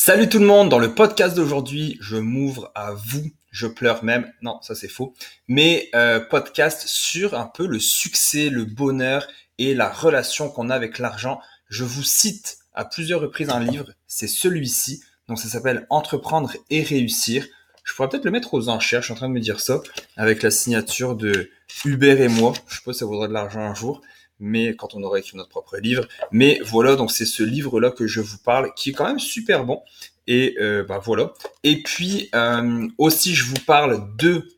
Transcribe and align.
Salut 0.00 0.28
tout 0.28 0.38
le 0.38 0.46
monde, 0.46 0.68
dans 0.68 0.78
le 0.78 0.94
podcast 0.94 1.34
d'aujourd'hui, 1.36 1.98
je 2.00 2.16
m'ouvre 2.16 2.70
à 2.76 2.92
vous, 2.92 3.32
je 3.50 3.66
pleure 3.66 4.04
même, 4.04 4.32
non 4.42 4.60
ça 4.62 4.76
c'est 4.76 4.86
faux, 4.86 5.12
mais 5.48 5.90
euh, 5.96 6.20
podcast 6.20 6.86
sur 6.86 7.34
un 7.34 7.46
peu 7.46 7.66
le 7.66 7.80
succès, 7.80 8.48
le 8.48 8.64
bonheur 8.64 9.26
et 9.58 9.74
la 9.74 9.90
relation 9.90 10.50
qu'on 10.50 10.70
a 10.70 10.74
avec 10.76 11.00
l'argent. 11.00 11.40
Je 11.68 11.82
vous 11.82 12.04
cite 12.04 12.58
à 12.74 12.84
plusieurs 12.84 13.20
reprises 13.20 13.50
un 13.50 13.58
livre, 13.58 13.90
c'est 14.06 14.28
celui-ci, 14.28 15.02
donc 15.26 15.40
ça 15.40 15.48
s'appelle 15.48 15.84
Entreprendre 15.90 16.52
et 16.70 16.84
réussir. 16.84 17.44
Je 17.82 17.92
pourrais 17.92 18.08
peut-être 18.08 18.24
le 18.24 18.30
mettre 18.30 18.54
aux 18.54 18.68
enchères, 18.68 19.00
je 19.00 19.06
suis 19.06 19.14
en 19.14 19.16
train 19.16 19.28
de 19.28 19.34
me 19.34 19.40
dire 19.40 19.58
ça, 19.58 19.80
avec 20.16 20.44
la 20.44 20.52
signature 20.52 21.16
de 21.16 21.50
Hubert 21.84 22.20
et 22.20 22.28
moi, 22.28 22.52
je 22.68 22.76
sais 22.76 22.82
pas 22.84 22.92
si 22.92 23.00
ça 23.00 23.04
vaudrait 23.04 23.28
de 23.28 23.32
l'argent 23.32 23.62
un 23.62 23.74
jour 23.74 24.00
mais 24.40 24.74
quand 24.76 24.94
on 24.94 25.02
aura 25.02 25.18
écrit 25.18 25.36
notre 25.36 25.50
propre 25.50 25.76
livre. 25.78 26.06
Mais 26.30 26.60
voilà, 26.64 26.96
donc 26.96 27.10
c'est 27.10 27.26
ce 27.26 27.42
livre-là 27.42 27.90
que 27.90 28.06
je 28.06 28.20
vous 28.20 28.38
parle, 28.38 28.72
qui 28.74 28.90
est 28.90 28.92
quand 28.92 29.06
même 29.06 29.18
super 29.18 29.64
bon. 29.64 29.82
Et 30.26 30.56
euh, 30.60 30.84
bah 30.84 31.00
voilà. 31.02 31.32
Et 31.64 31.82
puis 31.82 32.28
euh, 32.34 32.86
aussi, 32.98 33.34
je 33.34 33.44
vous 33.46 33.60
parle 33.66 34.16
de 34.16 34.48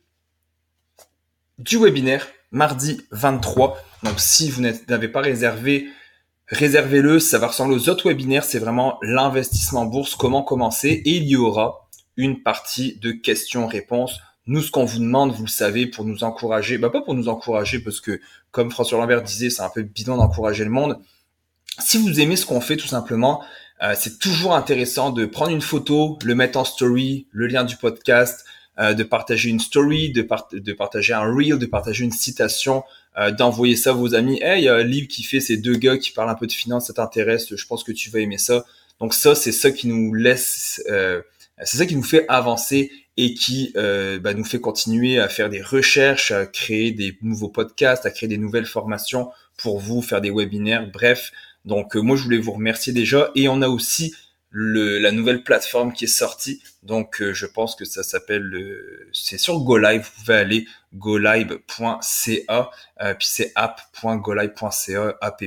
du 1.57 1.77
webinaire 1.77 2.27
mardi 2.51 3.01
23. 3.11 3.77
Donc 4.03 4.19
si 4.19 4.49
vous 4.49 4.61
n'avez 4.61 5.07
pas 5.07 5.21
réservé, 5.21 5.87
réservez-le. 6.47 7.19
Ça 7.19 7.39
va 7.39 7.47
ressembler 7.47 7.75
aux 7.75 7.89
autres 7.89 8.09
webinaires. 8.09 8.43
C'est 8.43 8.59
vraiment 8.59 8.99
l'investissement 9.01 9.85
bourse, 9.85 10.15
comment 10.15 10.43
commencer. 10.43 11.01
Et 11.05 11.17
il 11.17 11.23
y 11.23 11.37
aura 11.37 11.87
une 12.17 12.43
partie 12.43 12.97
de 12.97 13.11
questions-réponses 13.11 14.19
nous, 14.47 14.61
ce 14.61 14.71
qu'on 14.71 14.85
vous 14.85 14.99
demande, 14.99 15.31
vous 15.31 15.43
le 15.43 15.49
savez, 15.49 15.85
pour 15.85 16.03
nous 16.03 16.23
encourager, 16.23 16.77
bah 16.77 16.89
pas 16.89 17.01
pour 17.01 17.13
nous 17.13 17.29
encourager, 17.29 17.79
parce 17.79 18.01
que 18.01 18.19
comme 18.51 18.71
François 18.71 18.97
Lambert 18.97 19.23
disait, 19.23 19.49
c'est 19.49 19.61
un 19.61 19.69
peu 19.69 19.81
bidon 19.81 20.17
d'encourager 20.17 20.63
le 20.63 20.69
monde. 20.69 20.99
Si 21.79 21.97
vous 21.97 22.19
aimez 22.19 22.35
ce 22.35 22.45
qu'on 22.45 22.61
fait, 22.61 22.77
tout 22.77 22.87
simplement, 22.87 23.41
euh, 23.81 23.93
c'est 23.97 24.19
toujours 24.19 24.55
intéressant 24.55 25.09
de 25.09 25.25
prendre 25.25 25.51
une 25.51 25.61
photo, 25.61 26.19
le 26.23 26.35
mettre 26.35 26.59
en 26.59 26.65
story, 26.65 27.27
le 27.31 27.47
lien 27.47 27.63
du 27.63 27.77
podcast, 27.77 28.45
euh, 28.79 28.93
de 28.93 29.03
partager 29.03 29.49
une 29.49 29.59
story, 29.59 30.11
de, 30.11 30.21
partager 30.73 31.13
un 31.13 31.33
reel, 31.33 31.57
de 31.57 31.65
partager 31.65 32.03
une 32.03 32.11
citation, 32.11 32.83
euh, 33.17 33.31
d'envoyer 33.31 33.75
ça 33.75 33.91
à 33.91 33.93
vos 33.93 34.13
amis. 34.13 34.39
Hey, 34.41 34.61
il 34.61 34.65
y 34.65 34.69
a 34.69 34.75
un 34.75 35.05
qui 35.07 35.23
fait 35.23 35.39
ces 35.39 35.57
deux 35.57 35.75
gars 35.75 35.97
qui 35.97 36.11
parlent 36.11 36.29
un 36.29 36.35
peu 36.35 36.47
de 36.47 36.51
finance, 36.51 36.87
ça 36.87 36.93
t'intéresse, 36.93 37.55
je 37.55 37.65
pense 37.65 37.83
que 37.83 37.91
tu 37.91 38.09
vas 38.09 38.19
aimer 38.19 38.37
ça. 38.37 38.65
Donc 38.99 39.13
ça, 39.13 39.33
c'est 39.33 39.51
ça 39.51 39.71
qui 39.71 39.87
nous 39.87 40.13
laisse, 40.13 40.83
c'est 41.63 41.77
ça 41.77 41.85
qui 41.85 41.95
nous 41.95 42.03
fait 42.03 42.25
avancer 42.27 42.91
et 43.17 43.33
qui 43.33 43.73
euh, 43.75 44.19
bah, 44.19 44.33
nous 44.33 44.45
fait 44.45 44.59
continuer 44.59 45.19
à 45.19 45.27
faire 45.27 45.49
des 45.49 45.61
recherches, 45.61 46.31
à 46.31 46.45
créer 46.45 46.91
des 46.91 47.17
nouveaux 47.21 47.49
podcasts, 47.49 48.05
à 48.05 48.11
créer 48.11 48.29
des 48.29 48.37
nouvelles 48.37 48.65
formations 48.65 49.31
pour 49.57 49.79
vous, 49.79 50.01
faire 50.01 50.21
des 50.21 50.31
webinaires, 50.31 50.89
bref. 50.91 51.31
Donc 51.65 51.95
euh, 51.95 51.99
moi 51.99 52.15
je 52.15 52.23
voulais 52.23 52.37
vous 52.37 52.53
remercier 52.53 52.93
déjà 52.93 53.29
et 53.35 53.47
on 53.47 53.61
a 53.61 53.67
aussi 53.67 54.15
la 54.53 55.13
nouvelle 55.13 55.43
plateforme 55.43 55.93
qui 55.93 56.05
est 56.05 56.07
sortie. 56.07 56.61
Donc 56.83 57.21
euh, 57.21 57.33
je 57.33 57.45
pense 57.45 57.75
que 57.75 57.85
ça 57.85 58.03
s'appelle 58.03 58.51
c'est 59.13 59.37
sur 59.37 59.59
GoLive, 59.59 60.01
vous 60.01 60.21
pouvez 60.21 60.37
aller 60.37 60.67
golive.ca 60.93 62.71
puis 63.17 63.27
c'est 63.27 63.51
app.golive.ca 63.55 65.17
app 65.21 65.43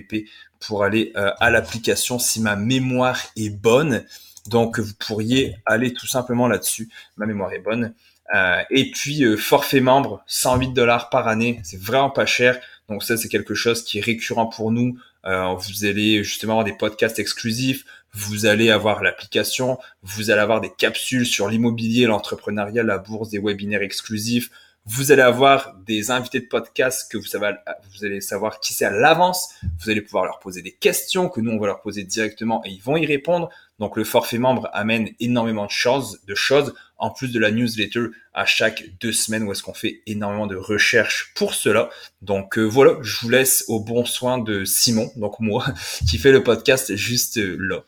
pour 0.61 0.85
aller 0.85 1.13
à 1.15 1.51
l'application 1.51 2.19
si 2.19 2.41
ma 2.41 2.57
mémoire 2.57 3.21
est 3.37 3.51
bonne. 3.51 4.05
Donc 4.49 4.79
vous 4.79 4.95
pourriez 4.95 5.57
aller 5.67 5.93
tout 5.93 6.07
simplement 6.07 6.49
là-dessus. 6.49 6.89
Ma 7.17 7.27
mémoire 7.27 7.53
est 7.53 7.61
bonne. 7.61 7.95
Euh, 8.35 8.63
et 8.71 8.91
puis 8.91 9.25
euh, 9.25 9.37
forfait 9.37 9.81
membre, 9.81 10.23
108 10.27 10.73
dollars 10.73 11.11
par 11.11 11.29
année, 11.29 11.61
c'est 11.63 11.81
vraiment 11.81 12.11
pas 12.11 12.27
cher. 12.27 12.59
Donc 12.89 13.03
ça 13.03 13.17
c'est 13.17 13.29
quelque 13.29 13.55
chose 13.55 13.85
qui 13.85 13.99
est 13.99 14.03
récurrent 14.03 14.47
pour 14.47 14.73
nous. 14.73 14.99
Euh, 15.27 15.55
vous 15.55 15.85
allez 15.85 16.25
justement 16.25 16.55
avoir 16.55 16.65
des 16.65 16.77
podcasts 16.77 17.19
exclusifs, 17.19 17.85
vous 18.13 18.47
allez 18.47 18.71
avoir 18.71 19.03
l'application, 19.03 19.79
vous 20.03 20.31
allez 20.31 20.41
avoir 20.41 20.61
des 20.61 20.71
capsules 20.71 21.27
sur 21.27 21.49
l'immobilier, 21.49 22.07
l'entrepreneuriat, 22.07 22.83
la 22.83 22.99
bourse, 22.99 23.31
des 23.31 23.39
webinaires 23.39 23.83
exclusifs. 23.83 24.51
Vous 24.87 25.13
allez 25.13 25.23
avoir 25.23 25.75
des 25.87 26.11
invités 26.11 26.41
de 26.41 26.47
podcast 26.47 27.11
que 27.11 27.17
vous, 27.17 27.25
savez, 27.25 27.53
vous 27.95 28.05
allez 28.05 28.21
savoir 28.21 28.61
qui 28.61 28.75
c'est 28.75 28.85
à 28.85 28.91
l'avance. 28.91 29.55
Vous 29.81 29.89
allez 29.89 30.03
pouvoir 30.03 30.27
leur 30.27 30.41
poser 30.41 30.61
des 30.61 30.73
questions 30.73 31.31
que 31.31 31.41
nous 31.41 31.53
on 31.53 31.59
va 31.59 31.69
leur 31.69 31.81
poser 31.81 32.05
directement 32.05 32.63
et 32.67 32.71
ils 32.71 32.83
vont 32.83 32.97
y 32.99 33.07
répondre. 33.07 33.49
Donc 33.81 33.97
le 33.97 34.05
forfait 34.05 34.39
membre 34.39 34.69
amène 34.73 35.11
énormément 35.19 35.67
de 35.67 35.71
choses, 35.71 36.21
de 36.29 36.35
choses, 36.37 36.75
en 36.97 37.11
plus 37.11 37.33
de 37.33 37.41
la 37.41 37.51
newsletter 37.51 38.07
à 38.33 38.47
chaque 38.47 38.85
deux 39.01 39.13
semaines 39.13 39.43
où 39.43 39.53
est-ce 39.53 39.65
qu'on 39.65 39.75
fait 39.75 40.01
énormément 40.07 40.47
de 40.47 40.55
recherches 40.55 41.33
pour 41.35 41.55
cela. 41.55 41.91
Donc 42.23 42.57
euh, 42.57 42.63
voilà, 42.63 42.99
je 43.03 43.19
vous 43.21 43.29
laisse 43.29 43.65
au 43.67 43.81
bon 43.81 44.05
soin 44.05 44.39
de 44.39 44.65
Simon, 44.65 45.11
donc 45.17 45.41
moi, 45.41 45.67
qui 46.09 46.19
fait 46.19 46.31
le 46.31 46.45
podcast 46.45 46.95
juste 46.95 47.39
là. 47.39 47.83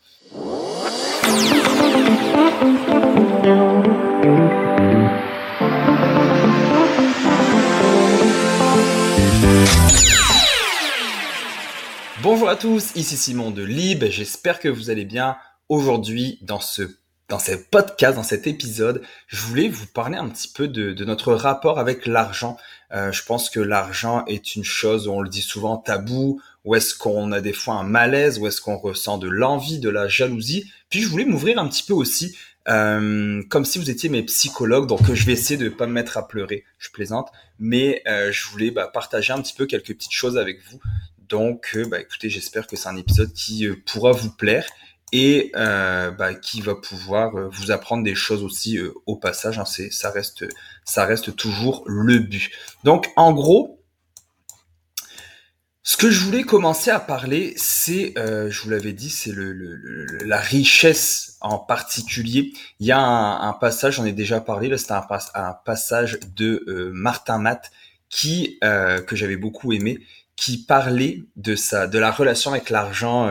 Bonjour 12.21 12.49
à 12.49 12.57
tous, 12.57 12.91
ici 12.95 13.15
Simon 13.15 13.51
de 13.51 13.63
Lib, 13.63 14.03
j'espère 14.09 14.59
que 14.59 14.67
vous 14.67 14.89
allez 14.89 15.05
bien 15.05 15.37
aujourd'hui 15.69 16.39
dans 16.41 16.59
ce 16.59 16.97
dans 17.29 17.39
ce 17.39 17.51
podcast, 17.51 18.15
dans 18.15 18.23
cet 18.23 18.47
épisode, 18.47 19.01
je 19.27 19.41
voulais 19.41 19.67
vous 19.67 19.85
parler 19.85 20.17
un 20.17 20.29
petit 20.29 20.47
peu 20.47 20.69
de, 20.69 20.93
de 20.93 21.03
notre 21.03 21.33
rapport 21.33 21.77
avec 21.77 22.05
l'argent. 22.05 22.55
Euh, 22.93 23.11
je 23.11 23.21
pense 23.23 23.49
que 23.49 23.59
l'argent 23.59 24.23
est 24.27 24.55
une 24.55 24.63
chose, 24.63 25.09
on 25.09 25.19
le 25.19 25.27
dit 25.27 25.41
souvent, 25.41 25.75
tabou, 25.75 26.41
où 26.63 26.75
est-ce 26.75 26.95
qu'on 26.95 27.33
a 27.33 27.41
des 27.41 27.51
fois 27.51 27.73
un 27.75 27.83
malaise, 27.83 28.39
où 28.39 28.47
est-ce 28.47 28.61
qu'on 28.61 28.77
ressent 28.77 29.17
de 29.17 29.27
l'envie, 29.27 29.79
de 29.79 29.89
la 29.89 30.07
jalousie. 30.07 30.71
Puis 30.89 31.01
je 31.01 31.09
voulais 31.09 31.25
m'ouvrir 31.25 31.59
un 31.59 31.67
petit 31.67 31.83
peu 31.83 31.93
aussi, 31.93 32.33
euh, 32.69 33.43
comme 33.49 33.65
si 33.65 33.77
vous 33.77 33.89
étiez 33.89 34.07
mes 34.07 34.23
psychologues, 34.23 34.87
donc 34.87 35.13
je 35.13 35.25
vais 35.25 35.33
essayer 35.33 35.57
de 35.57 35.67
pas 35.67 35.85
me 35.85 35.93
mettre 35.93 36.17
à 36.17 36.29
pleurer, 36.29 36.63
je 36.79 36.89
plaisante, 36.91 37.29
mais 37.59 38.03
euh, 38.07 38.31
je 38.31 38.47
voulais 38.47 38.71
bah, 38.71 38.89
partager 38.93 39.33
un 39.33 39.41
petit 39.41 39.53
peu 39.53 39.65
quelques 39.65 39.93
petites 39.93 40.13
choses 40.13 40.37
avec 40.37 40.59
vous. 40.69 40.79
Donc, 41.29 41.71
euh, 41.75 41.85
bah, 41.85 41.99
écoutez, 41.99 42.29
j'espère 42.29 42.67
que 42.67 42.75
c'est 42.75 42.89
un 42.89 42.95
épisode 42.95 43.33
qui 43.33 43.65
euh, 43.65 43.75
pourra 43.85 44.11
vous 44.11 44.31
plaire 44.31 44.65
et 45.13 45.51
euh, 45.55 46.11
bah, 46.11 46.33
qui 46.33 46.61
va 46.61 46.75
pouvoir 46.75 47.35
euh, 47.35 47.47
vous 47.49 47.71
apprendre 47.71 48.03
des 48.03 48.15
choses 48.15 48.43
aussi 48.43 48.77
euh, 48.77 48.93
au 49.05 49.15
passage. 49.15 49.57
Hein, 49.57 49.65
c'est, 49.65 49.91
ça 49.91 50.11
reste, 50.11 50.45
ça 50.83 51.05
reste 51.05 51.35
toujours 51.35 51.83
le 51.87 52.19
but. 52.19 52.51
Donc, 52.83 53.09
en 53.15 53.33
gros, 53.33 53.81
ce 55.83 55.95
que 55.95 56.11
je 56.11 56.19
voulais 56.25 56.43
commencer 56.43 56.91
à 56.91 56.99
parler, 56.99 57.53
c'est, 57.55 58.13
je 58.17 58.61
vous 58.61 58.69
l'avais 58.69 58.91
dit, 58.91 59.09
c'est 59.09 59.31
le, 59.31 59.55
la 60.25 60.37
richesse 60.37 61.37
en 61.39 61.59
particulier. 61.59 62.51
Il 62.81 62.87
y 62.87 62.91
a 62.91 62.99
un, 62.99 63.53
passage, 63.53 63.95
j'en 63.95 64.03
ai 64.03 64.11
déjà 64.11 64.41
parlé, 64.41 64.67
là, 64.67 64.77
c'était 64.77 64.91
un, 64.91 65.07
un, 65.35 65.53
passage 65.53 66.19
de 66.35 66.91
Martin 66.93 67.37
Matt 67.37 67.71
qui 68.09 68.59
que 68.59 69.15
j'avais 69.15 69.37
beaucoup 69.37 69.71
aimé, 69.71 69.99
qui 70.35 70.61
parlait 70.61 71.23
de 71.37 71.55
ça, 71.55 71.87
de 71.87 71.97
la 71.97 72.11
relation 72.11 72.51
avec 72.51 72.69
l'argent 72.69 73.29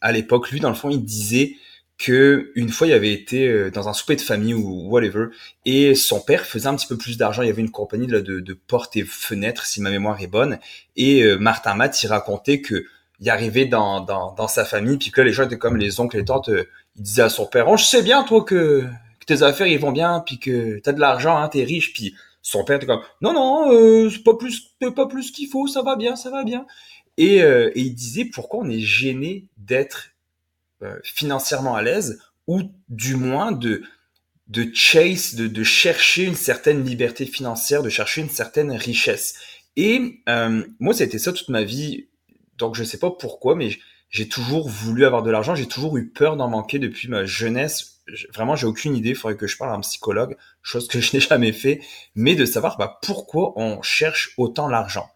à 0.00 0.12
l'époque, 0.12 0.50
lui, 0.50 0.60
dans 0.60 0.68
le 0.68 0.74
fond, 0.74 0.90
il 0.90 1.04
disait 1.04 1.56
que 1.98 2.52
une 2.54 2.68
fois 2.68 2.86
il 2.86 2.92
avait 2.92 3.12
été 3.12 3.48
euh, 3.48 3.70
dans 3.70 3.88
un 3.88 3.92
souper 3.92 4.14
de 4.14 4.20
famille 4.20 4.54
ou 4.54 4.88
whatever 4.88 5.26
et 5.64 5.96
son 5.96 6.20
père 6.20 6.46
faisait 6.46 6.68
un 6.68 6.76
petit 6.76 6.86
peu 6.86 6.96
plus 6.96 7.18
d'argent. 7.18 7.42
Il 7.42 7.48
y 7.48 7.50
avait 7.50 7.60
une 7.60 7.72
compagnie 7.72 8.06
de, 8.06 8.58
portes 8.66 8.96
et 8.96 9.02
fenêtres 9.02 9.66
si 9.66 9.82
ma 9.82 9.90
mémoire 9.90 10.22
est 10.22 10.28
bonne. 10.28 10.60
Et 10.96 11.22
euh, 11.24 11.36
Martin 11.38 11.74
Matt 11.74 12.00
il 12.02 12.06
racontait 12.06 12.60
que 12.60 12.86
il 13.20 13.28
arrivait 13.30 13.64
dans, 13.66 14.00
dans, 14.00 14.46
sa 14.46 14.64
famille 14.64 14.96
puis 14.96 15.10
que 15.10 15.20
les 15.20 15.32
gens 15.32 15.42
étaient 15.42 15.58
comme 15.58 15.76
les 15.76 15.98
oncles 15.98 16.18
et 16.18 16.24
tantes 16.24 16.50
euh, 16.50 16.68
il 16.94 17.02
disait 17.02 17.22
à 17.22 17.28
son 17.28 17.46
père 17.46 17.68
oh 17.68 17.76
je 17.76 17.84
sais 17.84 18.02
bien 18.02 18.22
toi 18.22 18.44
que, 18.44 18.84
que 19.18 19.26
tes 19.26 19.42
affaires 19.42 19.66
ils 19.66 19.80
vont 19.80 19.90
bien 19.90 20.22
puis 20.24 20.38
que 20.38 20.78
t'as 20.78 20.92
de 20.92 21.00
l'argent 21.00 21.36
hein, 21.36 21.48
t'es 21.48 21.64
riche 21.64 21.92
puis 21.92 22.14
son 22.42 22.62
père 22.62 22.76
était 22.76 22.86
comme 22.86 23.02
non 23.20 23.32
non 23.32 24.08
c'est 24.08 24.22
pas 24.22 24.36
plus 24.36 24.70
pas 24.94 25.06
plus 25.06 25.32
qu'il 25.32 25.48
faut 25.48 25.66
ça 25.66 25.82
va 25.82 25.96
bien 25.96 26.14
ça 26.14 26.30
va 26.30 26.44
bien 26.44 26.64
et, 27.18 27.38
et 27.40 27.80
il 27.80 27.94
disait 27.94 28.24
pourquoi 28.24 28.60
on 28.60 28.70
est 28.70 28.80
gêné 28.80 29.48
d'être 29.58 30.12
euh, 30.80 30.96
financièrement 31.02 31.74
à 31.74 31.82
l'aise 31.82 32.20
ou 32.46 32.62
du 32.88 33.16
moins 33.16 33.50
de 33.50 33.82
de 34.46 34.70
chase, 34.72 35.34
de, 35.34 35.46
de, 35.46 35.62
chercher 35.64 36.24
une 36.24 36.36
certaine 36.36 36.82
liberté 36.82 37.26
financière, 37.26 37.82
de 37.82 37.90
chercher 37.90 38.22
une 38.22 38.30
certaine 38.30 38.70
richesse. 38.70 39.34
Et 39.76 40.22
euh, 40.28 40.64
moi, 40.78 40.94
ça 40.94 41.02
a 41.02 41.06
été 41.06 41.18
ça 41.18 41.32
toute 41.32 41.50
ma 41.50 41.64
vie. 41.64 42.06
Donc, 42.56 42.74
je 42.74 42.84
sais 42.84 42.98
pas 42.98 43.10
pourquoi, 43.10 43.56
mais 43.56 43.76
j'ai 44.08 44.26
toujours 44.26 44.68
voulu 44.68 45.04
avoir 45.04 45.22
de 45.22 45.30
l'argent. 45.30 45.54
J'ai 45.54 45.66
toujours 45.66 45.98
eu 45.98 46.08
peur 46.08 46.36
d'en 46.36 46.48
manquer 46.48 46.78
depuis 46.78 47.08
ma 47.08 47.26
jeunesse. 47.26 48.00
Vraiment, 48.32 48.56
j'ai 48.56 48.66
aucune 48.66 48.96
idée. 48.96 49.10
Il 49.10 49.16
faudrait 49.16 49.36
que 49.36 49.46
je 49.46 49.58
parle 49.58 49.72
à 49.72 49.74
un 49.74 49.80
psychologue, 49.80 50.36
chose 50.62 50.88
que 50.88 51.00
je 51.00 51.14
n'ai 51.14 51.20
jamais 51.20 51.52
fait. 51.52 51.80
Mais 52.14 52.36
de 52.36 52.46
savoir 52.46 52.78
bah, 52.78 53.00
pourquoi 53.02 53.52
on 53.56 53.82
cherche 53.82 54.32
autant 54.38 54.68
l'argent. 54.68 55.10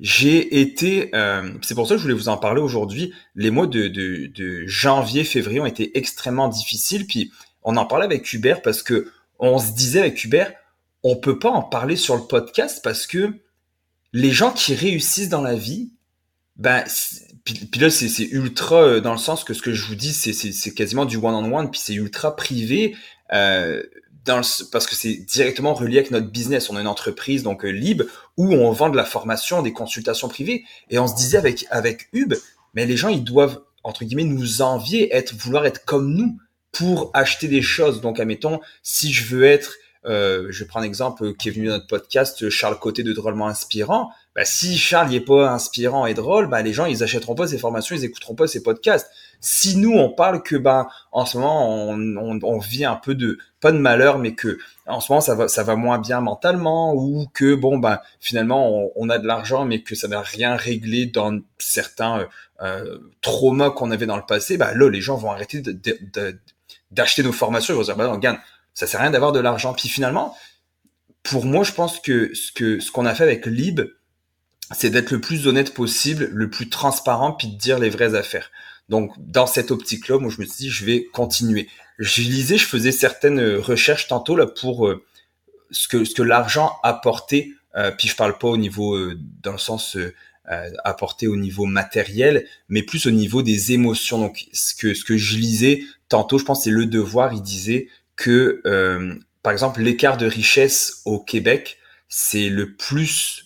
J'ai 0.00 0.60
été, 0.60 1.14
euh, 1.14 1.52
c'est 1.62 1.74
pour 1.74 1.86
ça 1.86 1.94
que 1.94 1.98
je 1.98 2.02
voulais 2.02 2.14
vous 2.14 2.28
en 2.28 2.36
parler 2.36 2.60
aujourd'hui. 2.60 3.12
Les 3.36 3.50
mois 3.50 3.66
de, 3.66 3.86
de, 3.86 4.26
de, 4.26 4.66
janvier, 4.66 5.24
février 5.24 5.60
ont 5.60 5.66
été 5.66 5.96
extrêmement 5.96 6.48
difficiles. 6.48 7.06
Puis 7.06 7.30
on 7.62 7.76
en 7.76 7.86
parlait 7.86 8.04
avec 8.04 8.32
Hubert 8.32 8.62
parce 8.62 8.82
que 8.82 9.10
on 9.38 9.58
se 9.58 9.72
disait 9.72 10.00
avec 10.00 10.24
Hubert, 10.24 10.52
on 11.02 11.16
peut 11.16 11.38
pas 11.38 11.50
en 11.50 11.62
parler 11.62 11.96
sur 11.96 12.16
le 12.16 12.22
podcast 12.22 12.80
parce 12.82 13.06
que 13.06 13.34
les 14.12 14.30
gens 14.30 14.52
qui 14.52 14.74
réussissent 14.74 15.28
dans 15.28 15.42
la 15.42 15.54
vie, 15.54 15.92
ben, 16.56 16.84
puis, 17.44 17.68
là, 17.80 17.90
c'est 17.90 18.22
ultra 18.22 18.76
euh, 18.76 19.00
dans 19.00 19.12
le 19.12 19.18
sens 19.18 19.44
que 19.44 19.52
ce 19.54 19.60
que 19.60 19.72
je 19.72 19.84
vous 19.86 19.96
dis, 19.96 20.12
c'est 20.12 20.74
quasiment 20.74 21.04
du 21.04 21.16
one-on-one, 21.16 21.70
puis 21.70 21.80
c'est 21.80 21.94
ultra 21.94 22.34
privé. 22.36 22.96
Euh, 23.32 23.82
parce 24.24 24.86
que 24.86 24.94
c'est 24.94 25.16
directement 25.16 25.74
relié 25.74 25.98
avec 25.98 26.10
notre 26.10 26.28
business. 26.28 26.70
On 26.70 26.76
a 26.76 26.80
une 26.80 26.86
entreprise 26.86 27.42
donc 27.42 27.64
euh, 27.64 27.68
libre 27.68 28.04
où 28.36 28.52
on 28.52 28.72
vend 28.72 28.88
de 28.88 28.96
la 28.96 29.04
formation, 29.04 29.62
des 29.62 29.72
consultations 29.72 30.28
privées. 30.28 30.64
Et 30.90 30.98
on 30.98 31.06
se 31.06 31.14
disait 31.14 31.38
avec 31.38 31.66
avec 31.70 32.08
Hub, 32.12 32.34
mais 32.74 32.86
les 32.86 32.96
gens 32.96 33.08
ils 33.08 33.24
doivent 33.24 33.60
entre 33.82 34.04
guillemets 34.04 34.24
nous 34.24 34.62
envier, 34.62 35.14
être 35.14 35.34
vouloir 35.34 35.66
être 35.66 35.84
comme 35.84 36.14
nous 36.14 36.38
pour 36.72 37.10
acheter 37.14 37.48
des 37.48 37.62
choses. 37.62 38.00
Donc 38.00 38.18
admettons, 38.18 38.60
si 38.82 39.12
je 39.12 39.24
veux 39.26 39.44
être 39.44 39.74
euh, 40.06 40.46
je 40.50 40.64
prends 40.64 40.80
un 40.80 40.84
exemple 40.84 41.34
qui 41.34 41.48
est 41.48 41.52
venu 41.52 41.66
dans 41.66 41.74
notre 41.74 41.86
podcast, 41.86 42.48
Charles 42.50 42.78
Côté 42.78 43.02
de 43.02 43.12
Drôlement 43.12 43.48
Inspirant. 43.48 44.10
Bah, 44.34 44.44
si 44.44 44.76
Charles 44.76 45.10
n'est 45.10 45.20
pas 45.20 45.50
inspirant 45.50 46.06
et 46.06 46.14
drôle, 46.14 46.48
bah, 46.48 46.60
les 46.60 46.72
gens 46.72 46.86
ils 46.86 47.04
achèteront 47.04 47.36
pas 47.36 47.46
ses 47.46 47.58
formations, 47.58 47.94
ils 47.94 48.04
écouteront 48.04 48.34
pas 48.34 48.48
ses 48.48 48.62
podcasts. 48.62 49.08
Si 49.40 49.76
nous 49.76 49.92
on 49.92 50.10
parle 50.10 50.42
que 50.42 50.56
ben 50.56 50.88
en 51.12 51.24
ce 51.24 51.38
moment 51.38 51.88
on, 51.88 52.16
on, 52.16 52.38
on, 52.42 52.58
vit 52.58 52.84
un 52.84 52.96
peu 52.96 53.14
de 53.14 53.38
pas 53.60 53.70
de 53.70 53.78
malheur, 53.78 54.18
mais 54.18 54.34
que 54.34 54.58
en 54.86 55.00
ce 55.00 55.12
moment 55.12 55.20
ça 55.20 55.34
va 55.34 55.48
ça 55.48 55.62
va 55.62 55.76
moins 55.76 55.98
bien 55.98 56.20
mentalement 56.20 56.94
ou 56.94 57.26
que 57.32 57.54
bon 57.54 57.78
ben 57.78 58.00
finalement 58.20 58.68
on, 58.68 58.90
on 58.96 59.08
a 59.10 59.18
de 59.18 59.26
l'argent 59.26 59.64
mais 59.64 59.82
que 59.82 59.94
ça 59.94 60.08
n'a 60.08 60.22
rien 60.22 60.56
réglé 60.56 61.06
dans 61.06 61.38
certains 61.58 62.20
euh, 62.20 62.26
euh 62.62 62.98
traumas 63.20 63.70
qu'on 63.70 63.90
avait 63.90 64.06
dans 64.06 64.16
le 64.16 64.26
passé, 64.26 64.56
bah 64.56 64.74
là 64.74 64.88
les 64.88 65.00
gens 65.00 65.16
vont 65.16 65.30
arrêter 65.30 65.62
d'acheter 66.90 67.22
nos 67.22 67.32
formations, 67.32 67.74
ils 67.74 67.76
vont 67.76 67.82
dire 67.82 67.96
bah 67.96 68.06
non, 68.06 68.18
gagne 68.18 68.38
ça 68.74 68.86
sert 68.86 69.00
à 69.00 69.04
rien 69.04 69.12
d'avoir 69.12 69.32
de 69.32 69.40
l'argent. 69.40 69.72
Puis 69.72 69.88
finalement, 69.88 70.36
pour 71.22 71.46
moi, 71.46 71.64
je 71.64 71.72
pense 71.72 72.00
que 72.00 72.34
ce 72.34 72.52
que 72.52 72.80
ce 72.80 72.90
qu'on 72.90 73.06
a 73.06 73.14
fait 73.14 73.24
avec 73.24 73.46
Lib, 73.46 73.80
c'est 74.72 74.90
d'être 74.90 75.10
le 75.10 75.20
plus 75.20 75.46
honnête 75.46 75.74
possible, 75.74 76.28
le 76.32 76.50
plus 76.50 76.68
transparent, 76.68 77.32
puis 77.32 77.48
de 77.48 77.56
dire 77.56 77.78
les 77.78 77.90
vraies 77.90 78.14
affaires. 78.14 78.50
Donc, 78.88 79.12
dans 79.18 79.46
cette 79.46 79.70
optique-là, 79.70 80.18
moi, 80.18 80.30
je 80.30 80.40
me 80.40 80.46
suis 80.46 80.64
dit, 80.64 80.70
je 80.70 80.84
vais 80.84 81.04
continuer. 81.04 81.68
Je 81.98 82.22
lisais, 82.22 82.58
je 82.58 82.66
faisais 82.66 82.92
certaines 82.92 83.56
recherches 83.56 84.08
tantôt 84.08 84.36
là 84.36 84.46
pour 84.46 84.86
euh, 84.86 85.04
ce 85.70 85.88
que 85.88 86.04
ce 86.04 86.14
que 86.14 86.22
l'argent 86.22 86.76
apportait. 86.82 87.50
Euh, 87.76 87.90
puis 87.90 88.08
je 88.08 88.16
parle 88.16 88.38
pas 88.38 88.48
au 88.48 88.56
niveau 88.56 88.94
euh, 88.94 89.18
dans 89.42 89.52
le 89.52 89.58
sens 89.58 89.96
euh, 89.96 90.12
apporté 90.84 91.26
au 91.26 91.36
niveau 91.36 91.64
matériel, 91.64 92.46
mais 92.68 92.82
plus 92.82 93.06
au 93.06 93.10
niveau 93.10 93.42
des 93.42 93.72
émotions. 93.72 94.18
Donc, 94.18 94.46
ce 94.52 94.74
que 94.74 94.94
ce 94.94 95.04
que 95.04 95.16
je 95.16 95.36
lisais 95.36 95.82
tantôt, 96.08 96.38
je 96.38 96.44
pense, 96.44 96.64
c'est 96.64 96.70
le 96.70 96.86
devoir. 96.86 97.32
Il 97.32 97.42
disait 97.42 97.88
que, 98.16 98.62
euh, 98.66 99.14
par 99.42 99.52
exemple, 99.52 99.80
l'écart 99.80 100.16
de 100.16 100.26
richesse 100.26 101.02
au 101.04 101.18
Québec, 101.18 101.78
c'est 102.08 102.48
le 102.48 102.74
plus 102.74 103.44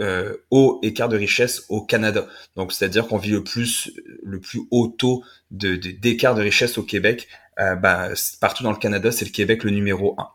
euh, 0.00 0.36
haut 0.50 0.80
écart 0.82 1.08
de 1.08 1.16
richesse 1.16 1.64
au 1.68 1.80
Canada. 1.80 2.26
Donc, 2.56 2.72
c'est-à-dire 2.72 3.06
qu'on 3.06 3.18
vit 3.18 3.30
le 3.30 3.44
plus, 3.44 3.92
le 4.22 4.40
plus 4.40 4.62
haut 4.70 4.88
taux 4.88 5.22
de, 5.50 5.76
d'écart 5.76 6.34
de, 6.34 6.42
richesse 6.42 6.78
au 6.78 6.82
Québec. 6.82 7.28
Euh, 7.58 7.74
bah, 7.74 8.10
partout 8.40 8.62
dans 8.62 8.72
le 8.72 8.78
Canada, 8.78 9.10
c'est 9.10 9.24
le 9.24 9.30
Québec 9.30 9.64
le 9.64 9.70
numéro 9.70 10.14
un. 10.18 10.28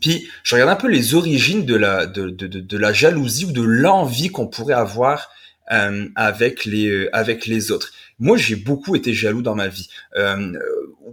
Puis, 0.00 0.28
je 0.44 0.54
regarde 0.54 0.70
un 0.70 0.76
peu 0.76 0.88
les 0.88 1.14
origines 1.14 1.66
de 1.66 1.74
la, 1.74 2.06
de, 2.06 2.30
de, 2.30 2.46
de, 2.46 2.78
la 2.78 2.92
jalousie 2.92 3.46
ou 3.46 3.52
de 3.52 3.62
l'envie 3.62 4.28
qu'on 4.28 4.46
pourrait 4.46 4.74
avoir 4.74 5.30
euh, 5.72 6.08
avec 6.16 6.64
les, 6.64 6.88
euh, 6.88 7.10
avec 7.12 7.46
les 7.46 7.70
autres. 7.70 7.92
Moi, 8.18 8.36
j'ai 8.36 8.56
beaucoup 8.56 8.96
été 8.96 9.14
jaloux 9.14 9.42
dans 9.42 9.54
ma 9.54 9.68
vie. 9.68 9.88
Euh, 10.16 10.52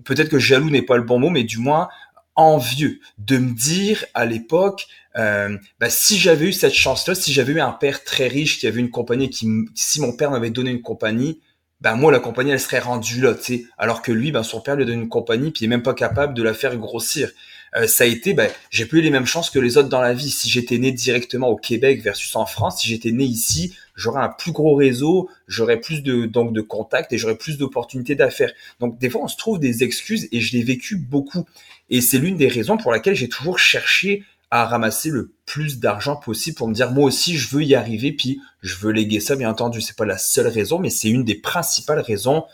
peut-être 0.03 0.29
que 0.29 0.39
jaloux 0.39 0.69
n'est 0.69 0.81
pas 0.81 0.97
le 0.97 1.03
bon 1.03 1.19
mot, 1.19 1.29
mais 1.29 1.43
du 1.43 1.57
moins 1.57 1.89
envieux 2.35 2.99
de 3.17 3.37
me 3.39 3.53
dire 3.53 4.05
à 4.13 4.25
l'époque, 4.25 4.87
euh, 5.17 5.57
bah, 5.79 5.89
si 5.89 6.17
j'avais 6.17 6.45
eu 6.45 6.53
cette 6.53 6.73
chance-là, 6.73 7.15
si 7.15 7.33
j'avais 7.33 7.53
eu 7.53 7.59
un 7.59 7.71
père 7.71 8.03
très 8.03 8.27
riche 8.27 8.59
qui 8.59 8.67
avait 8.67 8.79
une 8.79 8.91
compagnie, 8.91 9.29
qui, 9.29 9.47
si 9.73 9.99
mon 9.99 10.13
père 10.15 10.31
m'avait 10.31 10.51
donné 10.51 10.69
une 10.69 10.81
compagnie, 10.81 11.41
ben 11.81 11.95
moi 11.95 12.11
la 12.11 12.19
compagnie 12.19 12.51
elle 12.51 12.59
serait 12.59 12.79
rendue 12.79 13.21
là, 13.21 13.35
tu 13.35 13.43
sais, 13.43 13.65
alors 13.77 14.01
que 14.01 14.11
lui, 14.11 14.31
ben 14.31 14.43
son 14.43 14.61
père 14.61 14.75
lui 14.75 14.85
donne 14.85 15.01
une 15.01 15.09
compagnie 15.09 15.51
puis 15.51 15.63
il 15.63 15.65
est 15.65 15.69
même 15.69 15.83
pas 15.83 15.93
capable 15.93 16.33
de 16.33 16.43
la 16.43 16.53
faire 16.53 16.77
grossir. 16.77 17.31
Euh, 17.75 17.87
ça 17.87 18.03
a 18.03 18.07
été, 18.07 18.33
ben 18.33 18.49
j'ai 18.69 18.85
pas 18.85 18.97
eu 18.97 19.01
les 19.01 19.09
mêmes 19.09 19.25
chances 19.25 19.49
que 19.49 19.59
les 19.59 19.77
autres 19.77 19.89
dans 19.89 20.01
la 20.01 20.13
vie. 20.13 20.29
Si 20.29 20.49
j'étais 20.49 20.77
né 20.77 20.91
directement 20.91 21.49
au 21.49 21.55
Québec 21.55 22.01
versus 22.01 22.35
en 22.35 22.45
France, 22.45 22.81
si 22.81 22.87
j'étais 22.87 23.11
né 23.11 23.23
ici, 23.23 23.75
j'aurais 23.95 24.21
un 24.21 24.29
plus 24.29 24.51
gros 24.51 24.75
réseau, 24.75 25.29
j'aurais 25.47 25.79
plus 25.79 26.01
de 26.01 26.25
donc 26.25 26.53
de 26.53 26.61
contacts 26.61 27.11
et 27.13 27.17
j'aurais 27.17 27.37
plus 27.37 27.57
d'opportunités 27.57 28.15
d'affaires. 28.15 28.51
Donc 28.79 28.97
des 28.99 29.09
fois 29.09 29.21
on 29.23 29.27
se 29.27 29.37
trouve 29.37 29.59
des 29.59 29.83
excuses 29.83 30.27
et 30.31 30.39
je 30.39 30.55
l'ai 30.55 30.63
vécu 30.63 30.97
beaucoup. 30.97 31.45
Et 31.89 32.01
c'est 32.01 32.19
l'une 32.19 32.37
des 32.37 32.47
raisons 32.47 32.77
pour 32.77 32.91
laquelle 32.91 33.15
j'ai 33.15 33.29
toujours 33.29 33.59
cherché 33.59 34.23
à 34.49 34.65
ramasser 34.65 35.09
le 35.09 35.33
plus 35.45 35.79
d'argent 35.79 36.15
possible 36.15 36.55
pour 36.55 36.69
me 36.69 36.73
dire 36.73 36.91
moi 36.91 37.03
aussi 37.03 37.37
je 37.37 37.49
veux 37.49 37.63
y 37.63 37.75
arriver 37.75 38.13
puis 38.13 38.39
je 38.61 38.75
veux 38.75 38.93
léguer 38.93 39.19
ça 39.19 39.35
bien 39.35 39.49
entendu 39.49 39.81
c'est 39.81 39.97
pas 39.97 40.05
la 40.05 40.17
seule 40.17 40.47
raison 40.47 40.79
mais 40.79 40.89
c'est 40.89 41.09
une 41.09 41.25
des 41.25 41.35
principales 41.35 41.99
raisons 41.99 42.45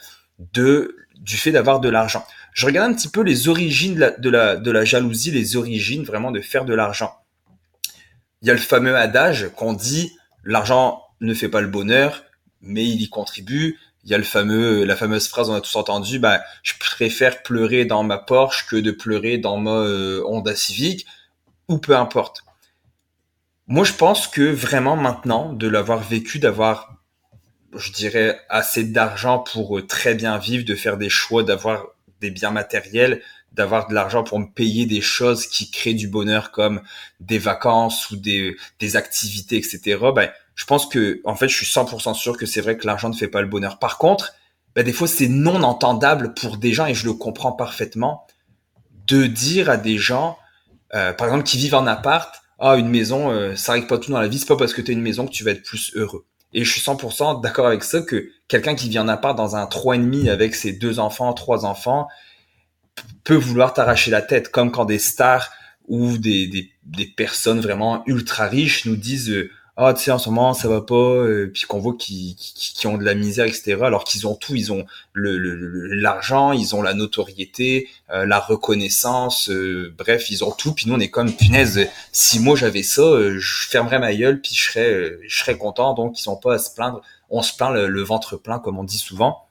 de 0.53 0.95
du 1.23 1.37
fait 1.37 1.51
d'avoir 1.51 1.79
de 1.79 1.89
l'argent. 1.89 2.25
Je 2.53 2.65
regarde 2.65 2.91
un 2.91 2.93
petit 2.93 3.09
peu 3.09 3.21
les 3.21 3.47
origines 3.47 3.95
de 3.95 3.99
la, 3.99 4.11
de 4.11 4.29
la, 4.29 4.55
de 4.55 4.71
la 4.71 4.85
jalousie, 4.85 5.31
les 5.31 5.55
origines 5.55 6.03
vraiment 6.03 6.31
de 6.31 6.41
faire 6.41 6.65
de 6.65 6.73
l'argent. 6.73 7.13
Il 8.41 8.47
y 8.47 8.51
a 8.51 8.53
le 8.53 8.59
fameux 8.59 8.95
adage 8.95 9.49
qu'on 9.55 9.73
dit 9.73 10.11
l'argent 10.43 11.01
ne 11.21 11.33
fait 11.33 11.49
pas 11.49 11.61
le 11.61 11.67
bonheur, 11.67 12.23
mais 12.61 12.85
il 12.85 13.01
y 13.01 13.09
contribue. 13.09 13.79
Il 14.03 14.11
y 14.11 14.13
a 14.13 14.17
le 14.17 14.25
fameux, 14.25 14.83
la 14.83 14.97
fameuse 14.97 15.29
phrase 15.29 15.49
on 15.49 15.53
a 15.53 15.61
tous 15.61 15.77
entendu, 15.77 16.19
bah, 16.19 16.43
je 16.61 16.73
préfère 16.77 17.41
pleurer 17.41 17.85
dans 17.85 18.03
ma 18.03 18.17
Porsche 18.17 18.67
que 18.67 18.75
de 18.75 18.91
pleurer 18.91 19.37
dans 19.37 19.57
ma 19.57 19.71
euh, 19.71 20.21
Honda 20.25 20.55
Civic, 20.55 21.05
ou 21.69 21.77
peu 21.77 21.95
importe. 21.95 22.43
Moi, 23.67 23.85
je 23.85 23.93
pense 23.93 24.27
que 24.27 24.41
vraiment 24.41 24.97
maintenant, 24.97 25.53
de 25.53 25.67
l'avoir 25.69 25.99
vécu, 25.99 26.39
d'avoir, 26.39 26.97
je 27.73 27.93
dirais, 27.93 28.41
assez 28.49 28.83
d'argent 28.83 29.39
pour 29.39 29.77
euh, 29.77 29.87
très 29.87 30.15
bien 30.15 30.37
vivre, 30.37 30.65
de 30.65 30.75
faire 30.75 30.97
des 30.97 31.09
choix, 31.09 31.43
d'avoir 31.43 31.85
des 32.23 32.31
biens 32.31 32.51
matériels, 32.51 33.21
d'avoir 33.51 33.87
de 33.87 33.93
l'argent 33.93 34.23
pour 34.23 34.39
me 34.39 34.47
payer 34.47 34.85
des 34.85 35.01
choses 35.01 35.45
qui 35.45 35.69
créent 35.69 35.93
du 35.93 36.07
bonheur 36.07 36.51
comme 36.51 36.81
des 37.19 37.37
vacances 37.37 38.09
ou 38.09 38.15
des, 38.15 38.55
des 38.79 38.95
activités, 38.95 39.57
etc. 39.57 39.97
Ben, 40.15 40.31
je 40.55 40.65
pense 40.65 40.87
que, 40.87 41.21
en 41.25 41.35
fait, 41.35 41.49
je 41.49 41.55
suis 41.55 41.65
100% 41.65 42.15
sûr 42.15 42.37
que 42.37 42.45
c'est 42.45 42.61
vrai 42.61 42.77
que 42.77 42.87
l'argent 42.87 43.09
ne 43.09 43.13
fait 43.13 43.27
pas 43.27 43.41
le 43.41 43.47
bonheur. 43.47 43.77
Par 43.77 43.97
contre, 43.97 44.33
ben, 44.75 44.83
des 44.83 44.93
fois, 44.93 45.07
c'est 45.07 45.27
non 45.27 45.61
entendable 45.63 46.33
pour 46.33 46.57
des 46.57 46.73
gens, 46.73 46.87
et 46.87 46.95
je 46.95 47.05
le 47.05 47.13
comprends 47.13 47.51
parfaitement, 47.51 48.25
de 49.07 49.27
dire 49.27 49.69
à 49.69 49.77
des 49.77 49.97
gens, 49.97 50.37
euh, 50.95 51.13
par 51.13 51.27
exemple, 51.27 51.43
qui 51.43 51.57
vivent 51.57 51.75
en 51.75 51.85
appart, 51.85 52.41
ah, 52.59 52.77
une 52.77 52.89
maison, 52.89 53.29
euh, 53.29 53.55
ça 53.55 53.73
règle 53.73 53.87
pas 53.87 53.97
tout 53.97 54.11
dans 54.11 54.21
la 54.21 54.27
vie, 54.27 54.39
c'est 54.39 54.47
pas 54.47 54.55
parce 54.55 54.73
que 54.73 54.81
tu 54.81 54.91
as 54.91 54.93
une 54.93 55.01
maison 55.01 55.27
que 55.27 55.31
tu 55.31 55.43
vas 55.43 55.51
être 55.51 55.63
plus 55.63 55.91
heureux. 55.95 56.25
Et 56.53 56.63
je 56.63 56.71
suis 56.71 56.81
100% 56.81 57.41
d'accord 57.41 57.67
avec 57.67 57.83
ça 57.83 58.01
que 58.01 58.29
quelqu'un 58.47 58.75
qui 58.75 58.89
vit 58.89 58.99
en 58.99 59.07
appart 59.07 59.35
dans 59.35 59.55
un 59.55 59.65
3,5 59.65 60.29
avec 60.29 60.55
ses 60.55 60.71
deux 60.71 60.99
enfants, 60.99 61.33
trois 61.33 61.65
enfants, 61.65 62.07
peut 63.23 63.35
vouloir 63.35 63.73
t'arracher 63.73 64.11
la 64.11 64.21
tête, 64.21 64.49
comme 64.49 64.71
quand 64.71 64.85
des 64.85 64.99
stars 64.99 65.51
ou 65.87 66.17
des, 66.17 66.47
des, 66.47 66.71
des 66.83 67.05
personnes 67.05 67.59
vraiment 67.59 68.03
ultra 68.05 68.47
riches 68.47 68.85
nous 68.85 68.95
disent 68.95 69.31
euh, 69.31 69.51
ah 69.75 69.93
tu 69.93 70.03
sais 70.03 70.11
en 70.11 70.19
ce 70.19 70.29
moment 70.29 70.53
ça 70.53 70.67
va 70.67 70.81
pas 70.81 70.95
euh, 70.95 71.49
puis 71.51 71.63
qu'on 71.63 71.79
voit 71.79 71.95
qu'ils 71.95 72.35
qui, 72.35 72.85
ont 72.85 72.97
de 72.97 73.03
la 73.03 73.15
misère 73.15 73.45
etc 73.45 73.77
alors 73.81 74.03
qu'ils 74.03 74.27
ont 74.27 74.35
tout 74.35 74.55
ils 74.55 74.71
ont 74.71 74.85
le 75.13 75.37
l'argent 75.95 76.51
ils 76.51 76.75
ont 76.75 76.83
la 76.83 76.93
notoriété 76.93 77.89
euh, 78.11 78.25
la 78.25 78.39
reconnaissance 78.39 79.49
euh, 79.49 79.91
bref 79.97 80.29
ils 80.29 80.43
ont 80.43 80.51
tout 80.51 80.73
puis 80.73 80.87
nous 80.87 80.93
on 80.93 80.99
est 80.99 81.09
comme 81.09 81.33
punaise 81.33 81.87
si 82.11 82.39
moi 82.39 82.55
j'avais 82.55 82.83
ça 82.83 83.01
je 83.35 83.67
fermerais 83.67 83.97
ma 83.97 84.13
gueule 84.13 84.41
puis 84.41 84.53
je 84.53 84.61
serais 84.61 85.17
je 85.27 85.39
serais 85.39 85.57
content 85.57 85.93
donc 85.95 86.19
ils 86.19 86.23
sont 86.23 86.37
pas 86.37 86.55
à 86.55 86.57
se 86.57 86.73
plaindre. 86.73 87.01
On 87.29 87.41
se 87.41 87.55
plaint 87.55 87.73
le, 87.73 88.01
ventre 88.01 88.37
plein 88.37 88.59
comme 88.59 88.77
on 88.77 88.83
dit 88.83 88.97
souvent. 88.97 89.47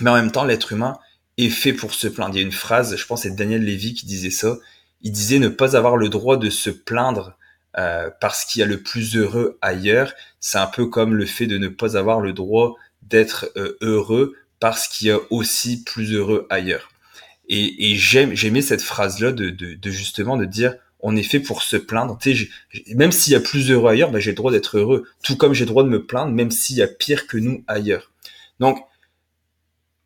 Mais 0.00 0.10
en 0.10 0.14
même 0.14 0.32
temps 0.32 0.44
l'être 0.44 0.72
humain 0.72 0.98
est 1.38 1.50
fait 1.50 1.72
pour 1.72 1.94
se 1.94 2.08
plaindre. 2.08 2.34
Il 2.34 2.40
y 2.40 2.42
a 2.42 2.46
une 2.46 2.52
phrase 2.52 2.96
je 2.96 3.06
pense 3.06 3.22
c'est 3.22 3.34
Daniel 3.34 3.64
Lévy 3.64 3.94
qui 3.94 4.06
disait 4.06 4.30
ça. 4.30 4.56
Il 5.02 5.12
disait 5.12 5.38
ne 5.38 5.48
pas 5.48 5.76
avoir 5.76 5.96
le 5.96 6.08
droit 6.08 6.36
de 6.36 6.50
se 6.50 6.70
plaindre 6.70 7.36
euh, 7.78 8.10
parce 8.20 8.44
qu'il 8.44 8.60
y 8.60 8.62
a 8.62 8.66
le 8.66 8.82
plus 8.82 9.16
heureux 9.16 9.58
ailleurs. 9.62 10.12
C'est 10.40 10.58
un 10.58 10.66
peu 10.66 10.86
comme 10.86 11.14
le 11.14 11.26
fait 11.26 11.46
de 11.46 11.58
ne 11.58 11.68
pas 11.68 11.96
avoir 11.96 12.20
le 12.20 12.32
droit 12.32 12.76
d'être 13.02 13.50
euh, 13.56 13.76
heureux 13.80 14.36
parce 14.60 14.88
qu'il 14.88 15.08
y 15.08 15.10
a 15.10 15.18
aussi 15.30 15.82
plus 15.82 16.14
heureux 16.14 16.46
ailleurs. 16.50 16.90
Et, 17.48 17.90
et 17.90 17.96
j'aime, 17.96 18.34
j'aimais 18.34 18.62
cette 18.62 18.82
phrase-là 18.82 19.32
de, 19.32 19.50
de, 19.50 19.74
de, 19.74 19.90
justement 19.90 20.36
de 20.36 20.44
dire 20.44 20.76
on 21.00 21.16
est 21.16 21.24
fait 21.24 21.40
pour 21.40 21.62
se 21.62 21.76
plaindre. 21.76 22.16
Même 22.94 23.10
s'il 23.10 23.32
y 23.32 23.36
a 23.36 23.40
plus 23.40 23.70
heureux 23.70 23.90
ailleurs, 23.90 24.12
ben, 24.12 24.20
j'ai 24.20 24.30
le 24.30 24.36
droit 24.36 24.52
d'être 24.52 24.78
heureux. 24.78 25.04
Tout 25.24 25.36
comme 25.36 25.52
j'ai 25.52 25.64
le 25.64 25.70
droit 25.70 25.82
de 25.82 25.88
me 25.88 26.06
plaindre, 26.06 26.32
même 26.32 26.52
s'il 26.52 26.76
y 26.76 26.82
a 26.82 26.86
pire 26.86 27.26
que 27.26 27.38
nous 27.38 27.64
ailleurs. 27.66 28.12
Donc, 28.60 28.78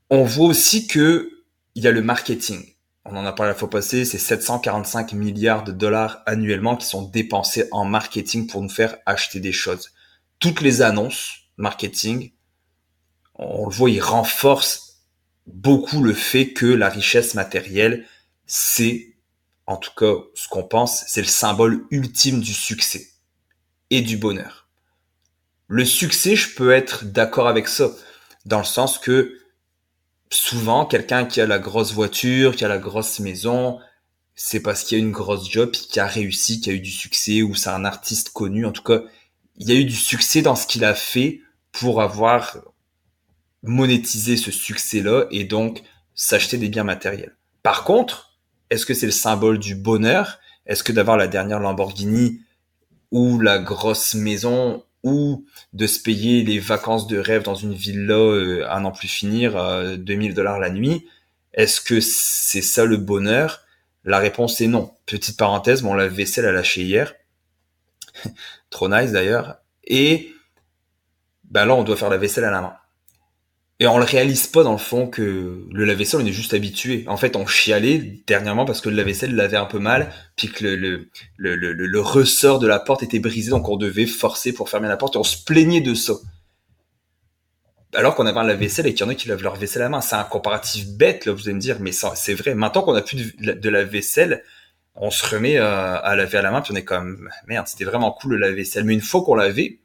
on 0.08 0.24
voit 0.24 0.48
aussi 0.48 0.86
que 0.86 1.30
il 1.74 1.84
y 1.84 1.86
a 1.86 1.92
le 1.92 2.00
marketing 2.00 2.64
on 3.08 3.16
en 3.16 3.24
a 3.24 3.32
parlé 3.32 3.52
la 3.52 3.58
fois 3.58 3.70
passée, 3.70 4.04
c'est 4.04 4.18
745 4.18 5.12
milliards 5.12 5.64
de 5.64 5.72
dollars 5.72 6.22
annuellement 6.26 6.76
qui 6.76 6.86
sont 6.86 7.02
dépensés 7.02 7.68
en 7.70 7.84
marketing 7.84 8.46
pour 8.46 8.62
nous 8.62 8.68
faire 8.68 8.96
acheter 9.06 9.40
des 9.40 9.52
choses. 9.52 9.92
Toutes 10.38 10.60
les 10.60 10.82
annonces 10.82 11.46
marketing, 11.56 12.32
on 13.36 13.66
le 13.66 13.72
voit, 13.72 13.90
ils 13.90 14.00
renforcent 14.00 15.02
beaucoup 15.46 16.02
le 16.02 16.14
fait 16.14 16.52
que 16.52 16.66
la 16.66 16.88
richesse 16.88 17.34
matérielle, 17.34 18.06
c'est, 18.46 19.14
en 19.66 19.76
tout 19.76 19.92
cas, 19.96 20.14
ce 20.34 20.48
qu'on 20.48 20.64
pense, 20.64 21.04
c'est 21.06 21.20
le 21.20 21.28
symbole 21.28 21.84
ultime 21.90 22.40
du 22.40 22.54
succès 22.54 23.08
et 23.90 24.00
du 24.00 24.16
bonheur. 24.16 24.68
Le 25.68 25.84
succès, 25.84 26.36
je 26.36 26.54
peux 26.54 26.72
être 26.72 27.04
d'accord 27.04 27.48
avec 27.48 27.68
ça, 27.68 27.90
dans 28.44 28.58
le 28.58 28.64
sens 28.64 28.98
que 28.98 29.38
souvent, 30.30 30.86
quelqu'un 30.86 31.24
qui 31.24 31.40
a 31.40 31.46
la 31.46 31.58
grosse 31.58 31.92
voiture, 31.92 32.56
qui 32.56 32.64
a 32.64 32.68
la 32.68 32.78
grosse 32.78 33.20
maison, 33.20 33.78
c'est 34.34 34.60
parce 34.60 34.84
qu'il 34.84 34.98
y 34.98 35.00
a 35.00 35.04
une 35.04 35.12
grosse 35.12 35.50
job, 35.50 35.70
qui 35.70 35.98
a 35.98 36.06
réussi, 36.06 36.60
qui 36.60 36.70
a 36.70 36.72
eu 36.72 36.80
du 36.80 36.90
succès, 36.90 37.42
ou 37.42 37.54
c'est 37.54 37.70
un 37.70 37.84
artiste 37.84 38.30
connu. 38.30 38.66
En 38.66 38.72
tout 38.72 38.82
cas, 38.82 39.02
il 39.56 39.68
y 39.68 39.72
a 39.72 39.76
eu 39.76 39.84
du 39.84 39.96
succès 39.96 40.42
dans 40.42 40.56
ce 40.56 40.66
qu'il 40.66 40.84
a 40.84 40.94
fait 40.94 41.40
pour 41.72 42.02
avoir 42.02 42.58
monétisé 43.62 44.36
ce 44.36 44.50
succès-là 44.50 45.26
et 45.30 45.44
donc 45.44 45.82
s'acheter 46.14 46.58
des 46.58 46.68
biens 46.68 46.84
matériels. 46.84 47.36
Par 47.62 47.84
contre, 47.84 48.38
est-ce 48.70 48.86
que 48.86 48.94
c'est 48.94 49.06
le 49.06 49.12
symbole 49.12 49.58
du 49.58 49.74
bonheur? 49.74 50.38
Est-ce 50.66 50.82
que 50.82 50.92
d'avoir 50.92 51.16
la 51.16 51.28
dernière 51.28 51.60
Lamborghini 51.60 52.40
ou 53.10 53.40
la 53.40 53.58
grosse 53.58 54.14
maison 54.14 54.84
ou 55.06 55.46
de 55.72 55.86
se 55.86 56.00
payer 56.00 56.42
les 56.42 56.58
vacances 56.58 57.06
de 57.06 57.16
rêve 57.16 57.44
dans 57.44 57.54
une 57.54 57.74
villa 57.74 58.16
euh, 58.16 58.66
à 58.68 58.80
n'en 58.80 58.90
plus 58.90 59.06
finir, 59.06 59.56
euh, 59.56 59.96
2000 59.96 60.34
dollars 60.34 60.58
la 60.58 60.68
nuit, 60.68 61.06
est-ce 61.54 61.80
que 61.80 62.00
c'est 62.00 62.60
ça 62.60 62.84
le 62.84 62.96
bonheur? 62.96 63.60
La 64.04 64.18
réponse 64.18 64.60
est 64.60 64.66
non. 64.66 64.92
Petite 65.06 65.36
parenthèse, 65.36 65.82
mon 65.82 65.94
lave-vaisselle 65.94 66.44
a 66.44 66.50
lâché 66.50 66.82
hier. 66.82 67.14
Trop 68.70 68.88
nice 68.88 69.12
d'ailleurs. 69.12 69.58
Et 69.84 70.34
ben 71.44 71.66
là, 71.66 71.76
on 71.76 71.84
doit 71.84 71.96
faire 71.96 72.10
la 72.10 72.18
vaisselle 72.18 72.44
à 72.44 72.50
la 72.50 72.60
main. 72.60 72.74
Et 73.78 73.86
on 73.86 73.98
le 73.98 74.04
réalise 74.04 74.46
pas 74.46 74.62
dans 74.62 74.72
le 74.72 74.78
fond 74.78 75.06
que 75.06 75.66
le 75.70 75.84
lave-vaisselle, 75.84 76.20
on 76.22 76.26
est 76.26 76.32
juste 76.32 76.54
habitué. 76.54 77.04
En 77.08 77.18
fait, 77.18 77.36
on 77.36 77.46
chialait 77.46 78.22
dernièrement 78.26 78.64
parce 78.64 78.80
que 78.80 78.88
le 78.88 78.96
lave-vaisselle 78.96 79.34
l'avait 79.34 79.58
un 79.58 79.66
peu 79.66 79.78
mal, 79.78 80.10
puis 80.34 80.48
que 80.48 80.64
le, 80.64 82.00
ressort 82.00 82.58
de 82.58 82.66
la 82.66 82.78
porte 82.78 83.02
était 83.02 83.18
brisé, 83.18 83.50
donc 83.50 83.68
on 83.68 83.76
devait 83.76 84.06
forcer 84.06 84.54
pour 84.54 84.70
fermer 84.70 84.88
la 84.88 84.96
porte, 84.96 85.16
et 85.16 85.18
on 85.18 85.24
se 85.24 85.44
plaignait 85.44 85.82
de 85.82 85.92
ça. 85.92 86.14
Alors 87.94 88.14
qu'on 88.14 88.24
avait 88.26 88.38
un 88.38 88.44
lave-vaisselle 88.44 88.86
et 88.86 88.94
qu'il 88.94 89.04
y 89.04 89.08
en 89.08 89.10
a 89.10 89.14
qui 89.14 89.28
lavent 89.28 89.42
leur 89.42 89.56
vaisselle 89.56 89.82
à 89.82 89.86
la 89.86 89.88
main. 89.90 90.00
C'est 90.00 90.16
un 90.16 90.24
comparatif 90.24 90.86
bête, 90.88 91.26
là, 91.26 91.32
vous 91.32 91.42
allez 91.42 91.54
me 91.54 91.60
dire, 91.60 91.76
mais 91.80 91.92
c'est 91.92 92.34
vrai. 92.34 92.54
Maintenant 92.54 92.82
qu'on 92.82 92.94
a 92.94 93.02
plus 93.02 93.36
de, 93.36 93.68
lave-vaisselle, 93.68 94.42
on 94.94 95.10
se 95.10 95.26
remet 95.26 95.58
à, 95.58 95.96
à 95.96 96.16
laver 96.16 96.38
à 96.38 96.42
la 96.42 96.50
main, 96.50 96.62
puis 96.62 96.72
on 96.72 96.76
est 96.76 96.84
comme, 96.84 97.28
merde, 97.46 97.66
c'était 97.68 97.84
vraiment 97.84 98.10
cool 98.10 98.32
le 98.32 98.38
lave-vaisselle. 98.38 98.84
Mais 98.84 98.94
une 98.94 99.02
fois 99.02 99.22
qu'on 99.22 99.34
l'avait, 99.34 99.80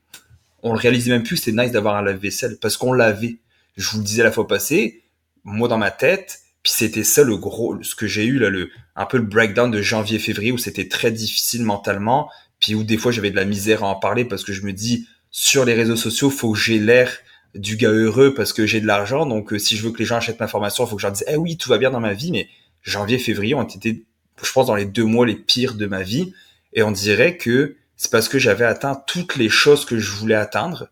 on 0.64 0.72
le 0.72 0.80
réalisait 0.80 1.12
même 1.12 1.24
plus, 1.24 1.36
c'était 1.36 1.62
nice 1.62 1.74
d'avoir 1.74 1.98
un 1.98 2.02
lave-vaisselle, 2.02 2.58
parce 2.62 2.78
qu'on 2.78 2.94
l'avait 2.94 3.40
je 3.76 3.90
vous 3.92 4.00
le 4.00 4.04
disais 4.04 4.24
la 4.24 4.32
fois 4.32 4.48
passée, 4.48 5.04
moi 5.44 5.68
dans 5.68 5.78
ma 5.78 5.92
tête, 5.92 6.40
puis 6.64 6.74
c'était 6.76 7.04
ça 7.04 7.24
le 7.24 7.38
gros, 7.38 7.82
ce 7.82 7.96
que 7.96 8.08
j'ai 8.08 8.26
eu 8.26 8.38
là, 8.38 8.50
le 8.50 8.70
un 8.96 9.06
peu 9.06 9.18
le 9.18 9.24
breakdown 9.24 9.72
de 9.72 9.82
janvier-février 9.82 10.52
où 10.52 10.58
c'était 10.58 10.88
très 10.88 11.12
difficile 11.12 11.64
mentalement, 11.64 12.30
puis 12.60 12.76
où 12.76 12.84
des 12.84 12.98
fois 12.98 13.12
j'avais 13.12 13.32
de 13.32 13.36
la 13.36 13.46
misère 13.46 13.84
à 13.84 13.88
en 13.88 13.96
parler 13.96 14.26
parce 14.26 14.44
que 14.44 14.54
je 14.54 14.64
me 14.64 14.74
dis 14.74 15.08
sur 15.32 15.66
les 15.66 15.74
réseaux 15.74 15.96
sociaux, 15.96 16.30
faut 16.30 16.52
que 16.54 16.60
j'ai 16.60 16.78
l'air 16.78 17.12
du 17.56 17.78
gars 17.78 17.90
heureux 17.90 18.34
parce 18.34 18.54
que 18.54 18.66
j'ai 18.66 18.82
de 18.82 18.88
l'argent, 18.88 19.26
donc 19.26 19.54
euh, 19.54 19.60
si 19.60 19.76
je 19.76 19.84
veux 19.84 19.92
que 19.92 20.00
les 20.00 20.06
gens 20.06 20.18
achètent 20.18 20.40
ma 20.40 20.48
formation, 20.48 20.86
faut 20.86 20.96
que 20.96 21.02
je 21.02 21.08
leur 21.08 21.14
dise 21.14 21.26
eh 21.28 21.36
oui 21.36 21.58
tout 21.58 21.70
va 21.70 21.78
bien 21.78 21.92
dans 21.92 22.00
ma 22.00 22.14
vie, 22.14 22.32
mais 22.32 22.48
janvier-février 22.84 23.56
ont 23.56 23.64
été, 23.64 24.06
je 24.42 24.52
pense 24.52 24.68
dans 24.68 24.76
les 24.76 24.86
deux 24.86 25.06
mois 25.06 25.26
les 25.26 25.36
pires 25.36 25.76
de 25.76 25.86
ma 25.86 26.04
vie, 26.04 26.34
et 26.74 26.84
on 26.84 26.92
dirait 26.92 27.38
que 27.38 27.76
c'est 27.98 28.12
parce 28.12 28.30
que 28.30 28.40
j'avais 28.40 28.66
atteint 28.66 28.96
toutes 29.08 29.36
les 29.36 29.50
choses 29.50 29.86
que 29.86 29.98
je 29.98 30.12
voulais 30.12 30.36
atteindre 30.36 30.90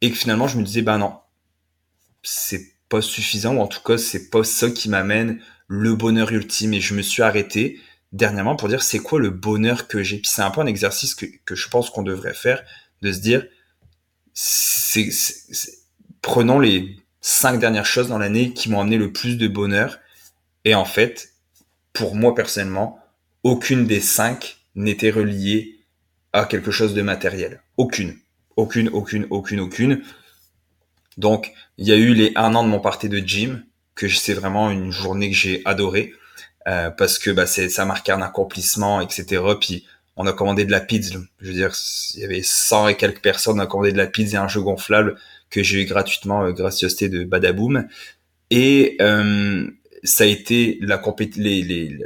et 0.00 0.10
que 0.10 0.16
finalement 0.16 0.48
je 0.48 0.58
me 0.58 0.62
disais 0.62 0.82
bah 0.82 0.98
non 0.98 1.14
c'est 2.26 2.72
pas 2.88 3.00
suffisant 3.02 3.56
ou 3.56 3.60
en 3.60 3.66
tout 3.66 3.82
cas 3.82 3.98
c'est 3.98 4.30
pas 4.30 4.44
ça 4.44 4.70
qui 4.70 4.88
m'amène 4.88 5.40
le 5.68 5.94
bonheur 5.94 6.30
ultime. 6.32 6.74
Et 6.74 6.80
je 6.80 6.94
me 6.94 7.02
suis 7.02 7.22
arrêté 7.22 7.80
dernièrement 8.12 8.56
pour 8.56 8.68
dire 8.68 8.82
c'est 8.82 8.98
quoi 8.98 9.20
le 9.20 9.30
bonheur 9.30 9.88
que 9.88 10.02
j'ai? 10.02 10.18
Puis 10.18 10.30
c'est 10.30 10.42
un 10.42 10.50
peu 10.50 10.60
un 10.60 10.66
exercice 10.66 11.14
que, 11.14 11.26
que 11.44 11.54
je 11.54 11.68
pense 11.68 11.90
qu'on 11.90 12.02
devrait 12.02 12.34
faire 12.34 12.62
de 13.02 13.12
se 13.12 13.18
dire 13.18 13.46
c'est, 14.32 15.08
prenons 16.22 16.58
les 16.58 16.96
cinq 17.20 17.58
dernières 17.58 17.86
choses 17.86 18.08
dans 18.08 18.18
l'année 18.18 18.52
qui 18.52 18.70
m'ont 18.70 18.80
amené 18.80 18.98
le 18.98 19.12
plus 19.12 19.36
de 19.38 19.48
bonheur. 19.48 19.98
Et 20.64 20.74
en 20.74 20.84
fait 20.84 21.32
pour 21.92 22.14
moi 22.14 22.34
personnellement 22.34 22.98
aucune 23.42 23.86
des 23.86 24.00
cinq 24.00 24.58
n'était 24.74 25.10
reliée 25.10 25.80
à 26.32 26.44
quelque 26.44 26.70
chose 26.70 26.94
de 26.94 27.02
matériel. 27.02 27.62
Aucune. 27.76 28.18
Aucune 28.56 28.88
aucune 28.88 29.26
aucune 29.30 29.60
aucune 29.60 30.02
donc, 31.16 31.52
il 31.78 31.86
y 31.86 31.92
a 31.92 31.96
eu 31.96 32.14
les 32.14 32.32
un 32.36 32.54
an 32.54 32.62
de 32.62 32.68
mon 32.68 32.80
party 32.80 33.08
de 33.08 33.18
gym, 33.18 33.64
que 33.94 34.08
c'est 34.08 34.34
vraiment 34.34 34.70
une 34.70 34.90
journée 34.90 35.30
que 35.30 35.36
j'ai 35.36 35.62
adorée, 35.64 36.12
euh, 36.68 36.90
parce 36.90 37.18
que 37.18 37.30
bah, 37.30 37.46
ça 37.46 37.84
marquait 37.84 38.12
un 38.12 38.22
accomplissement, 38.22 39.00
etc. 39.00 39.42
Puis, 39.60 39.86
on 40.16 40.26
a 40.26 40.32
commandé 40.32 40.64
de 40.64 40.70
la 40.70 40.80
pizza. 40.80 41.18
Je 41.40 41.48
veux 41.48 41.52
dire, 41.52 41.74
il 42.14 42.20
y 42.20 42.24
avait 42.24 42.42
100 42.42 42.88
et 42.88 42.96
quelques 42.96 43.20
personnes, 43.20 43.58
on 43.58 43.62
a 43.62 43.66
commandé 43.66 43.92
de 43.92 43.98
la 43.98 44.06
pizza 44.06 44.38
et 44.38 44.40
un 44.40 44.48
jeu 44.48 44.62
gonflable 44.62 45.16
que 45.50 45.62
j'ai 45.62 45.82
eu 45.82 45.84
gratuitement, 45.84 46.44
euh, 46.44 46.52
gracieuseté 46.52 47.08
de 47.08 47.24
Badaboom. 47.24 47.86
Et 48.50 48.96
euh, 49.00 49.66
ça 50.04 50.24
a 50.24 50.26
été 50.26 50.78
la, 50.80 51.02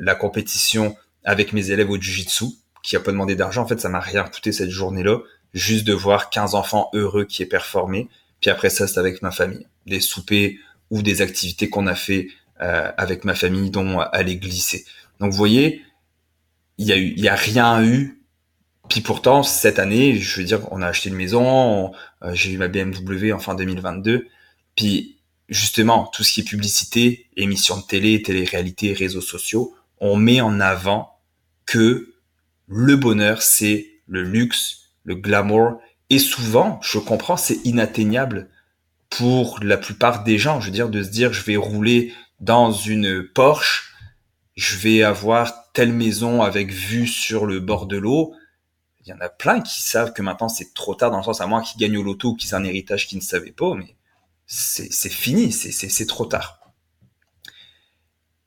la 0.01 0.15
compétition 0.15 0.97
avec 1.25 1.53
mes 1.53 1.71
élèves 1.71 1.91
au 1.91 2.01
Jiu-Jitsu, 2.01 2.47
qui 2.83 2.97
a 2.97 3.01
pas 3.01 3.13
demandé 3.13 3.35
d'argent. 3.37 3.63
En 3.63 3.67
fait, 3.67 3.81
ça 3.81 3.89
m'a 3.89 4.01
rien 4.01 4.25
coûté 4.25 4.53
cette 4.53 4.71
journée-là, 4.71 5.19
juste 5.55 5.87
de 5.87 5.93
voir 5.93 6.31
15 6.31 6.55
enfants 6.55 6.91
heureux 6.95 7.25
qui 7.25 7.43
aient 7.43 7.47
performé. 7.47 8.09
Puis 8.41 8.51
après 8.51 8.71
ça, 8.71 8.87
c'est 8.87 8.99
avec 8.99 9.23
ma 9.23 9.31
famille. 9.31 9.67
Des 9.87 10.01
soupers 10.01 10.57
ou 10.91 11.03
des 11.03 11.23
activités 11.23 11.69
qu'on 11.69 11.87
a 11.87 11.95
fait 11.95 12.29
euh, 12.61 12.91
avec 12.97 13.25
ma 13.25 13.35
famille, 13.35 13.71
dont 13.71 13.99
aller 13.99 14.37
glisser. 14.37 14.85
Donc 15.19 15.33
vous 15.33 15.37
voyez, 15.37 15.83
il 16.79 16.87
y 16.87 16.93
a 16.93 16.97
eu, 16.97 17.13
il 17.17 17.21
y 17.21 17.29
a 17.29 17.35
rien 17.35 17.85
eu. 17.85 18.23
Puis 18.89 19.03
pourtant 19.03 19.43
cette 19.43 19.79
année, 19.79 20.19
je 20.19 20.41
veux 20.41 20.45
dire, 20.45 20.61
on 20.73 20.83
a 20.83 20.87
acheté 20.89 21.11
une 21.11 21.17
maison, 21.17 21.93
euh, 22.23 22.35
j'ai 22.35 22.53
eu 22.53 22.59
ma 22.59 22.69
BMW 22.69 23.33
en 23.33 23.39
fin 23.39 23.55
2022. 23.55 24.27
Puis 24.77 25.19
justement, 25.49 26.07
tout 26.07 26.25
ce 26.25 26.33
qui 26.33 26.41
est 26.41 26.45
publicité, 26.45 27.27
émissions 27.37 27.77
de 27.77 27.83
télé, 27.83 28.23
télé-réalité, 28.23 28.93
réseaux 28.93 29.21
sociaux, 29.21 29.75
on 29.99 30.17
met 30.17 30.41
en 30.41 30.61
avant 30.61 31.19
que 31.67 32.15
le 32.67 32.97
bonheur, 32.97 33.43
c'est 33.43 33.87
le 34.07 34.23
luxe, 34.23 34.91
le 35.05 35.15
glamour 35.15 35.81
et 36.11 36.19
souvent, 36.19 36.81
je 36.83 36.99
comprends, 36.99 37.37
c'est 37.37 37.65
inatteignable 37.65 38.51
pour 39.09 39.59
la 39.63 39.77
plupart 39.77 40.25
des 40.25 40.39
gens. 40.39 40.61
Je 40.61 40.67
veux 40.67 40.73
dire, 40.73 40.89
de 40.89 41.03
se 41.03 41.09
dire, 41.09 41.33
je 41.33 41.43
vais 41.43 41.57
rouler 41.57 42.13
dans 42.41 42.73
une 42.73 43.27
Porsche, 43.27 43.95
je 44.57 44.77
vais 44.77 45.03
avoir 45.03 45.73
telle 45.73 45.93
maison 45.93 46.43
avec 46.43 46.73
vue 46.73 47.07
sur 47.07 47.47
le 47.47 47.61
bord 47.61 47.87
de 47.87 47.97
l'eau. 47.97 48.35
Il 49.05 49.09
y 49.09 49.13
en 49.13 49.21
a 49.21 49.29
plein 49.29 49.61
qui 49.61 49.83
savent 49.83 50.13
que 50.13 50.23
maintenant 50.23 50.49
c'est 50.49 50.75
trop 50.75 50.95
tard, 50.95 51.11
dans 51.11 51.19
le 51.19 51.23
sens 51.23 51.41
à 51.41 51.47
moins 51.47 51.63
qu'ils 51.63 51.81
gagnent 51.81 51.97
au 51.97 52.03
loto 52.03 52.31
ou 52.31 52.37
qu'ils 52.37 52.51
aient 52.51 52.55
un 52.55 52.65
héritage 52.65 53.07
qu'ils 53.07 53.19
ne 53.19 53.23
savaient 53.23 53.53
pas, 53.53 53.75
mais 53.75 53.97
c'est 54.47 55.09
fini, 55.09 55.53
c'est 55.53 56.07
trop 56.07 56.27
tard. 56.27 56.61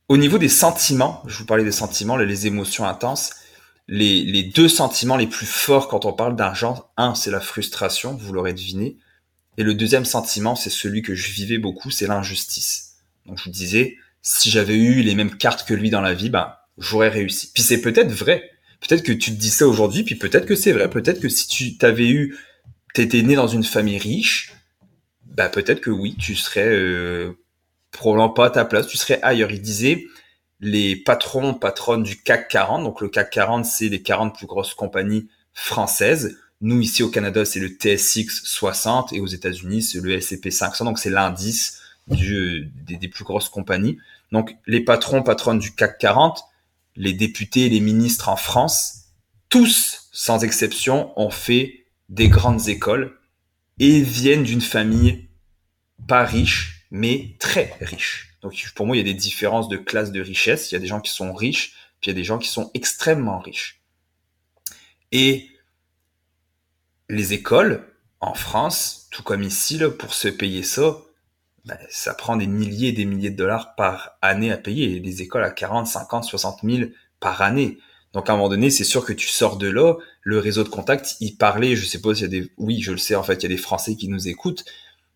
Au 0.09 0.17
niveau 0.17 0.37
des 0.37 0.49
sentiments, 0.49 1.23
je 1.25 1.39
vous 1.39 1.45
parlais 1.45 1.63
des 1.63 1.71
sentiments, 1.71 2.17
les 2.17 2.45
émotions 2.45 2.85
intenses, 2.85 3.31
les, 3.87 4.43
deux 4.43 4.69
sentiments 4.69 5.17
les 5.17 5.27
plus 5.27 5.45
forts 5.45 5.87
quand 5.87 6.05
on 6.05 6.13
parle 6.13 6.35
d'argent, 6.35 6.89
un, 6.97 7.15
c'est 7.15 7.31
la 7.31 7.41
frustration, 7.41 8.15
vous 8.15 8.33
l'aurez 8.33 8.53
deviné, 8.53 8.97
et 9.57 9.63
le 9.63 9.73
deuxième 9.73 10.05
sentiment, 10.05 10.55
c'est 10.55 10.69
celui 10.69 11.01
que 11.01 11.15
je 11.15 11.31
vivais 11.31 11.57
beaucoup, 11.57 11.91
c'est 11.91 12.07
l'injustice. 12.07 12.95
Donc 13.25 13.37
je 13.37 13.45
vous 13.45 13.51
disais, 13.51 13.97
si 14.21 14.49
j'avais 14.49 14.75
eu 14.75 15.01
les 15.01 15.15
mêmes 15.15 15.35
cartes 15.35 15.67
que 15.67 15.73
lui 15.73 15.89
dans 15.89 16.01
la 16.01 16.13
vie, 16.13 16.29
ben 16.29 16.55
j'aurais 16.77 17.09
réussi. 17.09 17.51
Puis 17.53 17.61
c'est 17.61 17.81
peut-être 17.81 18.11
vrai. 18.11 18.49
Peut-être 18.81 19.03
que 19.03 19.11
tu 19.11 19.31
te 19.31 19.39
dis 19.39 19.49
ça 19.49 19.67
aujourd'hui, 19.67 20.03
puis 20.03 20.15
peut-être 20.15 20.45
que 20.45 20.55
c'est 20.55 20.71
vrai. 20.71 20.89
Peut-être 20.89 21.19
que 21.19 21.29
si 21.29 21.47
tu 21.47 21.77
t'avais 21.77 22.09
eu, 22.09 22.37
t'étais 22.93 23.21
né 23.21 23.35
dans 23.35 23.47
une 23.47 23.63
famille 23.63 23.97
riche, 23.97 24.53
bah 25.25 25.49
peut-être 25.49 25.81
que 25.81 25.89
oui, 25.89 26.15
tu 26.17 26.35
serais 26.35 26.67
euh, 26.67 27.33
probablement 27.91 28.29
pas 28.29 28.47
à 28.47 28.49
ta 28.49 28.65
place, 28.65 28.87
tu 28.87 28.97
serais 28.97 29.21
ailleurs. 29.21 29.51
Il 29.51 29.61
disait, 29.61 30.05
les 30.63 30.95
patrons, 30.95 31.53
patronnes 31.53 32.03
du 32.03 32.21
CAC 32.21 32.47
40. 32.47 32.83
Donc 32.83 33.01
le 33.01 33.09
CAC 33.09 33.29
40, 33.31 33.65
c'est 33.65 33.89
les 33.89 34.01
40 34.01 34.35
plus 34.35 34.47
grosses 34.47 34.73
compagnies 34.73 35.27
françaises. 35.53 36.39
Nous, 36.61 36.79
ici 36.79 37.03
au 37.03 37.09
Canada, 37.09 37.43
c'est 37.43 37.59
le 37.59 37.67
TSX 37.67 38.43
60 38.45 39.11
et 39.11 39.19
aux 39.19 39.27
États-Unis, 39.27 39.83
c'est 39.83 39.99
le 39.99 40.13
S&P 40.13 40.49
500. 40.49 40.85
Donc 40.85 40.99
c'est 40.99 41.09
l'indice 41.09 41.81
du, 42.07 42.71
des, 42.87 43.07
plus 43.09 43.25
grosses 43.25 43.49
compagnies. 43.49 43.97
Donc 44.31 44.55
les 44.65 44.79
patrons, 44.79 45.21
patronnes 45.21 45.59
du 45.59 45.75
CAC 45.75 45.97
40, 45.97 46.41
les 46.95 47.13
députés, 47.13 47.67
les 47.67 47.81
ministres 47.81 48.29
en 48.29 48.37
France, 48.37 49.09
tous, 49.49 50.07
sans 50.13 50.45
exception, 50.45 51.11
ont 51.19 51.29
fait 51.29 51.85
des 52.07 52.29
grandes 52.29 52.69
écoles 52.69 53.17
et 53.79 54.01
viennent 54.01 54.43
d'une 54.43 54.61
famille 54.61 55.27
pas 56.07 56.23
riche, 56.23 56.87
mais 56.89 57.35
très 57.39 57.75
riche. 57.81 58.32
Donc 58.43 58.71
pour 58.75 58.85
moi, 58.85 58.95
il 58.95 58.99
y 58.99 59.01
a 59.09 59.11
des 59.11 59.17
différences 59.17 59.69
de 59.69 59.77
classe 59.77 60.11
de 60.11 60.21
richesse. 60.21 60.71
Il 60.71 60.75
y 60.75 60.77
a 60.77 60.79
des 60.79 60.87
gens 60.87 61.01
qui 61.01 61.11
sont 61.11 61.33
riches, 61.33 61.73
puis 61.99 62.11
il 62.11 62.13
y 62.13 62.15
a 62.15 62.19
des 62.19 62.25
gens 62.25 62.37
qui 62.37 62.49
sont 62.49 62.69
extrêmement 62.73 63.39
riches. 63.39 63.81
Et 65.11 65.49
les 67.09 67.33
écoles 67.33 67.87
en 68.19 68.33
France, 68.33 69.07
tout 69.11 69.23
comme 69.23 69.43
ici, 69.43 69.79
pour 69.97 70.13
se 70.13 70.27
payer 70.27 70.63
ça, 70.63 70.97
ben, 71.65 71.77
ça 71.89 72.13
prend 72.13 72.35
des 72.35 72.47
milliers 72.47 72.89
et 72.89 72.93
des 72.93 73.05
milliers 73.05 73.29
de 73.29 73.37
dollars 73.37 73.75
par 73.75 74.17
année 74.21 74.51
à 74.51 74.57
payer. 74.57 74.99
Des 74.99 75.21
écoles 75.21 75.45
à 75.45 75.51
40, 75.51 75.87
50, 75.87 76.25
60 76.25 76.59
000 76.63 76.89
par 77.21 77.41
année. 77.41 77.77
Donc 78.11 78.29
à 78.29 78.33
un 78.33 78.35
moment 78.35 78.49
donné, 78.49 78.69
c'est 78.69 78.83
sûr 78.83 79.05
que 79.05 79.13
tu 79.13 79.27
sors 79.27 79.57
de 79.57 79.67
là, 79.67 79.95
le 80.21 80.39
réseau 80.39 80.63
de 80.63 80.69
contacts, 80.69 81.15
il 81.19 81.37
parlait, 81.37 81.75
je 81.75 81.85
sais 81.85 82.01
pas 82.01 82.13
s'il 82.13 82.23
y 82.23 82.25
a 82.25 82.41
des, 82.41 82.51
oui, 82.57 82.81
je 82.81 82.91
le 82.91 82.97
sais, 82.97 83.15
en 83.15 83.23
fait, 83.23 83.35
il 83.35 83.43
y 83.43 83.45
a 83.45 83.49
des 83.49 83.57
Français 83.57 83.95
qui 83.95 84.07
nous 84.07 84.27
écoutent, 84.27 84.65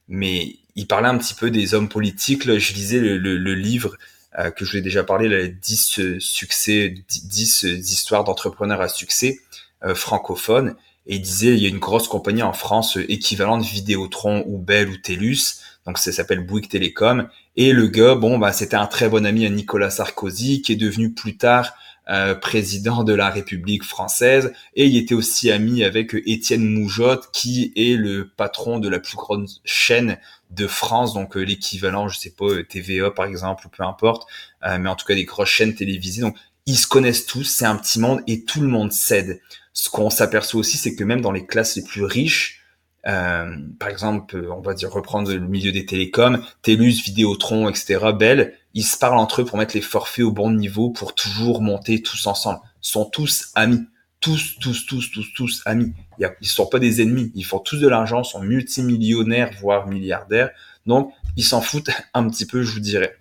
mais 0.08 0.56
il 0.76 0.88
parlait 0.88 1.08
un 1.08 1.18
petit 1.18 1.34
peu 1.34 1.52
des 1.52 1.74
hommes 1.74 1.90
politiques. 1.90 2.46
Là, 2.46 2.58
je 2.58 2.74
lisais 2.74 3.00
le, 3.00 3.18
le, 3.18 3.56
livre 3.56 3.98
euh, 4.38 4.52
que 4.52 4.64
je 4.64 4.72
vous 4.72 4.78
ai 4.78 4.82
déjà 4.82 5.04
parlé, 5.04 5.28
les 5.28 5.50
10 5.50 6.00
euh, 6.00 6.20
succès, 6.20 6.94
10, 7.10 7.64
histoires 7.64 8.24
d'entrepreneurs 8.24 8.82
à 8.82 8.88
succès 8.88 9.40
euh, 9.84 9.96
francophones. 9.96 10.76
Et 11.08 11.16
il 11.16 11.22
disait, 11.22 11.54
il 11.54 11.60
y 11.60 11.66
a 11.66 11.70
une 11.70 11.80
grosse 11.80 12.08
compagnie 12.08 12.44
en 12.44 12.54
France 12.54 12.98
équivalente 13.08 13.64
Vidéotron 13.64 14.44
ou 14.46 14.58
Bell 14.58 14.90
ou 14.90 14.98
TELUS, 14.98 15.62
donc 15.86 15.98
ça 15.98 16.12
s'appelle 16.12 16.42
Bouygues 16.42 16.68
Télécom. 16.68 17.30
Et 17.56 17.72
le 17.72 17.88
gars, 17.88 18.16
bon, 18.16 18.38
bah, 18.38 18.52
c'était 18.52 18.76
un 18.76 18.88
très 18.88 19.08
bon 19.08 19.26
ami 19.26 19.46
à 19.46 19.50
Nicolas 19.50 19.90
Sarkozy, 19.90 20.62
qui 20.62 20.74
est 20.74 20.78
devenu 20.78 21.14
plus 21.14 21.38
tard 21.38 21.74
euh, 22.10 22.36
président 22.36 23.04
de 23.04 23.14
la 23.14 23.30
République 23.30 23.84
française, 23.84 24.54
et 24.76 24.86
il 24.86 24.96
était 24.96 25.14
aussi 25.14 25.52
ami 25.52 25.84
avec 25.84 26.16
Étienne 26.26 26.66
Moujotte, 26.66 27.30
qui 27.34 27.74
est 27.76 27.98
le 27.98 28.30
patron 28.30 28.80
de 28.80 28.88
la 28.88 29.00
plus 29.00 29.18
grande 29.18 29.50
chaîne 29.66 30.18
de 30.50 30.68
France, 30.68 31.14
donc 31.14 31.36
euh, 31.36 31.42
l'équivalent, 31.42 32.08
je 32.08 32.18
sais 32.18 32.30
pas, 32.30 32.46
euh, 32.46 32.64
TVA 32.64 33.12
par 33.12 33.26
exemple, 33.26 33.68
ou 33.68 33.70
peu 33.70 33.84
importe, 33.84 34.26
mais 34.64 34.88
en 34.88 34.96
tout 34.96 35.06
cas 35.06 35.16
des 35.16 35.26
grosses 35.26 35.50
chaînes 35.50 35.76
télévisées. 35.76 36.22
Donc 36.22 36.38
ils 36.66 36.78
se 36.78 36.88
connaissent 36.88 37.26
tous, 37.26 37.44
c'est 37.44 37.66
un 37.66 37.76
petit 37.76 38.00
monde 38.00 38.22
et 38.26 38.46
tout 38.46 38.62
le 38.62 38.68
monde 38.68 38.94
cède. 38.94 39.42
Ce 39.74 39.90
qu'on 39.90 40.10
s'aperçoit 40.10 40.62
aussi, 40.62 40.78
c'est 40.78 40.96
que 40.96 41.04
même 41.04 41.20
dans 41.20 41.34
les 41.34 41.46
classes 41.46 41.76
les 41.76 41.84
plus 41.84 42.04
riches, 42.04 42.64
par 43.04 43.88
exemple, 43.88 44.50
on 44.52 44.60
va 44.60 44.74
dire 44.74 44.92
reprendre 44.92 45.32
le 45.32 45.40
milieu 45.40 45.72
des 45.72 45.86
télécoms, 45.86 46.42
TELUS, 46.62 47.04
Vidéotron, 47.04 47.70
etc., 47.70 48.00
Bell, 48.18 48.54
ils 48.78 48.84
se 48.84 48.96
parlent 48.96 49.18
entre 49.18 49.42
eux 49.42 49.46
pour 49.46 49.58
mettre 49.58 49.74
les 49.74 49.82
forfaits 49.82 50.24
au 50.24 50.32
bon 50.32 50.52
niveau, 50.52 50.92
pour 50.92 51.16
toujours 51.16 51.64
monter 51.64 52.04
tous 52.04 52.28
ensemble. 52.28 52.60
Ils 52.84 52.90
sont 52.90 53.06
tous 53.06 53.50
amis. 53.56 53.84
Tous, 54.20 54.60
tous, 54.60 54.86
tous, 54.86 55.10
tous, 55.10 55.34
tous 55.34 55.64
amis. 55.66 55.94
Ils 56.20 56.30
ne 56.40 56.48
sont 56.48 56.68
pas 56.68 56.78
des 56.78 57.02
ennemis. 57.02 57.32
Ils 57.34 57.44
font 57.44 57.58
tous 57.58 57.78
de 57.78 57.88
l'argent, 57.88 58.24
sont 58.24 58.40
multimillionnaires, 58.40 59.50
voire 59.60 59.88
milliardaires. 59.88 60.52
Donc, 60.86 61.12
ils 61.36 61.44
s'en 61.44 61.60
foutent 61.60 61.90
un 62.14 62.30
petit 62.30 62.46
peu, 62.46 62.62
je 62.62 62.72
vous 62.72 62.80
dirais. 62.80 63.18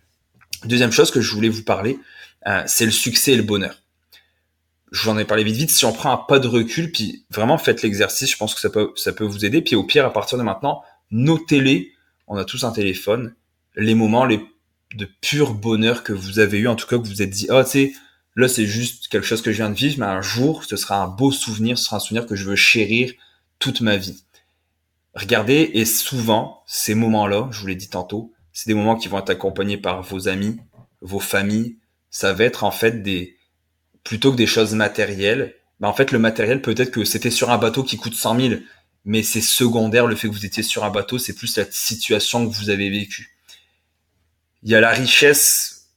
Deuxième 0.67 0.93
chose 0.93 1.11
que 1.11 1.23
je 1.23 1.33
voulais 1.33 1.49
vous 1.49 1.65
parler, 1.65 1.99
euh, 2.47 2.63
c'est 2.67 2.85
le 2.85 2.93
succès 2.93 3.33
et 3.33 3.37
le 3.37 3.43
bonheur. 3.43 3.83
Je 4.93 5.05
vous 5.05 5.09
en 5.09 5.17
ai 5.17 5.25
parlé 5.25 5.43
vite 5.43 5.57
vite. 5.57 5.71
Si 5.71 5.87
on 5.87 5.93
prend 5.95 6.13
un 6.13 6.19
pas 6.19 6.39
de 6.39 6.49
recul, 6.49 6.93
puis 6.93 7.25
vraiment 7.31 7.57
faites 7.57 7.81
l'exercice, 7.81 8.31
je 8.31 8.37
pense 8.37 8.55
que 8.55 8.61
ça 8.61 8.69
peut, 8.69 8.93
ça 8.95 9.15
peut 9.15 9.25
vous 9.25 9.47
aider. 9.47 9.63
Puis 9.63 9.75
au 9.75 9.85
pire, 9.85 10.05
à 10.05 10.13
partir 10.13 10.37
de 10.37 10.43
maintenant, 10.43 10.83
notez-les. 11.11 11.93
On 12.27 12.37
a 12.37 12.45
tous 12.45 12.65
un 12.65 12.73
téléphone. 12.73 13.35
Les 13.75 13.95
moments 13.95 14.27
les 14.27 14.45
de 14.95 15.09
pur 15.21 15.55
bonheur 15.55 16.03
que 16.05 16.13
vous 16.13 16.39
avez 16.39 16.59
eu, 16.59 16.69
en 16.69 16.77
tout 16.77 16.87
cas 16.87 16.99
que 16.99 17.07
vous 17.07 17.23
êtes 17.23 17.31
dit, 17.31 17.49
oh, 17.51 17.63
tu 17.65 17.71
sais, 17.71 17.93
là 18.37 18.49
c'est 18.49 18.67
juste 18.67 19.09
quelque 19.09 19.27
chose 19.27 19.43
que 19.43 19.53
je 19.53 19.57
viens 19.57 19.71
de 19.71 19.75
vivre, 19.75 19.97
mais 19.99 20.07
un 20.07 20.23
jour, 20.23 20.65
ce 20.65 20.77
sera 20.77 21.03
un 21.03 21.09
beau 21.09 21.33
souvenir, 21.33 21.79
ce 21.79 21.85
sera 21.85 21.97
un 21.97 22.01
souvenir 22.01 22.27
que 22.27 22.37
je 22.37 22.45
veux 22.45 22.57
chérir 22.57 23.13
toute 23.59 23.81
ma 23.81 23.97
vie. 23.97 24.23
Regardez, 25.15 25.71
et 25.75 25.85
souvent, 25.85 26.63
ces 26.67 26.95
moments-là, 26.95 27.49
je 27.51 27.61
vous 27.61 27.67
l'ai 27.67 27.75
dit 27.75 27.89
tantôt, 27.89 28.33
c'est 28.53 28.69
des 28.69 28.75
moments 28.75 28.97
qui 28.97 29.09
vont 29.09 29.19
être 29.19 29.31
accompagnés 29.31 29.79
par 29.79 30.03
vos 30.03 30.29
amis, 30.29 30.59
vos 31.01 31.21
familles. 31.21 31.79
Ça 32.11 32.33
va 32.33 32.45
être 32.45 32.65
en 32.65 32.71
fait 32.71 33.03
des, 33.03 33.37
plutôt 34.05 34.31
que 34.31 34.37
des 34.37 34.47
choses 34.47 34.75
matérielles, 34.75 35.55
ben 35.81 35.89
en 35.89 35.93
fait 35.93 36.13
le 36.13 36.19
matériel 36.19 36.63
peut-être 36.63 36.91
que 36.91 37.05
c'était 37.05 37.31
sur 37.31 37.51
un 37.51 37.59
bateau 37.59 37.83
qui 37.83 37.97
coûte 37.97 38.15
100 38.15 38.41
000, 38.41 38.55
mais 39.05 39.23
c'est 39.23 39.41
secondaire 39.41 40.07
le 40.07 40.17
fait 40.17 40.29
que 40.29 40.33
vous 40.33 40.47
étiez 40.47 40.63
sur 40.63 40.85
un 40.85 40.91
bateau, 40.91 41.19
c'est 41.19 41.35
plus 41.35 41.57
la 41.57 41.65
situation 41.71 42.47
que 42.47 42.55
vous 42.55 42.71
avez 42.71 42.89
vécue 42.89 43.36
il 44.67 44.73
y 44.73 44.75
a 44.75 44.81
la 44.81 44.91
richesse 44.91 45.93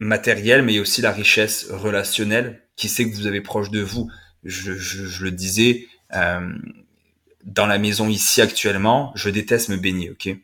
matérielle, 0.00 0.62
mais 0.62 0.72
il 0.72 0.76
y 0.76 0.78
a 0.78 0.82
aussi 0.82 1.02
la 1.02 1.12
richesse 1.12 1.66
relationnelle. 1.70 2.62
Qui 2.74 2.88
sait 2.88 3.08
que 3.08 3.14
vous 3.14 3.28
avez 3.28 3.40
proche 3.40 3.70
de 3.70 3.80
vous 3.80 4.10
je, 4.42 5.24
le 5.24 5.30
disais, 5.30 5.86
euh, 6.14 6.52
dans 7.44 7.66
la 7.66 7.78
maison 7.78 8.08
ici 8.08 8.40
actuellement, 8.40 9.12
je 9.14 9.30
déteste 9.30 9.68
me 9.68 9.76
baigner, 9.76 10.10
ok? 10.10 10.36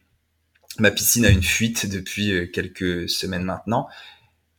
Ma 0.78 0.90
piscine 0.90 1.24
a 1.24 1.30
une 1.30 1.42
fuite 1.42 1.86
depuis 1.86 2.32
euh, 2.32 2.46
quelques 2.46 3.08
semaines 3.08 3.42
maintenant. 3.42 3.88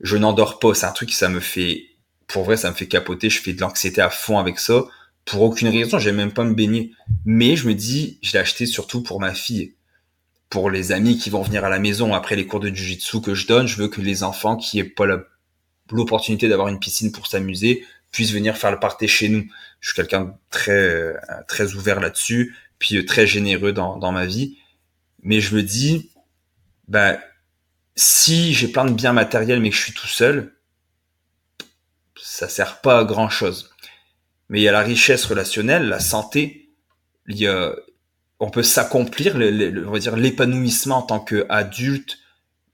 Je 0.01 0.17
n'endors 0.17 0.59
pas, 0.59 0.73
c'est 0.73 0.85
un 0.85 0.91
truc 0.91 1.13
ça 1.13 1.29
me 1.29 1.39
fait, 1.39 1.85
pour 2.27 2.43
vrai, 2.43 2.57
ça 2.57 2.69
me 2.71 2.75
fait 2.75 2.87
capoter. 2.87 3.29
Je 3.29 3.39
fais 3.39 3.53
de 3.53 3.61
l'anxiété 3.61 4.01
à 4.01 4.09
fond 4.09 4.39
avec 4.39 4.59
ça. 4.59 4.83
Pour 5.25 5.43
aucune 5.43 5.69
raison, 5.69 5.99
j'aime 5.99 6.17
même 6.17 6.33
pas 6.33 6.43
me 6.43 6.55
baigner. 6.55 6.91
Mais 7.25 7.55
je 7.55 7.67
me 7.67 7.75
dis, 7.75 8.19
je 8.21 8.33
l'ai 8.33 8.39
acheté 8.39 8.65
surtout 8.65 9.03
pour 9.03 9.19
ma 9.19 9.33
fille 9.33 9.75
pour 10.51 10.69
les 10.69 10.91
amis 10.91 11.17
qui 11.17 11.29
vont 11.29 11.41
venir 11.41 11.63
à 11.63 11.69
la 11.69 11.79
maison 11.79 12.13
après 12.13 12.35
les 12.35 12.45
cours 12.45 12.59
de 12.59 12.67
jiu-jitsu 12.67 13.21
que 13.21 13.33
je 13.33 13.47
donne, 13.47 13.67
je 13.67 13.77
veux 13.77 13.87
que 13.87 14.01
les 14.01 14.21
enfants 14.21 14.57
qui 14.57 14.79
aient 14.79 14.83
pas 14.83 15.05
l'opportunité 15.89 16.49
d'avoir 16.49 16.67
une 16.67 16.77
piscine 16.77 17.13
pour 17.13 17.25
s'amuser 17.25 17.85
puissent 18.11 18.33
venir 18.33 18.57
faire 18.57 18.71
le 18.71 18.79
party 18.79 19.07
chez 19.07 19.29
nous. 19.29 19.47
Je 19.79 19.87
suis 19.87 19.95
quelqu'un 19.95 20.35
très 20.49 20.73
euh, 20.73 21.13
très 21.47 21.73
ouvert 21.73 22.01
là-dessus, 22.01 22.53
puis 22.79 22.97
euh, 22.97 23.05
très 23.05 23.25
généreux 23.25 23.71
dans, 23.71 23.97
dans 23.97 24.11
ma 24.11 24.25
vie. 24.25 24.57
Mais 25.23 25.39
je 25.39 25.55
me 25.55 25.63
dis, 25.63 26.11
ben 26.89 27.17
si 27.95 28.53
j'ai 28.53 28.67
plein 28.67 28.83
de 28.83 28.91
biens 28.91 29.13
matériels 29.13 29.61
mais 29.61 29.69
que 29.69 29.75
je 29.77 29.81
suis 29.81 29.93
tout 29.93 30.07
seul, 30.07 30.53
ça 32.21 32.49
sert 32.49 32.81
pas 32.81 32.99
à 32.99 33.03
grand 33.05 33.29
chose. 33.29 33.71
Mais 34.49 34.59
il 34.59 34.63
y 34.63 34.67
a 34.67 34.73
la 34.73 34.81
richesse 34.81 35.23
relationnelle, 35.23 35.87
la 35.87 36.01
santé, 36.01 36.73
il 37.27 37.37
y 37.37 37.47
a, 37.47 37.73
on 38.41 38.49
peut 38.49 38.63
s'accomplir, 38.63 39.35
on 39.35 39.91
va 39.91 39.99
dire 39.99 40.17
l'épanouissement 40.17 40.97
en 40.97 41.01
tant 41.03 41.19
qu'adulte, 41.19 42.17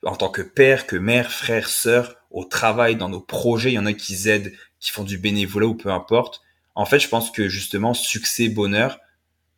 en 0.01 0.15
tant 0.15 0.29
que 0.29 0.41
père, 0.41 0.87
que 0.87 0.95
mère, 0.95 1.29
frère, 1.29 1.67
sœur, 1.67 2.15
au 2.31 2.45
travail, 2.45 2.95
dans 2.95 3.09
nos 3.09 3.19
projets. 3.19 3.71
Il 3.71 3.75
y 3.75 3.79
en 3.79 3.85
a 3.85 3.91
qui 3.91 4.29
aident, 4.29 4.53
qui 4.79 4.91
font 4.91 5.03
du 5.03 5.17
bénévolat 5.17 5.67
ou 5.67 5.75
peu 5.75 5.91
importe. 5.91 6.41
En 6.73 6.85
fait, 6.85 6.99
je 6.99 7.09
pense 7.09 7.31
que 7.31 7.49
justement, 7.49 7.93
succès, 7.93 8.47
bonheur, 8.47 8.99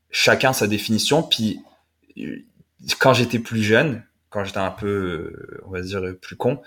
chacun 0.10 0.52
sa 0.52 0.66
définition. 0.66 1.22
Puis, 1.22 1.62
quand 3.00 3.14
j'étais 3.14 3.40
plus 3.40 3.62
jeune, 3.62 4.04
quand 4.32 4.44
j'étais 4.44 4.58
un 4.58 4.72
peu, 4.72 5.62
on 5.68 5.70
va 5.70 5.82
dire, 5.82 6.02
plus 6.20 6.36
con, 6.36 6.60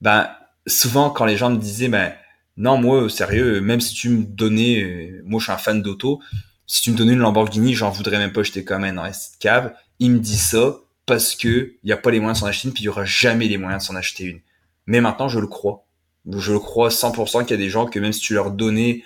ben, 0.00 0.28
souvent, 0.66 1.10
quand 1.10 1.26
les 1.26 1.36
gens 1.36 1.50
me 1.50 1.58
disaient, 1.58 1.88
ben, 1.88 2.12
non, 2.56 2.76
moi, 2.76 3.08
sérieux, 3.08 3.60
même 3.60 3.80
si 3.80 3.94
tu 3.94 4.08
me 4.08 4.24
donnais, 4.24 5.12
moi, 5.22 5.38
je 5.38 5.44
suis 5.44 5.52
un 5.52 5.58
fan 5.58 5.80
d'auto, 5.80 6.20
si 6.72 6.82
tu 6.82 6.92
me 6.92 6.96
donnais 6.96 7.14
une 7.14 7.18
Lamborghini, 7.18 7.74
j'en 7.74 7.90
voudrais 7.90 8.18
même 8.18 8.32
pas, 8.32 8.44
j'étais 8.44 8.62
quand 8.62 8.78
même 8.78 8.94
dans 8.94 9.02
la 9.02 9.10
cave. 9.40 9.74
Il 9.98 10.12
me 10.12 10.18
dit 10.20 10.38
ça 10.38 10.76
parce 11.04 11.34
que 11.34 11.74
il 11.82 11.90
y 11.90 11.92
a 11.92 11.96
pas 11.96 12.12
les 12.12 12.20
moyens 12.20 12.38
de 12.38 12.40
s'en 12.42 12.46
acheter 12.46 12.68
une, 12.68 12.74
puis 12.74 12.84
il 12.84 12.86
y 12.86 12.88
aura 12.88 13.04
jamais 13.04 13.48
les 13.48 13.58
moyens 13.58 13.82
de 13.82 13.86
s'en 13.88 13.96
acheter 13.96 14.22
une. 14.22 14.38
Mais 14.86 15.00
maintenant, 15.00 15.28
je 15.28 15.40
le 15.40 15.48
crois. 15.48 15.84
Je 16.30 16.52
le 16.52 16.60
crois 16.60 16.90
100% 16.90 17.40
qu'il 17.40 17.50
y 17.50 17.54
a 17.54 17.56
des 17.56 17.70
gens 17.70 17.86
que 17.86 17.98
même 17.98 18.12
si 18.12 18.20
tu 18.20 18.34
leur 18.34 18.52
donnais 18.52 19.02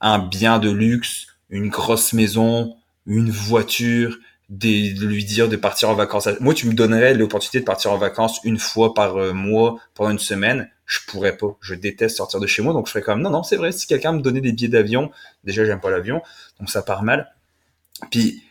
un 0.00 0.20
bien 0.20 0.60
de 0.60 0.70
luxe, 0.70 1.26
une 1.48 1.68
grosse 1.68 2.12
maison, 2.12 2.76
une 3.06 3.28
voiture, 3.28 4.16
de 4.48 5.04
lui 5.04 5.24
dire 5.24 5.48
de 5.48 5.56
partir 5.56 5.90
en 5.90 5.94
vacances. 5.94 6.28
Moi, 6.38 6.54
tu 6.54 6.68
me 6.68 6.74
donnerais 6.74 7.14
l'opportunité 7.14 7.58
de 7.58 7.64
partir 7.64 7.90
en 7.90 7.98
vacances 7.98 8.38
une 8.44 8.58
fois 8.58 8.94
par 8.94 9.16
euh, 9.16 9.32
mois 9.32 9.78
pendant 9.94 10.10
une 10.10 10.18
semaine 10.20 10.70
je 10.90 10.98
pourrais 11.06 11.36
pas. 11.36 11.56
Je 11.60 11.76
déteste 11.76 12.16
sortir 12.16 12.40
de 12.40 12.48
chez 12.48 12.62
moi, 12.62 12.72
donc 12.72 12.86
je 12.88 12.90
ferais 12.90 13.02
comme 13.02 13.22
non, 13.22 13.30
non, 13.30 13.44
c'est 13.44 13.54
vrai. 13.54 13.70
Si 13.70 13.86
quelqu'un 13.86 14.12
me 14.12 14.20
donnait 14.20 14.40
des 14.40 14.50
billets 14.50 14.68
d'avion, 14.68 15.12
déjà 15.44 15.64
j'aime 15.64 15.78
pas 15.78 15.90
l'avion, 15.90 16.20
donc 16.58 16.68
ça 16.68 16.82
part 16.82 17.04
mal. 17.04 17.32
Puis 18.10 18.42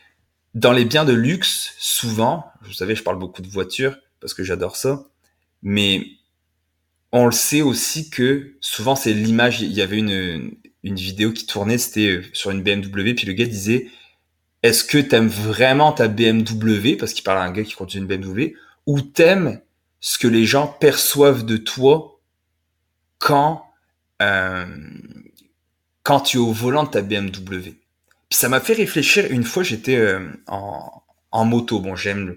dans 0.54 0.72
les 0.72 0.86
biens 0.86 1.04
de 1.04 1.12
luxe, 1.12 1.74
souvent, 1.78 2.46
vous 2.62 2.72
savez, 2.72 2.94
je 2.94 3.02
parle 3.02 3.18
beaucoup 3.18 3.42
de 3.42 3.46
voitures 3.46 3.98
parce 4.20 4.32
que 4.32 4.42
j'adore 4.42 4.76
ça, 4.76 5.04
mais 5.62 6.06
on 7.12 7.26
le 7.26 7.32
sait 7.32 7.60
aussi 7.60 8.08
que 8.08 8.54
souvent 8.62 8.96
c'est 8.96 9.12
l'image. 9.12 9.60
Il 9.60 9.72
y 9.72 9.82
avait 9.82 9.98
une 9.98 10.56
une 10.82 10.94
vidéo 10.94 11.32
qui 11.32 11.44
tournait, 11.44 11.76
c'était 11.76 12.22
sur 12.32 12.50
une 12.50 12.62
BMW, 12.62 13.12
puis 13.14 13.26
le 13.26 13.34
gars 13.34 13.44
disait 13.44 13.88
est-ce 14.62 14.82
que 14.82 14.96
t'aimes 14.96 15.28
vraiment 15.28 15.92
ta 15.92 16.08
BMW 16.08 16.96
parce 16.98 17.12
qu'il 17.12 17.22
parle 17.22 17.38
à 17.38 17.42
un 17.42 17.50
gars 17.50 17.64
qui 17.64 17.74
conduit 17.74 17.98
une 17.98 18.06
BMW 18.06 18.54
ou 18.86 19.02
t'aimes 19.02 19.60
ce 20.00 20.16
que 20.16 20.28
les 20.28 20.46
gens 20.46 20.66
perçoivent 20.66 21.44
de 21.44 21.58
toi 21.58 22.19
quand, 23.20 23.70
euh, 24.20 24.66
quand 26.02 26.20
tu 26.20 26.38
es 26.38 26.40
au 26.40 26.52
volant 26.52 26.82
de 26.82 26.90
ta 26.90 27.02
BMW. 27.02 27.76
Puis 28.28 28.38
ça 28.38 28.48
m'a 28.48 28.58
fait 28.58 28.72
réfléchir. 28.72 29.26
Une 29.30 29.44
fois, 29.44 29.62
j'étais 29.62 29.96
euh, 29.96 30.26
en, 30.48 30.90
en 31.30 31.44
moto. 31.44 31.78
Bon, 31.78 31.94
j'aime 31.94 32.34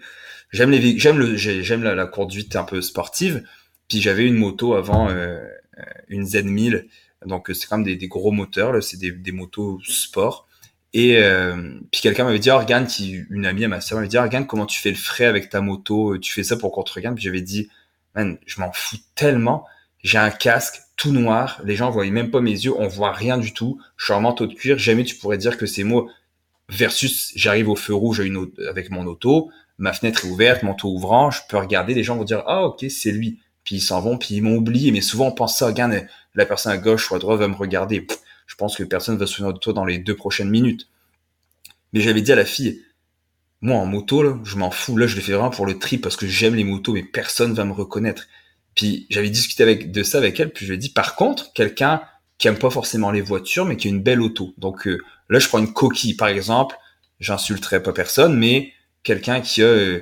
j'aime 0.52 0.70
les 0.70 1.00
j'aime 1.00 1.18
le 1.18 1.36
j'aime 1.36 1.84
la, 1.84 2.06
conduite 2.06 2.56
un 2.56 2.64
peu 2.64 2.82
sportive. 2.82 3.44
Puis 3.88 4.02
j'avais 4.02 4.26
une 4.26 4.36
moto 4.36 4.76
avant 4.76 5.10
euh, 5.10 5.44
une 6.10 6.26
Z1000. 6.26 6.86
Donc 7.26 7.50
c'est 7.54 7.68
quand 7.68 7.78
même 7.78 7.86
des, 7.86 7.96
des 7.96 8.08
gros 8.08 8.32
moteurs. 8.32 8.84
C'est 8.84 8.98
des, 8.98 9.12
des 9.12 9.32
motos 9.32 9.80
sport. 9.84 10.48
Et 10.94 11.18
euh, 11.18 11.80
puis 11.92 12.02
quelqu'un 12.02 12.24
m'avait 12.24 12.40
dit, 12.40 12.52
oh, 12.52 12.60
regarde, 12.60 12.88
qui, 12.88 13.24
une 13.32 13.48
amie 13.48 13.66
à 13.66 13.68
ma 13.68 13.82
soeur 13.82 13.98
m'avait 13.98 14.08
dit, 14.08 14.18
oh, 14.18 14.22
regarde 14.22 14.46
comment 14.46 14.68
tu 14.68 14.80
fais 14.80 14.92
le 14.92 14.96
frais 14.96 15.26
avec 15.26 15.50
ta 15.50 15.60
moto, 15.60 16.18
tu 16.20 16.32
fais 16.32 16.44
ça 16.44 16.56
pour 16.56 16.76
regarde. 16.76 17.16
Puis 17.16 17.24
j'avais 17.24 17.42
dit, 17.42 17.70
man, 18.16 18.38
je 18.46 18.62
m'en 18.62 18.72
fous 18.72 18.98
tellement. 19.16 19.66
J'ai 20.04 20.18
un 20.18 20.30
casque 20.30 20.82
tout 20.98 21.12
noir, 21.12 21.62
les 21.64 21.76
gens 21.76 21.90
voient 21.90 22.06
même 22.06 22.30
pas 22.30 22.42
mes 22.42 22.52
yeux, 22.52 22.74
on 22.78 22.88
voit 22.88 23.14
rien 23.14 23.38
du 23.38 23.54
tout. 23.54 23.80
Je 23.98 24.06
suis 24.06 24.14
en 24.14 24.22
manteau 24.22 24.46
de 24.48 24.54
cuir, 24.54 24.78
jamais 24.78 25.04
tu 25.04 25.16
pourrais 25.16 25.38
dire 25.38 25.58
que 25.58 25.66
c'est 25.66 25.84
moi. 25.84 26.08
Versus, 26.70 27.32
j'arrive 27.36 27.70
au 27.70 27.76
feu 27.76 27.94
rouge 27.94 28.22
avec 28.70 28.90
mon 28.90 29.06
auto, 29.06 29.50
ma 29.78 29.94
fenêtre 29.94 30.26
est 30.26 30.30
ouverte, 30.30 30.62
toit 30.78 30.90
ouvrant, 30.90 31.32
je 31.32 31.42
peux 31.50 31.58
regarder, 31.58 31.94
les 31.94 32.04
gens 32.04 32.16
vont 32.16 32.24
dire 32.24 32.44
ah 32.48 32.64
ok 32.66 32.86
c'est 32.90 33.12
lui. 33.12 33.40
Puis 33.64 33.78
ils 33.78 33.82
s'en 33.82 34.02
vont, 34.02 34.18
puis 34.18 34.36
ils 34.36 34.42
m'ont 34.42 34.56
oublié. 34.56 34.92
Mais 34.92 35.02
souvent 35.02 35.28
on 35.28 35.32
pense 35.32 35.58
ça, 35.58 35.68
regarde 35.68 36.06
la 36.36 36.46
personne 36.46 36.74
à 36.74 36.78
gauche 36.78 37.10
ou 37.12 37.16
à 37.16 37.20
droite 37.20 37.40
va 37.40 37.48
me 37.48 37.56
regarder. 37.56 38.06
je 38.46 38.56
pense 38.56 38.76
que 38.76 38.84
personne 38.84 39.18
va 39.18 39.26
se 39.26 39.34
souvenir 39.36 39.54
de 39.54 39.60
toi 39.60 39.74
dans 39.74 39.86
les 39.86 40.00
deux 40.00 40.16
prochaines 40.16 40.50
minutes. 40.50 40.90
Mais 41.94 42.02
j'avais 42.02 42.22
dit 42.22 42.32
à 42.32 42.36
la 42.36 42.46
fille, 42.46 42.84
moi 43.62 43.78
en 43.78 43.86
moto, 43.86 44.44
je 44.44 44.58
m'en 44.58 44.72
fous. 44.72 44.98
Là, 44.98 45.08
je 45.08 45.16
le 45.16 45.22
fais 45.22 45.32
vraiment 45.32 45.50
pour 45.50 45.66
le 45.66 45.80
trip 45.80 46.02
parce 46.02 46.18
que 46.18 46.28
j'aime 46.28 46.56
les 46.56 46.66
motos, 46.66 46.94
mais 46.94 47.04
personne 47.04 47.54
va 47.54 47.64
me 47.64 47.72
reconnaître. 47.72 48.28
Puis 48.76 49.08
j'avais 49.10 49.30
discuté 49.30 49.64
avec, 49.64 49.92
de 49.92 50.04
ça 50.04 50.18
avec 50.18 50.40
elle, 50.40 50.52
puis 50.52 50.66
je 50.66 50.72
lui 50.72 50.76
ai 50.76 50.80
dit, 50.80 50.90
par 50.90 51.16
contre, 51.16 51.54
quelqu'un 51.54 52.02
qui 52.38 52.48
aime 52.48 52.58
pas 52.58 52.70
forcément 52.70 53.12
les 53.12 53.22
voitures, 53.22 53.66
mais 53.66 53.78
qui 53.78 53.88
a 53.88 53.92
une 53.92 54.02
belle 54.02 54.22
auto. 54.22 54.54
Donc 54.58 54.88
euh, 54.88 54.98
là, 55.30 55.40
je 55.40 55.48
prends 55.48 55.60
une 55.60 55.74
coquille, 55.74 56.16
par 56.16 56.28
exemple. 56.28 56.76
J'insulterai 57.20 57.82
pas 57.82 57.94
personne, 57.94 58.38
mais 58.38 58.74
quelqu'un 59.04 59.42
qui 59.42 59.62
a 59.62 59.68
euh, 59.68 60.02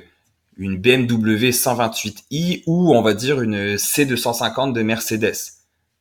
une 0.56 0.78
BMW 0.78 1.50
128i 1.50 2.62
ou 2.66 2.94
on 2.94 3.02
va 3.02 3.14
dire 3.14 3.40
une 3.40 3.76
C250 3.76 4.72
de 4.72 4.82
Mercedes. 4.82 5.36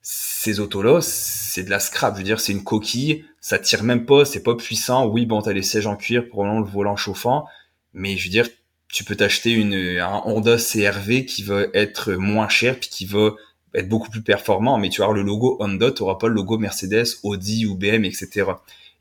Ces 0.01 0.59
autos-là, 0.59 0.99
c'est 1.01 1.63
de 1.63 1.69
la 1.69 1.79
scrap. 1.79 2.15
Je 2.15 2.19
veux 2.19 2.23
dire, 2.23 2.39
c'est 2.39 2.53
une 2.53 2.63
coquille, 2.63 3.25
ça 3.39 3.59
tire 3.59 3.83
même 3.83 4.05
pas, 4.05 4.25
c'est 4.25 4.41
pas 4.41 4.55
puissant. 4.55 5.05
Oui, 5.05 5.25
bon, 5.25 5.41
t'as 5.41 5.53
les 5.53 5.61
sièges 5.61 5.85
en 5.85 5.95
cuir, 5.95 6.27
pour 6.29 6.43
le 6.43 6.63
volant 6.63 6.95
chauffant, 6.95 7.45
mais 7.93 8.17
je 8.17 8.25
veux 8.25 8.31
dire, 8.31 8.47
tu 8.91 9.03
peux 9.03 9.15
t'acheter 9.15 9.51
une 9.51 9.99
un 9.99 10.21
Honda 10.25 10.57
CRV 10.57 11.25
qui 11.25 11.43
va 11.43 11.63
être 11.73 12.13
moins 12.13 12.49
cher 12.49 12.79
puis 12.79 12.89
qui 12.89 13.05
va 13.05 13.35
être 13.73 13.87
beaucoup 13.87 14.09
plus 14.09 14.21
performant. 14.21 14.77
Mais 14.77 14.89
tu 14.89 14.99
vas 14.99 15.05
avoir 15.05 15.17
le 15.17 15.23
logo 15.23 15.57
Honda, 15.59 15.91
tu 15.91 16.03
pas 16.19 16.27
le 16.27 16.33
logo 16.33 16.57
Mercedes, 16.57 17.05
Audi 17.23 17.65
ou 17.65 17.75
BM, 17.75 18.05
etc. 18.05 18.45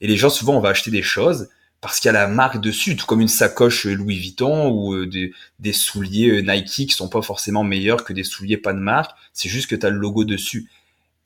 Et 0.00 0.06
les 0.06 0.16
gens 0.16 0.30
souvent 0.30 0.56
on 0.56 0.60
va 0.60 0.70
acheter 0.70 0.90
des 0.90 1.02
choses 1.02 1.48
parce 1.80 1.98
qu'il 1.98 2.08
y 2.08 2.10
a 2.10 2.12
la 2.12 2.28
marque 2.28 2.60
dessus, 2.60 2.94
tout 2.94 3.06
comme 3.06 3.20
une 3.20 3.28
sacoche 3.28 3.86
Louis 3.86 4.18
Vuitton 4.18 4.68
ou 4.68 4.94
euh, 4.94 5.10
des, 5.58 5.72
souliers 5.72 6.28
euh, 6.28 6.40
Nike 6.42 6.88
qui 6.88 6.90
sont 6.90 7.08
pas 7.08 7.22
forcément 7.22 7.64
meilleurs 7.64 8.04
que 8.04 8.12
des 8.12 8.24
souliers 8.24 8.58
pas 8.58 8.74
de 8.74 8.78
marque. 8.78 9.12
C'est 9.32 9.48
juste 9.48 9.68
que 9.68 9.76
tu 9.76 9.86
as 9.86 9.90
le 9.90 9.96
logo 9.96 10.24
dessus. 10.24 10.68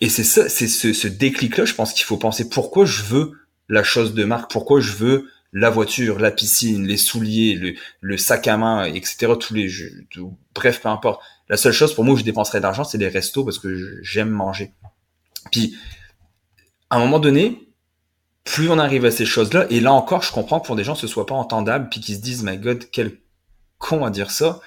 Et 0.00 0.08
c'est 0.08 0.24
ça, 0.24 0.48
c'est 0.48 0.68
ce, 0.68 0.92
ce 0.92 1.08
déclic-là, 1.08 1.64
je 1.64 1.74
pense 1.74 1.92
qu'il 1.92 2.04
faut 2.04 2.16
penser 2.16 2.48
pourquoi 2.48 2.84
je 2.84 3.02
veux 3.02 3.32
la 3.68 3.82
chose 3.82 4.14
de 4.14 4.24
marque, 4.24 4.50
pourquoi 4.50 4.80
je 4.80 4.92
veux 4.92 5.28
la 5.54 5.70
voiture, 5.70 6.18
la 6.18 6.32
piscine, 6.32 6.84
les 6.86 6.96
souliers, 6.96 7.54
le, 7.54 7.74
le 8.00 8.18
sac 8.18 8.48
à 8.48 8.56
main, 8.56 8.84
etc. 8.84 9.32
Tous 9.40 9.54
les 9.54 9.68
jeux, 9.68 10.04
bref, 10.54 10.82
peu 10.82 10.88
importe. 10.88 11.22
La 11.48 11.56
seule 11.56 11.72
chose 11.72 11.94
pour 11.94 12.04
moi 12.04 12.14
où 12.14 12.16
je 12.16 12.24
dépenserais 12.24 12.60
d'argent, 12.60 12.84
c'est 12.84 12.98
les 12.98 13.08
restos 13.08 13.44
parce 13.44 13.60
que 13.60 14.02
j'aime 14.02 14.30
manger. 14.30 14.72
Puis, 15.52 15.76
à 16.90 16.96
un 16.96 16.98
moment 16.98 17.20
donné, 17.20 17.68
plus 18.42 18.68
on 18.68 18.78
arrive 18.78 19.04
à 19.04 19.10
ces 19.10 19.24
choses-là, 19.24 19.66
et 19.70 19.80
là 19.80 19.92
encore, 19.92 20.22
je 20.22 20.32
comprends 20.32 20.58
que 20.58 20.66
pour 20.66 20.76
des 20.76 20.84
gens, 20.84 20.96
ce 20.96 21.06
soit 21.06 21.26
pas 21.26 21.36
entendable, 21.36 21.88
puis 21.88 22.00
qu'ils 22.00 22.16
se 22.16 22.20
disent, 22.20 22.42
my 22.42 22.58
God, 22.58 22.88
quel 22.90 23.16
con 23.78 24.04
à 24.04 24.10
dire 24.10 24.30
ça. 24.30 24.60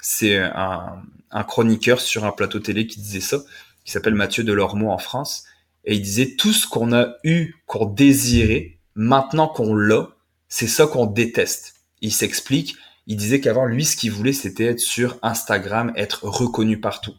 C'est 0.00 0.38
un, 0.38 1.02
un, 1.30 1.44
chroniqueur 1.44 2.00
sur 2.00 2.24
un 2.24 2.32
plateau 2.32 2.60
télé 2.60 2.86
qui 2.86 3.00
disait 3.00 3.20
ça, 3.20 3.38
qui 3.84 3.92
s'appelle 3.92 4.14
Mathieu 4.14 4.42
Delormeau 4.42 4.90
en 4.90 4.98
France, 4.98 5.44
et 5.84 5.96
il 5.96 6.02
disait, 6.02 6.36
tout 6.36 6.54
ce 6.54 6.66
qu'on 6.66 6.92
a 6.94 7.14
eu, 7.24 7.56
qu'on 7.66 7.84
désirait, 7.84 8.78
maintenant 8.94 9.48
qu'on 9.48 9.74
l'a, 9.74 10.08
c'est 10.50 10.66
ça 10.66 10.86
qu'on 10.86 11.06
déteste. 11.06 11.76
Il 12.02 12.12
s'explique, 12.12 12.76
il 13.06 13.16
disait 13.16 13.40
qu'avant, 13.40 13.64
lui, 13.64 13.86
ce 13.86 13.96
qu'il 13.96 14.12
voulait, 14.12 14.34
c'était 14.34 14.66
être 14.66 14.80
sur 14.80 15.18
Instagram, 15.22 15.92
être 15.96 16.26
reconnu 16.26 16.78
partout. 16.78 17.14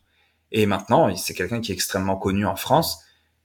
Et 0.51 0.67
maintenant, 0.67 1.15
c'est 1.15 1.33
quelqu'un 1.33 1.61
qui 1.61 1.71
est 1.71 1.75
extrêmement 1.75 2.17
connu 2.17 2.45
en 2.45 2.55
France, 2.55 2.99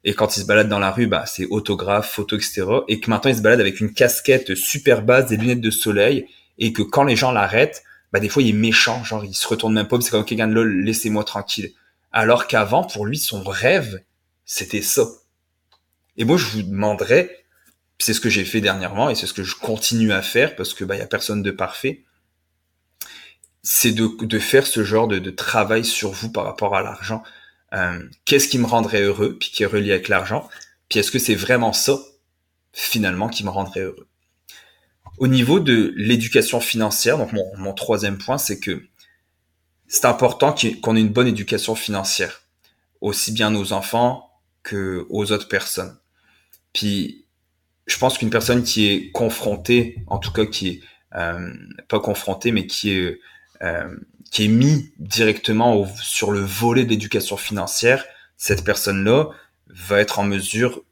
et 0.04 0.14
quand 0.14 0.36
il 0.36 0.40
se 0.40 0.46
balade 0.46 0.68
dans 0.68 0.78
la 0.78 0.90
rue, 0.90 1.06
bah, 1.06 1.24
c'est 1.26 1.46
autographe, 1.46 2.12
photo, 2.12 2.36
etc. 2.36 2.64
Et 2.86 3.00
que 3.00 3.10
maintenant 3.10 3.30
il 3.30 3.36
se 3.36 3.42
balade 3.42 3.60
avec 3.60 3.80
une 3.80 3.92
casquette 3.92 4.54
super 4.54 5.02
basse, 5.02 5.26
des 5.26 5.36
lunettes 5.36 5.60
de 5.60 5.70
soleil, 5.70 6.28
et 6.58 6.72
que 6.72 6.82
quand 6.82 7.02
les 7.02 7.16
gens 7.16 7.32
l'arrêtent, 7.32 7.82
bah, 8.12 8.20
des 8.20 8.28
fois 8.28 8.42
il 8.42 8.50
est 8.50 8.52
méchant, 8.52 9.02
genre 9.02 9.24
il 9.24 9.34
se 9.34 9.48
retourne 9.48 9.74
même 9.74 9.88
pas, 9.88 10.00
c'est 10.00 10.10
comme 10.10 10.24
quelqu'un 10.24 10.46
de 10.46 10.54
là, 10.54 10.64
laissez-moi 10.64 11.24
tranquille. 11.24 11.72
Alors 12.12 12.46
qu'avant, 12.46 12.84
pour 12.84 13.04
lui, 13.04 13.18
son 13.18 13.42
rêve, 13.42 14.00
c'était 14.44 14.82
ça. 14.82 15.06
Et 16.16 16.24
moi, 16.24 16.36
je 16.36 16.46
vous 16.46 16.62
demanderais, 16.62 17.44
c'est 17.98 18.14
ce 18.14 18.20
que 18.20 18.28
j'ai 18.28 18.44
fait 18.44 18.60
dernièrement, 18.60 19.10
et 19.10 19.14
c'est 19.14 19.26
ce 19.26 19.32
que 19.32 19.42
je 19.42 19.56
continue 19.56 20.12
à 20.12 20.22
faire, 20.22 20.56
parce 20.56 20.74
que 20.74 20.84
bah, 20.84 20.96
y 20.96 21.00
a 21.00 21.06
personne 21.06 21.42
de 21.42 21.50
parfait, 21.50 22.04
c'est 23.62 23.92
de, 23.92 24.08
de 24.24 24.38
faire 24.38 24.66
ce 24.66 24.84
genre 24.84 25.08
de, 25.08 25.18
de 25.18 25.30
travail 25.30 25.84
sur 25.84 26.10
vous 26.10 26.30
par 26.30 26.44
rapport 26.44 26.76
à 26.76 26.82
l'argent. 26.82 27.22
Euh, 27.74 28.00
qu'est-ce 28.24 28.48
qui 28.48 28.58
me 28.58 28.66
rendrait 28.66 29.02
heureux, 29.02 29.36
puis 29.38 29.50
qui 29.50 29.62
est 29.62 29.66
relié 29.66 29.92
avec 29.92 30.08
l'argent, 30.08 30.48
puis 30.88 31.00
est-ce 31.00 31.10
que 31.10 31.18
c'est 31.18 31.34
vraiment 31.34 31.72
ça, 31.72 31.98
finalement, 32.72 33.28
qui 33.28 33.44
me 33.44 33.50
rendrait 33.50 33.80
heureux? 33.80 34.06
Au 35.18 35.28
niveau 35.28 35.60
de 35.60 35.92
l'éducation 35.96 36.60
financière, 36.60 37.18
donc 37.18 37.32
mon, 37.32 37.72
troisième 37.72 38.18
point, 38.18 38.38
c'est 38.38 38.60
que 38.60 38.86
c'est 39.88 40.04
important 40.04 40.54
qu'on 40.82 40.96
ait 40.96 41.00
une 41.00 41.12
bonne 41.12 41.26
éducation 41.26 41.74
financière, 41.74 42.42
aussi 43.00 43.32
bien 43.32 43.50
nos 43.50 43.72
enfants 43.72 44.30
que 44.62 45.06
aux 45.08 45.32
autres 45.32 45.48
personnes. 45.48 45.96
Puis, 46.72 47.25
je 47.86 47.98
pense 47.98 48.18
qu'une 48.18 48.30
personne 48.30 48.62
qui 48.62 48.88
est 48.88 49.10
confrontée, 49.12 49.96
en 50.08 50.18
tout 50.18 50.32
cas 50.32 50.44
qui 50.44 50.68
est 50.68 50.80
euh, 51.14 51.54
pas 51.88 52.00
confrontée, 52.00 52.50
mais 52.50 52.66
qui 52.66 52.90
est 52.90 53.20
euh, 53.62 53.96
qui 54.30 54.44
est 54.44 54.48
mis 54.48 54.92
directement 54.98 55.86
sur 56.02 56.32
le 56.32 56.40
volet 56.40 56.84
d'éducation 56.84 57.36
financière, 57.36 58.04
cette 58.36 58.64
personne-là 58.64 59.30
va 59.68 60.00
être 60.00 60.18
en 60.18 60.24
mesure 60.24 60.82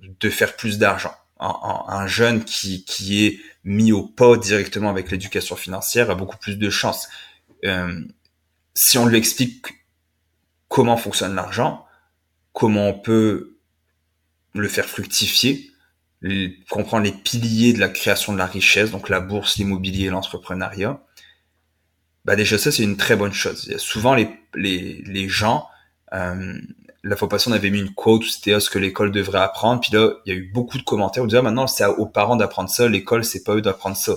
de 0.00 0.30
faire 0.30 0.56
plus 0.56 0.78
d'argent. 0.78 1.14
Un, 1.38 2.06
jeune 2.06 2.44
qui, 2.44 2.84
qui 2.84 3.24
est 3.24 3.40
mis 3.64 3.92
au 3.92 4.02
pas 4.02 4.36
directement 4.36 4.90
avec 4.90 5.10
l'éducation 5.10 5.56
financière 5.56 6.10
a 6.10 6.14
beaucoup 6.14 6.36
plus 6.36 6.56
de 6.56 6.68
chances. 6.68 7.08
Euh, 7.64 8.00
si 8.74 8.98
on 8.98 9.06
lui 9.06 9.16
explique 9.16 9.66
comment 10.68 10.98
fonctionne 10.98 11.34
l'argent, 11.34 11.86
comment 12.52 12.88
on 12.88 12.98
peut 12.98 13.56
le 14.54 14.68
faire 14.68 14.86
fructifier, 14.86 15.69
comprendre 16.68 17.04
les 17.04 17.12
piliers 17.12 17.72
de 17.72 17.80
la 17.80 17.88
création 17.88 18.32
de 18.32 18.38
la 18.38 18.46
richesse, 18.46 18.90
donc 18.90 19.08
la 19.08 19.20
bourse, 19.20 19.56
l'immobilier, 19.56 20.10
l'entrepreneuriat, 20.10 21.00
bah 22.24 22.36
déjà 22.36 22.58
ça 22.58 22.70
c'est 22.70 22.82
une 22.82 22.96
très 22.96 23.16
bonne 23.16 23.32
chose. 23.32 23.74
Souvent 23.78 24.14
les, 24.14 24.28
les, 24.54 25.02
les 25.06 25.28
gens, 25.28 25.66
euh, 26.12 26.58
la 27.02 27.16
fois 27.16 27.28
passée 27.28 27.48
on 27.48 27.54
avait 27.54 27.70
mis 27.70 27.80
une 27.80 27.94
quote 27.94 28.22
où 28.22 28.28
c'était 28.28 28.60
ce 28.60 28.68
que 28.68 28.78
l'école 28.78 29.12
devrait 29.12 29.40
apprendre, 29.40 29.80
puis 29.80 29.92
là 29.92 30.10
il 30.26 30.32
y 30.32 30.36
a 30.36 30.38
eu 30.38 30.50
beaucoup 30.52 30.76
de 30.76 30.82
commentaires 30.82 31.22
où 31.22 31.24
on 31.24 31.28
disait 31.28 31.38
ah, 31.38 31.42
maintenant 31.42 31.66
c'est 31.66 31.86
aux 31.86 32.06
parents 32.06 32.36
d'apprendre 32.36 32.68
ça, 32.68 32.88
l'école 32.88 33.24
c'est 33.24 33.42
pas 33.42 33.54
eux 33.54 33.62
d'apprendre 33.62 33.96
ça. 33.96 34.16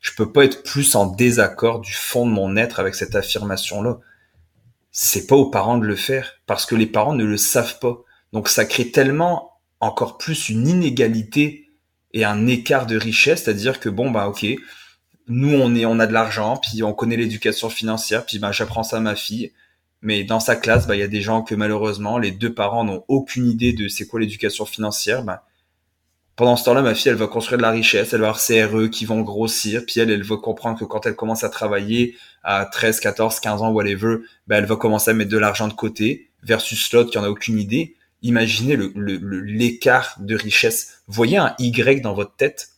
Je 0.00 0.12
peux 0.16 0.32
pas 0.32 0.44
être 0.44 0.62
plus 0.64 0.94
en 0.96 1.06
désaccord 1.06 1.80
du 1.80 1.92
fond 1.92 2.26
de 2.26 2.32
mon 2.32 2.56
être 2.56 2.80
avec 2.80 2.94
cette 2.94 3.14
affirmation 3.14 3.82
là. 3.82 3.98
C'est 4.90 5.26
pas 5.26 5.36
aux 5.36 5.48
parents 5.50 5.78
de 5.78 5.86
le 5.86 5.96
faire 5.96 6.34
parce 6.46 6.66
que 6.66 6.74
les 6.74 6.86
parents 6.86 7.14
ne 7.14 7.24
le 7.24 7.36
savent 7.38 7.78
pas. 7.78 7.98
Donc 8.32 8.48
ça 8.48 8.64
crée 8.66 8.90
tellement 8.90 9.51
encore 9.82 10.16
plus 10.16 10.48
une 10.48 10.68
inégalité 10.68 11.68
et 12.14 12.24
un 12.24 12.46
écart 12.46 12.86
de 12.86 12.96
richesse, 12.96 13.42
c'est-à-dire 13.42 13.80
que 13.80 13.88
bon 13.88 14.10
bah 14.12 14.28
ok, 14.28 14.46
nous 15.26 15.54
on 15.54 15.74
est 15.74 15.84
on 15.84 15.98
a 15.98 16.06
de 16.06 16.12
l'argent 16.12 16.56
puis 16.56 16.84
on 16.84 16.92
connaît 16.92 17.16
l'éducation 17.16 17.68
financière 17.68 18.24
puis 18.24 18.38
ben 18.38 18.52
j'apprends 18.52 18.84
ça 18.84 18.98
à 18.98 19.00
ma 19.00 19.16
fille. 19.16 19.52
Mais 20.00 20.22
dans 20.24 20.40
sa 20.40 20.54
classe 20.54 20.86
ben, 20.86 20.94
il 20.94 21.00
y 21.00 21.04
a 21.04 21.08
des 21.08 21.20
gens 21.20 21.42
que 21.42 21.56
malheureusement 21.56 22.18
les 22.18 22.30
deux 22.30 22.54
parents 22.54 22.84
n'ont 22.84 23.04
aucune 23.08 23.48
idée 23.48 23.72
de 23.72 23.88
c'est 23.88 24.06
quoi 24.06 24.20
l'éducation 24.20 24.64
financière 24.66 25.24
ben, 25.24 25.40
pendant 26.36 26.56
ce 26.56 26.64
temps-là 26.64 26.82
ma 26.82 26.94
fille 26.94 27.10
elle 27.10 27.16
va 27.16 27.26
construire 27.26 27.58
de 27.58 27.62
la 27.62 27.70
richesse 27.72 28.12
elle 28.12 28.20
va 28.20 28.28
avoir 28.28 28.40
CRE 28.40 28.88
qui 28.88 29.04
vont 29.04 29.22
grossir 29.22 29.82
puis 29.84 29.98
elle 29.98 30.10
elle 30.10 30.22
va 30.22 30.36
comprendre 30.36 30.78
que 30.78 30.84
quand 30.84 31.06
elle 31.06 31.16
commence 31.16 31.42
à 31.42 31.48
travailler 31.48 32.16
à 32.44 32.66
13 32.66 33.00
14 33.00 33.40
15 33.40 33.62
ans 33.62 33.72
whatever 33.72 34.18
ben 34.46 34.58
elle 34.58 34.66
va 34.66 34.76
commencer 34.76 35.10
à 35.10 35.14
mettre 35.14 35.30
de 35.30 35.38
l'argent 35.38 35.66
de 35.66 35.74
côté 35.74 36.30
versus 36.44 36.92
l'autre 36.92 37.10
qui 37.10 37.18
en 37.18 37.24
a 37.24 37.28
aucune 37.28 37.58
idée 37.58 37.96
imaginez 38.22 38.76
le 38.76 38.92
l'écart 39.44 40.16
de 40.20 40.34
richesse 40.34 41.02
voyez 41.06 41.36
un 41.36 41.54
Y 41.58 42.00
dans 42.02 42.14
votre 42.14 42.36
tête 42.36 42.72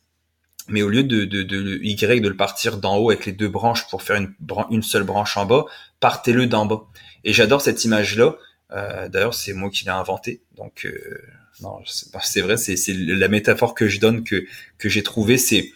mais 0.69 0.83
au 0.83 0.89
lieu 0.89 1.05
de, 1.05 1.25
de, 1.25 1.43
de, 1.43 1.79
Y 1.83 2.21
de 2.21 2.29
le 2.29 2.37
partir 2.37 2.79
d'en 2.79 2.97
haut 2.97 3.11
avec 3.11 3.27
les 3.27 3.33
deux 3.33 3.49
branches 3.49 3.89
pour 3.89 4.03
faire 4.03 4.17
une, 4.17 4.35
une 4.71 4.83
seule 4.83 5.03
branche 5.03 5.37
en 5.37 5.45
bas, 5.45 5.65
partez-le 6.01 6.47
d'en 6.47 6.67
bas. 6.67 6.85
Et 7.25 7.33
j'adore 7.33 7.61
cette 7.61 7.85
image-là. 7.85 8.37
Euh, 8.73 9.09
D'ailleurs, 9.09 9.35
c'est 9.35 9.53
moi 9.53 9.71
qui 9.71 9.85
l'ai 9.85 9.91
inventé. 9.91 10.43
Donc, 10.57 10.87
euh, 10.87 11.21
non, 11.61 11.81
c'est 11.87 12.41
vrai, 12.41 12.57
c'est 12.57 12.77
la 12.89 13.29
métaphore 13.29 13.75
que 13.75 13.89
je 13.89 14.01
donne, 14.01 14.25
que, 14.25 14.45
que 14.79 14.89
j'ai 14.89 15.03
trouvé, 15.03 15.39
c'est 15.39 15.71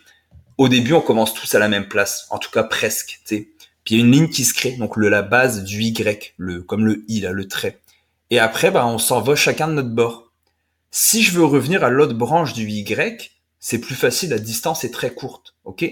au 0.57 0.69
début, 0.69 0.93
on 0.93 1.01
commence 1.01 1.35
tous 1.35 1.55
à 1.55 1.61
la 1.61 1.69
même 1.69 1.87
place, 1.87 2.27
en 2.31 2.39
tout 2.39 2.51
cas 2.51 2.65
presque. 2.65 3.21
sais. 3.25 3.49
Puis 3.85 3.95
il 3.95 3.99
y 3.99 4.03
a 4.03 4.05
une 4.05 4.11
ligne 4.11 4.29
qui 4.29 4.45
se 4.45 4.55
crée, 4.55 4.73
donc 4.73 4.97
le, 4.97 5.09
la 5.09 5.23
base 5.23 5.63
du 5.63 5.83
Y, 5.83 6.35
le, 6.37 6.63
comme 6.63 6.85
le 6.85 7.05
I, 7.09 7.21
là, 7.21 7.31
le 7.33 7.47
trait. 7.47 7.79
Et 8.31 8.39
après, 8.39 8.71
bah, 8.71 8.87
on 8.87 8.99
s'en 8.99 9.21
va 9.21 9.35
chacun 9.37 9.69
de 9.69 9.75
notre 9.75 9.95
bord. 9.95 10.33
Si 10.91 11.23
je 11.23 11.33
veux 11.33 11.45
revenir 11.45 11.85
à 11.85 11.91
l'autre 11.91 12.15
branche 12.15 12.53
du 12.53 12.69
Y, 12.69 13.31
c'est 13.61 13.81
plus 13.81 13.95
facile, 13.95 14.31
la 14.31 14.39
distance 14.39 14.85
est 14.85 14.91
très 14.91 15.13
courte, 15.13 15.55
ok? 15.65 15.85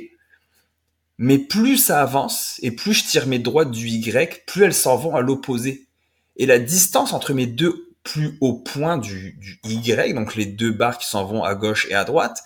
Mais 1.18 1.38
plus 1.38 1.79
ça 1.79 2.03
avance 2.03 2.59
et 2.62 2.70
plus 2.70 2.92
je 2.92 3.05
tire 3.05 3.27
mes 3.27 3.38
droites 3.38 3.70
du 3.70 3.88
Y, 3.88 4.44
plus 4.46 4.64
elles 4.64 4.75
s'en 4.75 4.96
vont 4.96 5.16
à 5.16 5.22
l'opposé. 5.22 5.88
Et 6.37 6.46
la 6.46 6.59
distance 6.59 7.12
entre 7.12 7.33
mes 7.33 7.46
deux 7.46 7.94
plus 8.05 8.37
hauts 8.40 8.59
points 8.59 8.99
du, 8.99 9.38
Y, 9.64 10.14
donc 10.14 10.37
les 10.37 10.46
deux 10.46 10.70
barres 10.70 10.99
qui 10.99 11.09
s'en 11.09 11.25
vont 11.25 11.42
à 11.42 11.55
gauche 11.55 11.87
et 11.90 11.94
à 11.94 12.05
droite, 12.05 12.44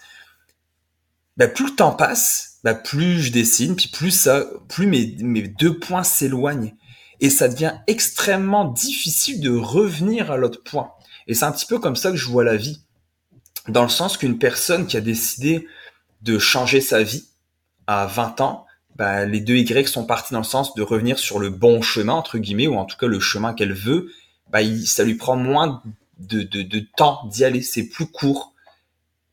bah 1.36 1.48
plus 1.48 1.66
le 1.66 1.76
temps 1.76 1.92
passe, 1.92 2.58
bah 2.64 2.74
plus 2.74 3.20
je 3.20 3.32
dessine, 3.32 3.76
puis 3.76 3.88
plus 3.88 4.10
ça, 4.10 4.44
plus 4.68 4.86
mes, 4.86 5.16
mes 5.20 5.42
deux 5.42 5.78
points 5.78 6.04
s'éloignent. 6.04 6.74
Et 7.20 7.30
ça 7.30 7.48
devient 7.48 7.74
extrêmement 7.86 8.64
difficile 8.64 9.40
de 9.40 9.50
revenir 9.50 10.30
à 10.30 10.36
l'autre 10.36 10.62
point. 10.62 10.92
Et 11.26 11.34
c'est 11.34 11.44
un 11.44 11.52
petit 11.52 11.66
peu 11.66 11.78
comme 11.78 11.96
ça 11.96 12.10
que 12.10 12.16
je 12.16 12.26
vois 12.26 12.44
la 12.44 12.56
vie 12.56 12.82
dans 13.68 13.82
le 13.82 13.88
sens 13.88 14.16
qu'une 14.16 14.38
personne 14.38 14.86
qui 14.86 14.96
a 14.96 15.00
décidé 15.00 15.66
de 16.22 16.38
changer 16.38 16.80
sa 16.80 17.02
vie 17.02 17.24
à 17.86 18.06
20 18.06 18.40
ans, 18.40 18.66
bah, 18.96 19.24
les 19.24 19.40
deux 19.40 19.56
Y 19.56 19.88
sont 19.88 20.04
partis 20.04 20.32
dans 20.32 20.40
le 20.40 20.44
sens 20.44 20.74
de 20.74 20.82
revenir 20.82 21.18
sur 21.18 21.38
le 21.38 21.50
bon 21.50 21.82
chemin, 21.82 22.12
entre 22.12 22.38
guillemets, 22.38 22.66
ou 22.66 22.76
en 22.76 22.84
tout 22.84 22.96
cas 22.96 23.06
le 23.06 23.20
chemin 23.20 23.54
qu'elle 23.54 23.72
veut, 23.72 24.10
bah, 24.50 24.60
ça 24.84 25.04
lui 25.04 25.14
prend 25.14 25.36
moins 25.36 25.82
de, 26.18 26.42
de, 26.42 26.62
de 26.62 26.80
temps 26.96 27.26
d'y 27.30 27.44
aller, 27.44 27.62
c'est 27.62 27.88
plus 27.88 28.06
court. 28.06 28.54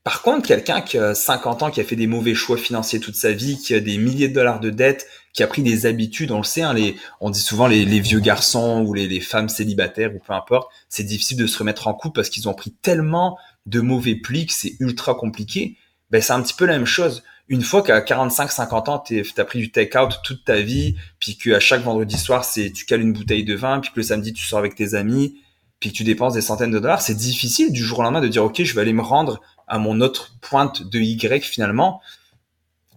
Par 0.03 0.21
contre, 0.21 0.47
quelqu'un 0.47 0.79
qui 0.81 0.97
a 0.97 1.13
50 1.13 1.63
ans, 1.63 1.71
qui 1.71 1.81
a 1.81 1.83
fait 1.83 1.97
des 1.97 2.07
mauvais 2.07 2.33
choix 2.33 2.55
financiers 2.55 3.01
toute 3.01 3.15
sa 3.15 3.33
vie, 3.33 3.57
qui 3.57 3.73
a 3.73 3.81
des 3.81 3.97
milliers 3.97 4.29
de 4.29 4.33
dollars 4.33 4.61
de 4.61 4.69
dettes, 4.69 5.07
qui 5.37 5.43
a 5.43 5.47
pris 5.47 5.61
des 5.61 5.85
habitudes, 5.85 6.31
on 6.31 6.39
le 6.39 6.43
sait, 6.43 6.63
hein, 6.63 6.73
les, 6.73 6.95
on 7.21 7.29
dit 7.29 7.39
souvent 7.39 7.67
les, 7.67 7.99
vieux 7.99 8.19
garçons 8.19 8.83
ou 8.83 8.95
les, 8.95 9.19
femmes 9.19 9.49
célibataires 9.49 10.15
ou 10.15 10.17
peu 10.17 10.33
importe, 10.33 10.67
c'est 10.89 11.03
difficile 11.03 11.37
de 11.37 11.45
se 11.45 11.59
remettre 11.59 11.87
en 11.87 11.93
couple 11.93 12.15
parce 12.15 12.29
qu'ils 12.29 12.49
ont 12.49 12.55
pris 12.55 12.71
tellement 12.71 13.37
de 13.67 13.79
mauvais 13.79 14.15
plis 14.15 14.47
que 14.47 14.53
c'est 14.53 14.73
ultra 14.79 15.13
compliqué. 15.13 15.77
Ben, 16.09 16.23
c'est 16.23 16.33
un 16.33 16.41
petit 16.41 16.55
peu 16.55 16.65
la 16.65 16.73
même 16.73 16.87
chose. 16.87 17.21
Une 17.49 17.61
fois 17.61 17.83
qu'à 17.83 18.01
45, 18.01 18.51
50 18.51 18.89
ans, 18.89 18.97
tu 18.97 19.23
as 19.37 19.45
pris 19.45 19.59
du 19.59 19.71
take-out 19.71 20.17
toute 20.23 20.43
ta 20.43 20.59
vie, 20.59 20.95
puis 21.19 21.37
qu'à 21.37 21.59
chaque 21.59 21.83
vendredi 21.83 22.17
soir, 22.17 22.43
c'est 22.43 22.71
tu 22.71 22.85
cales 22.85 23.01
une 23.01 23.13
bouteille 23.13 23.45
de 23.45 23.53
vin, 23.53 23.79
puis 23.79 23.91
que 23.91 23.97
le 23.97 24.03
samedi, 24.03 24.33
tu 24.33 24.43
sors 24.43 24.57
avec 24.57 24.73
tes 24.73 24.95
amis, 24.95 25.39
puis 25.79 25.91
que 25.91 25.97
tu 25.97 26.03
dépenses 26.03 26.33
des 26.33 26.41
centaines 26.41 26.71
de 26.71 26.79
dollars, 26.79 27.03
c'est 27.03 27.13
difficile 27.13 27.71
du 27.71 27.83
jour 27.83 27.99
au 27.99 28.01
lendemain 28.01 28.21
de 28.21 28.27
dire, 28.27 28.43
OK, 28.43 28.63
je 28.63 28.73
vais 28.73 28.81
aller 28.81 28.91
me 28.93 29.03
rendre 29.03 29.39
à 29.67 29.77
mon 29.77 30.01
autre 30.01 30.35
pointe 30.41 30.81
de 30.81 30.97
Y 30.97 31.45
finalement, 31.45 32.01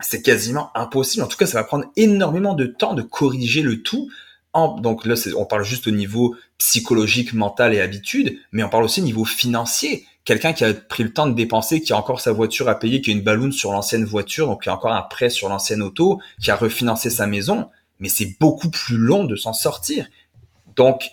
c'est 0.01 0.23
quasiment 0.23 0.71
impossible. 0.75 1.25
En 1.25 1.29
tout 1.29 1.37
cas, 1.37 1.47
ça 1.47 1.59
va 1.59 1.65
prendre 1.65 1.87
énormément 1.97 2.55
de 2.55 2.67
temps 2.67 2.95
de 2.95 3.03
corriger 3.03 3.63
le 3.63 3.83
tout. 3.83 4.11
Donc 4.55 5.07
là, 5.07 5.15
on 5.37 5.45
parle 5.45 5.65
juste 5.65 5.87
au 5.87 5.93
niveau 5.93 6.35
psychologique, 6.59 7.33
mental 7.35 7.73
et 7.75 7.81
habitude, 7.81 8.39
mais 8.53 8.63
on 8.63 8.69
parle 8.69 8.85
aussi 8.85 9.01
au 9.01 9.05
niveau 9.05 9.25
financier. 9.25 10.07
Quelqu'un 10.25 10.53
qui 10.53 10.65
a 10.65 10.75
pris 10.75 11.03
le 11.03 11.13
temps 11.13 11.27
de 11.27 11.35
dépenser, 11.35 11.81
qui 11.81 11.93
a 11.93 11.97
encore 11.97 12.21
sa 12.21 12.33
voiture 12.33 12.69
à 12.69 12.79
payer, 12.79 13.01
qui 13.01 13.11
a 13.11 13.15
une 13.15 13.23
balloune 13.23 13.53
sur 13.53 13.73
l'ancienne 13.73 14.05
voiture, 14.05 14.49
donc 14.49 14.63
qui 14.65 14.69
a 14.69 14.75
encore 14.75 14.93
un 14.93 15.03
prêt 15.03 15.31
sur 15.31 15.49
l'ancienne 15.49 15.83
auto, 15.83 16.21
qui 16.43 16.51
a 16.51 16.57
refinancé 16.57 17.11
sa 17.11 17.27
maison, 17.27 17.69
mais 18.01 18.09
c'est 18.09 18.37
beaucoup 18.39 18.71
plus 18.71 18.97
long 18.97 19.25
de 19.25 19.37
s'en 19.37 19.53
sortir. 19.53 20.07
Donc, 20.77 21.11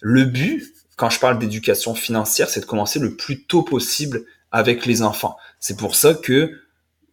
le 0.00 0.24
but, 0.24 0.64
quand 0.96 1.10
je 1.10 1.20
parle 1.20 1.38
d'éducation 1.38 1.94
financière, 1.94 2.50
c'est 2.50 2.60
de 2.60 2.66
commencer 2.66 2.98
le 2.98 3.16
plus 3.16 3.44
tôt 3.44 3.62
possible 3.62 4.24
avec 4.52 4.84
les 4.84 5.02
enfants. 5.02 5.36
C'est 5.58 5.76
pour 5.76 5.94
ça 5.94 6.14
que 6.14 6.60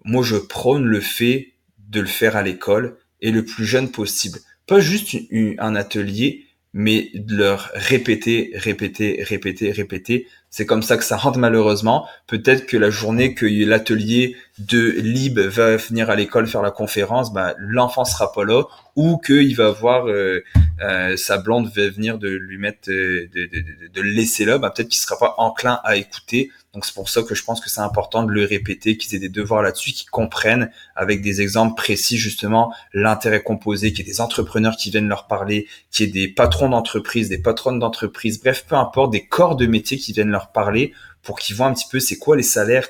moi, 0.08 0.24
je 0.24 0.38
prône 0.38 0.86
le 0.86 1.02
fait 1.02 1.54
de 1.90 2.00
le 2.00 2.08
faire 2.08 2.36
à 2.36 2.44
l'école 2.44 2.98
et 3.22 3.32
le 3.32 3.46
plus 3.46 3.66
jeune 3.66 3.92
possible. 3.92 4.40
Pas 4.66 4.80
juste 4.80 5.16
un 5.60 5.76
atelier, 5.76 6.48
mais 6.74 7.10
de 7.14 7.36
leur 7.36 7.72
répéter, 7.74 8.52
répéter, 8.56 9.24
répéter, 9.24 9.72
répéter. 9.72 10.28
C'est 10.50 10.66
comme 10.66 10.84
ça 10.84 10.98
que 10.98 11.04
ça 11.04 11.18
rentre 11.18 11.40
malheureusement. 11.40 12.08
Peut-être 12.28 12.66
que 12.66 12.78
la 12.78 12.90
journée 12.90 13.34
que 13.34 13.46
l'atelier 13.46 14.36
de 14.60 14.80
Lib 14.80 15.40
va 15.40 15.76
venir 15.78 16.10
à 16.10 16.16
l'école 16.16 16.48
faire 16.48 16.62
la 16.62 16.72
conférence, 16.72 17.34
bah, 17.34 17.56
l'enfant 17.58 18.06
sera 18.06 18.32
pas 18.32 18.46
là, 18.46 18.64
ou 18.96 19.18
qu'il 19.18 19.56
va 19.56 19.72
voir 19.72 20.08
euh, 20.08 20.44
euh, 20.82 21.18
sa 21.18 21.38
blonde 21.38 21.72
va 21.76 21.90
venir 21.90 22.18
de 22.18 22.30
lui 22.30 22.58
mettre, 22.58 22.90
euh, 22.90 23.28
de, 23.34 23.46
de, 23.46 23.60
de, 23.60 23.88
de, 23.94 24.02
le 24.02 24.10
laisser 24.12 24.46
là, 24.46 24.58
bah, 24.58 24.72
peut-être 24.76 24.90
qu'il 24.90 25.00
sera 25.00 25.18
pas 25.18 25.36
enclin 25.38 25.80
à 25.84 25.96
écouter. 25.96 26.52
Donc 26.78 26.86
c'est 26.86 26.94
pour 26.94 27.10
ça 27.10 27.24
que 27.24 27.34
je 27.34 27.44
pense 27.44 27.60
que 27.60 27.72
c'est 27.72 27.82
important 27.82 28.22
de 28.22 28.32
le 28.32 28.46
répéter, 28.46 28.98
qu'ils 28.98 29.16
aient 29.16 29.20
des 29.20 29.30
devoirs 29.30 29.64
là-dessus, 29.64 29.94
qu'ils 29.94 30.12
comprennent 30.12 30.70
avec 30.96 31.24
des 31.24 31.42
exemples 31.42 31.74
précis 31.74 32.20
justement 32.20 32.72
l'intérêt 32.94 33.42
composé, 33.42 33.92
qu'il 33.92 34.06
y 34.06 34.10
ait 34.10 34.14
des 34.14 34.22
entrepreneurs 34.22 34.76
qui 34.78 34.92
viennent 34.92 35.08
leur 35.08 35.26
parler, 35.26 35.68
qu'il 35.90 36.06
y 36.06 36.10
ait 36.10 36.12
des 36.12 36.28
patrons 36.32 36.70
d'entreprise, 36.70 37.30
des 37.30 37.40
patronnes 37.40 37.80
d'entreprise, 37.80 38.40
bref, 38.40 38.64
peu 38.70 38.76
importe, 38.76 39.12
des 39.12 39.26
corps 39.26 39.56
de 39.56 39.66
métier 39.66 39.98
qui 39.98 40.14
viennent 40.14 40.30
leur 40.30 40.52
parler 40.52 40.94
pour 41.24 41.40
qu'ils 41.40 41.56
voient 41.56 41.66
un 41.66 41.74
petit 41.74 41.88
peu 41.90 42.00
c'est 42.00 42.20
quoi 42.20 42.38
les 42.38 42.44
salaires, 42.44 42.90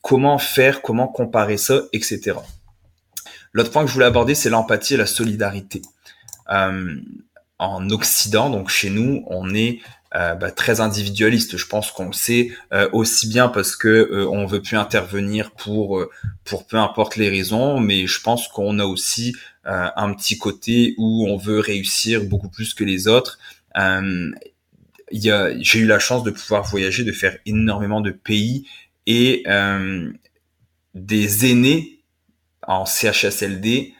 comment 0.00 0.38
faire, 0.38 0.80
comment 0.80 1.06
comparer 1.06 1.58
ça, 1.58 1.82
etc. 1.92 2.32
L'autre 3.52 3.70
point 3.70 3.82
que 3.82 3.88
je 3.88 3.92
voulais 3.92 4.06
aborder, 4.06 4.34
c'est 4.34 4.48
l'empathie 4.48 4.94
et 4.94 4.96
la 4.96 5.04
solidarité. 5.04 5.82
Euh, 6.50 6.96
en 7.58 7.90
Occident, 7.90 8.48
donc 8.48 8.70
chez 8.70 8.88
nous, 8.88 9.24
on 9.26 9.52
est 9.52 9.80
euh, 10.14 10.34
bah, 10.34 10.50
très 10.50 10.80
individualiste. 10.80 11.58
Je 11.58 11.66
pense 11.66 11.90
qu'on 11.90 12.06
le 12.06 12.12
sait 12.14 12.50
euh, 12.72 12.88
aussi 12.92 13.28
bien 13.28 13.48
parce 13.48 13.76
que 13.76 13.88
euh, 13.88 14.26
on 14.28 14.46
veut 14.46 14.62
plus 14.62 14.78
intervenir 14.78 15.50
pour 15.50 15.98
euh, 15.98 16.10
pour 16.44 16.66
peu 16.66 16.78
importe 16.78 17.16
les 17.16 17.28
raisons, 17.28 17.78
mais 17.78 18.06
je 18.06 18.20
pense 18.22 18.48
qu'on 18.48 18.78
a 18.78 18.84
aussi 18.84 19.36
un 19.70 20.14
petit 20.14 20.38
côté 20.38 20.94
où 20.96 21.28
on 21.28 21.36
veut 21.36 21.60
réussir 21.60 22.24
beaucoup 22.24 22.48
plus 22.48 22.72
que 22.72 22.84
les 22.84 23.06
autres. 23.06 23.38
A, 23.74 24.00
j'ai 25.10 25.78
eu 25.78 25.84
la 25.84 25.98
chance 25.98 26.22
de 26.22 26.30
pouvoir 26.30 26.64
voyager, 26.64 27.04
de 27.04 27.12
faire 27.12 27.36
énormément 27.44 28.00
de 28.00 28.10
pays 28.10 28.66
et 29.06 29.44
des 30.94 31.50
aînés 31.50 32.00
en 32.66 32.86
CHSLD, 32.86 33.92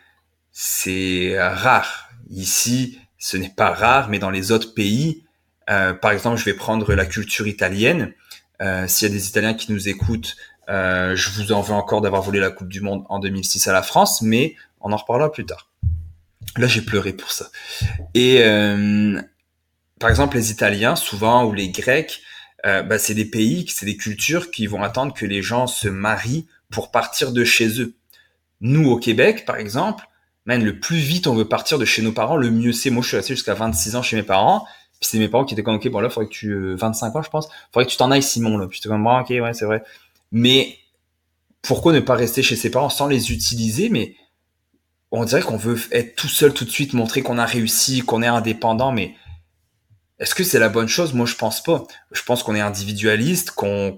c'est 0.52 1.36
rare. 1.38 2.08
Ici, 2.30 2.98
ce 3.18 3.36
n'est 3.36 3.50
pas 3.50 3.70
rare, 3.74 4.08
mais 4.08 4.18
dans 4.18 4.30
les 4.30 4.52
autres 4.52 4.72
pays, 4.72 5.22
euh, 5.68 5.92
par 5.94 6.12
exemple, 6.12 6.38
je 6.38 6.44
vais 6.44 6.54
prendre 6.54 6.94
la 6.94 7.06
culture 7.06 7.46
italienne. 7.46 8.12
Euh, 8.60 8.86
S'il 8.88 9.08
y 9.08 9.10
a 9.10 9.14
des 9.14 9.28
Italiens 9.28 9.54
qui 9.54 9.72
nous 9.72 9.88
écoutent, 9.88 10.36
euh, 10.68 11.16
je 11.16 11.30
vous 11.30 11.52
en 11.52 11.60
veux 11.60 11.74
encore 11.74 12.00
d'avoir 12.00 12.22
volé 12.22 12.40
la 12.40 12.50
Coupe 12.50 12.68
du 12.68 12.80
Monde 12.80 13.04
en 13.08 13.18
2006 13.18 13.68
à 13.68 13.72
la 13.72 13.82
France, 13.82 14.22
mais 14.22 14.54
on 14.80 14.92
en 14.92 14.96
reparlera 14.96 15.32
plus 15.32 15.46
tard. 15.46 15.70
Là, 16.56 16.66
j'ai 16.66 16.82
pleuré 16.82 17.12
pour 17.12 17.30
ça. 17.32 17.48
Et 18.14 18.42
euh, 18.42 19.20
par 19.98 20.10
exemple, 20.10 20.36
les 20.36 20.50
Italiens, 20.50 20.96
souvent, 20.96 21.44
ou 21.44 21.52
les 21.52 21.70
Grecs, 21.70 22.20
euh, 22.66 22.82
bah, 22.82 22.98
c'est 22.98 23.14
des 23.14 23.24
pays, 23.24 23.66
c'est 23.68 23.86
des 23.86 23.96
cultures 23.96 24.50
qui 24.50 24.66
vont 24.66 24.82
attendre 24.82 25.14
que 25.14 25.26
les 25.26 25.42
gens 25.42 25.66
se 25.66 25.88
marient 25.88 26.46
pour 26.70 26.90
partir 26.90 27.32
de 27.32 27.44
chez 27.44 27.80
eux. 27.80 27.94
Nous, 28.60 28.90
au 28.90 28.98
Québec, 28.98 29.44
par 29.46 29.56
exemple, 29.56 30.04
man, 30.44 30.62
le 30.62 30.80
plus 30.80 30.96
vite 30.96 31.26
on 31.26 31.34
veut 31.34 31.46
partir 31.46 31.78
de 31.78 31.84
chez 31.84 32.02
nos 32.02 32.12
parents, 32.12 32.36
le 32.36 32.50
mieux 32.50 32.72
c'est. 32.72 32.90
Moi, 32.90 33.02
je 33.02 33.08
suis 33.08 33.16
resté 33.16 33.34
jusqu'à 33.34 33.54
26 33.54 33.96
ans 33.96 34.02
chez 34.02 34.16
mes 34.16 34.22
parents. 34.22 34.66
Puis 35.00 35.10
c'est 35.10 35.18
mes 35.18 35.28
parents 35.28 35.44
qui 35.44 35.54
étaient 35.54 35.62
comme, 35.62 35.76
ok, 35.76 35.88
bon 35.88 36.00
là, 36.00 36.10
faudrait 36.10 36.28
que 36.28 36.34
tu, 36.34 36.74
25 36.74 37.14
euh, 37.14 37.18
ans, 37.18 37.22
je 37.22 37.30
pense, 37.30 37.48
faudrait 37.72 37.86
que 37.86 37.90
tu 37.90 37.96
t'en 37.96 38.10
ailles, 38.10 38.22
Simon, 38.22 38.58
là. 38.58 38.66
Puis 38.66 38.78
j'étais 38.78 38.88
comme, 38.88 39.04
bon, 39.04 39.20
ok, 39.20 39.30
ouais, 39.30 39.54
c'est 39.54 39.64
vrai. 39.64 39.82
Mais, 40.32 40.76
pourquoi 41.62 41.92
ne 41.92 42.00
pas 42.00 42.14
rester 42.14 42.42
chez 42.42 42.56
ses 42.56 42.70
parents 42.70 42.90
sans 42.90 43.06
les 43.06 43.32
utiliser, 43.32 43.88
mais 43.88 44.16
on 45.10 45.24
dirait 45.24 45.42
qu'on 45.42 45.56
veut 45.56 45.78
être 45.92 46.16
tout 46.16 46.28
seul 46.28 46.52
tout 46.52 46.64
de 46.64 46.70
suite, 46.70 46.92
montrer 46.92 47.22
qu'on 47.22 47.38
a 47.38 47.46
réussi, 47.46 48.00
qu'on 48.00 48.22
est 48.22 48.26
indépendant, 48.26 48.92
mais 48.92 49.14
est-ce 50.18 50.34
que 50.34 50.44
c'est 50.44 50.58
la 50.58 50.68
bonne 50.68 50.88
chose? 50.88 51.14
Moi, 51.14 51.26
je 51.26 51.36
pense 51.36 51.62
pas. 51.62 51.84
Je 52.10 52.22
pense 52.22 52.42
qu'on 52.42 52.56
est 52.56 52.60
individualiste, 52.60 53.52
qu'on 53.52 53.96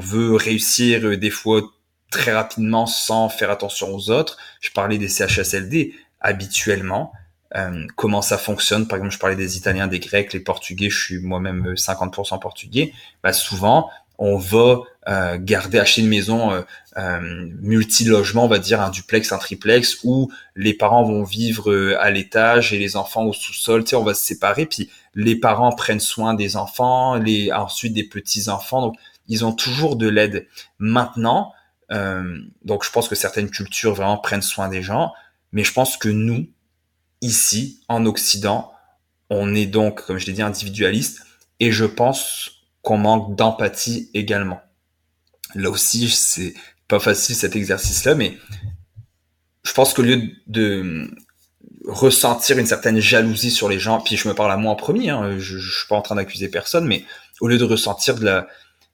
veut 0.00 0.36
réussir 0.36 1.04
euh, 1.04 1.16
des 1.16 1.30
fois 1.30 1.62
très 2.10 2.32
rapidement 2.32 2.86
sans 2.86 3.28
faire 3.28 3.50
attention 3.50 3.92
aux 3.92 4.10
autres. 4.10 4.38
Je 4.60 4.70
parlais 4.70 4.98
des 4.98 5.08
CHSLD. 5.08 5.94
Habituellement, 6.20 7.12
euh, 7.54 7.86
comment 7.96 8.22
ça 8.22 8.38
fonctionne? 8.38 8.88
Par 8.88 8.98
exemple, 8.98 9.14
je 9.14 9.18
parlais 9.18 9.36
des 9.36 9.56
Italiens, 9.56 9.86
des 9.86 10.00
Grecs, 10.00 10.32
les 10.32 10.40
Portugais. 10.40 10.90
Je 10.90 10.98
suis 10.98 11.18
moi-même 11.18 11.74
50% 11.74 12.34
euh, 12.34 12.38
portugais. 12.38 12.92
Bah, 13.22 13.32
souvent, 13.32 13.90
on 14.18 14.36
va 14.36 14.80
euh, 15.08 15.38
garder 15.38 15.78
acheter 15.78 16.00
une 16.00 16.08
maison 16.08 16.64
euh, 16.96 17.20
multi-logement, 17.60 18.46
on 18.46 18.48
va 18.48 18.58
dire 18.58 18.80
un 18.80 18.90
duplex, 18.90 19.30
un 19.30 19.38
triplex, 19.38 19.98
où 20.04 20.32
les 20.56 20.74
parents 20.74 21.04
vont 21.04 21.22
vivre 21.22 21.96
à 22.00 22.10
l'étage 22.10 22.72
et 22.72 22.78
les 22.78 22.96
enfants 22.96 23.24
au 23.24 23.32
sous-sol. 23.32 23.84
On 23.92 24.02
va 24.02 24.14
se 24.14 24.24
séparer. 24.24 24.66
Puis 24.66 24.90
les 25.14 25.36
parents 25.36 25.72
prennent 25.72 26.00
soin 26.00 26.34
des 26.34 26.56
enfants, 26.56 27.16
les 27.16 27.52
ensuite 27.52 27.92
des 27.92 28.04
petits 28.04 28.48
enfants. 28.48 28.80
Donc, 28.80 28.96
ils 29.28 29.44
ont 29.44 29.52
toujours 29.52 29.96
de 29.96 30.08
l'aide. 30.08 30.46
Maintenant, 30.78 31.52
donc 31.90 32.84
je 32.84 32.90
pense 32.90 33.08
que 33.08 33.14
certaines 33.14 33.50
cultures 33.50 33.94
vraiment 33.94 34.18
prennent 34.18 34.42
soin 34.42 34.68
des 34.68 34.82
gens, 34.82 35.12
mais 35.52 35.62
je 35.62 35.72
pense 35.72 35.96
que 35.96 36.08
nous, 36.08 36.48
ici, 37.20 37.82
en 37.88 38.06
Occident, 38.06 38.72
on 39.30 39.54
est 39.54 39.66
donc, 39.66 40.04
comme 40.04 40.18
je 40.18 40.26
l'ai 40.26 40.32
dit, 40.32 40.42
individualiste, 40.42 41.22
et 41.60 41.72
je 41.72 41.84
pense 41.84 42.62
qu'on 42.82 42.98
manque 42.98 43.36
d'empathie 43.36 44.10
également. 44.14 44.60
Là 45.54 45.70
aussi, 45.70 46.08
c'est 46.08 46.54
pas 46.88 47.00
facile 47.00 47.34
cet 47.34 47.56
exercice-là, 47.56 48.14
mais 48.14 48.38
je 49.64 49.72
pense 49.72 49.94
qu'au 49.94 50.02
lieu 50.02 50.22
de 50.46 51.10
ressentir 51.86 52.58
une 52.58 52.66
certaine 52.66 53.00
jalousie 53.00 53.50
sur 53.50 53.68
les 53.68 53.78
gens, 53.78 54.00
puis 54.00 54.16
je 54.16 54.28
me 54.28 54.34
parle 54.34 54.52
à 54.52 54.56
moi 54.56 54.72
en 54.72 54.76
premier, 54.76 55.10
hein, 55.10 55.38
je, 55.38 55.58
je 55.58 55.78
suis 55.78 55.88
pas 55.88 55.96
en 55.96 56.02
train 56.02 56.16
d'accuser 56.16 56.48
personne, 56.48 56.86
mais 56.86 57.04
au 57.40 57.48
lieu 57.48 57.58
de 57.58 57.64
ressentir 57.64 58.16
de 58.16 58.24
la, 58.24 58.46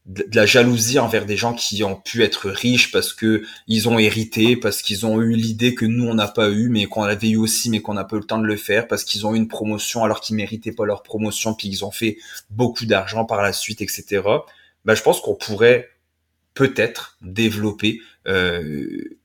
de, 0.07 0.27
la 0.35 0.47
jalousie 0.47 0.99
envers 0.99 1.27
des 1.27 1.37
gens 1.37 1.55
qui 1.55 1.85
ont 1.85 1.97
pu 1.97 2.23
être 2.23 2.51
riches 2.51 2.91
parce 2.91 3.13
que 3.13 3.43
ils 3.69 3.89
ont 3.89 3.99
hérité, 3.99 4.57
parce 4.57 4.83
qu'ils 4.83 5.07
ont 5.07 5.21
eu 5.21 5.35
l'idée 5.35 5.75
que 5.75 5.85
nous 5.85 6.07
on 6.07 6.15
n'a 6.15 6.29
pas 6.29 6.51
eu, 6.51 6.69
mais 6.69 6.87
qu'on 6.87 7.03
avait 7.03 7.31
eu 7.31 7.37
aussi, 7.37 7.71
mais 7.71 7.81
qu'on 7.81 7.95
n'a 7.95 8.05
pas 8.05 8.17
eu 8.17 8.21
le 8.21 8.27
temps 8.27 8.39
de 8.39 8.47
le 8.47 8.57
faire, 8.57 8.89
parce 8.89 9.05
qu'ils 9.05 9.27
ont 9.27 9.35
eu 9.35 9.37
une 9.37 9.49
promotion 9.49 10.05
alors 10.05 10.21
qu'ils 10.21 10.37
méritaient 10.37 10.73
pas 10.73 10.87
leur 10.87 11.03
promotion, 11.03 11.55
puis 11.55 11.69
ils 11.69 11.85
ont 11.85 11.91
fait 11.91 12.19
beaucoup 12.51 12.87
d'argent 12.87 13.25
par 13.25 13.43
la 13.43 13.53
suite, 13.53 13.81
etc. 13.81 14.23
Bah, 14.85 14.95
je 14.95 15.03
pense 15.03 15.21
qu'on 15.21 15.37
pourrait 15.37 15.91
peut-être 16.55 17.17
développer 17.23 18.01
euh, 18.27 19.19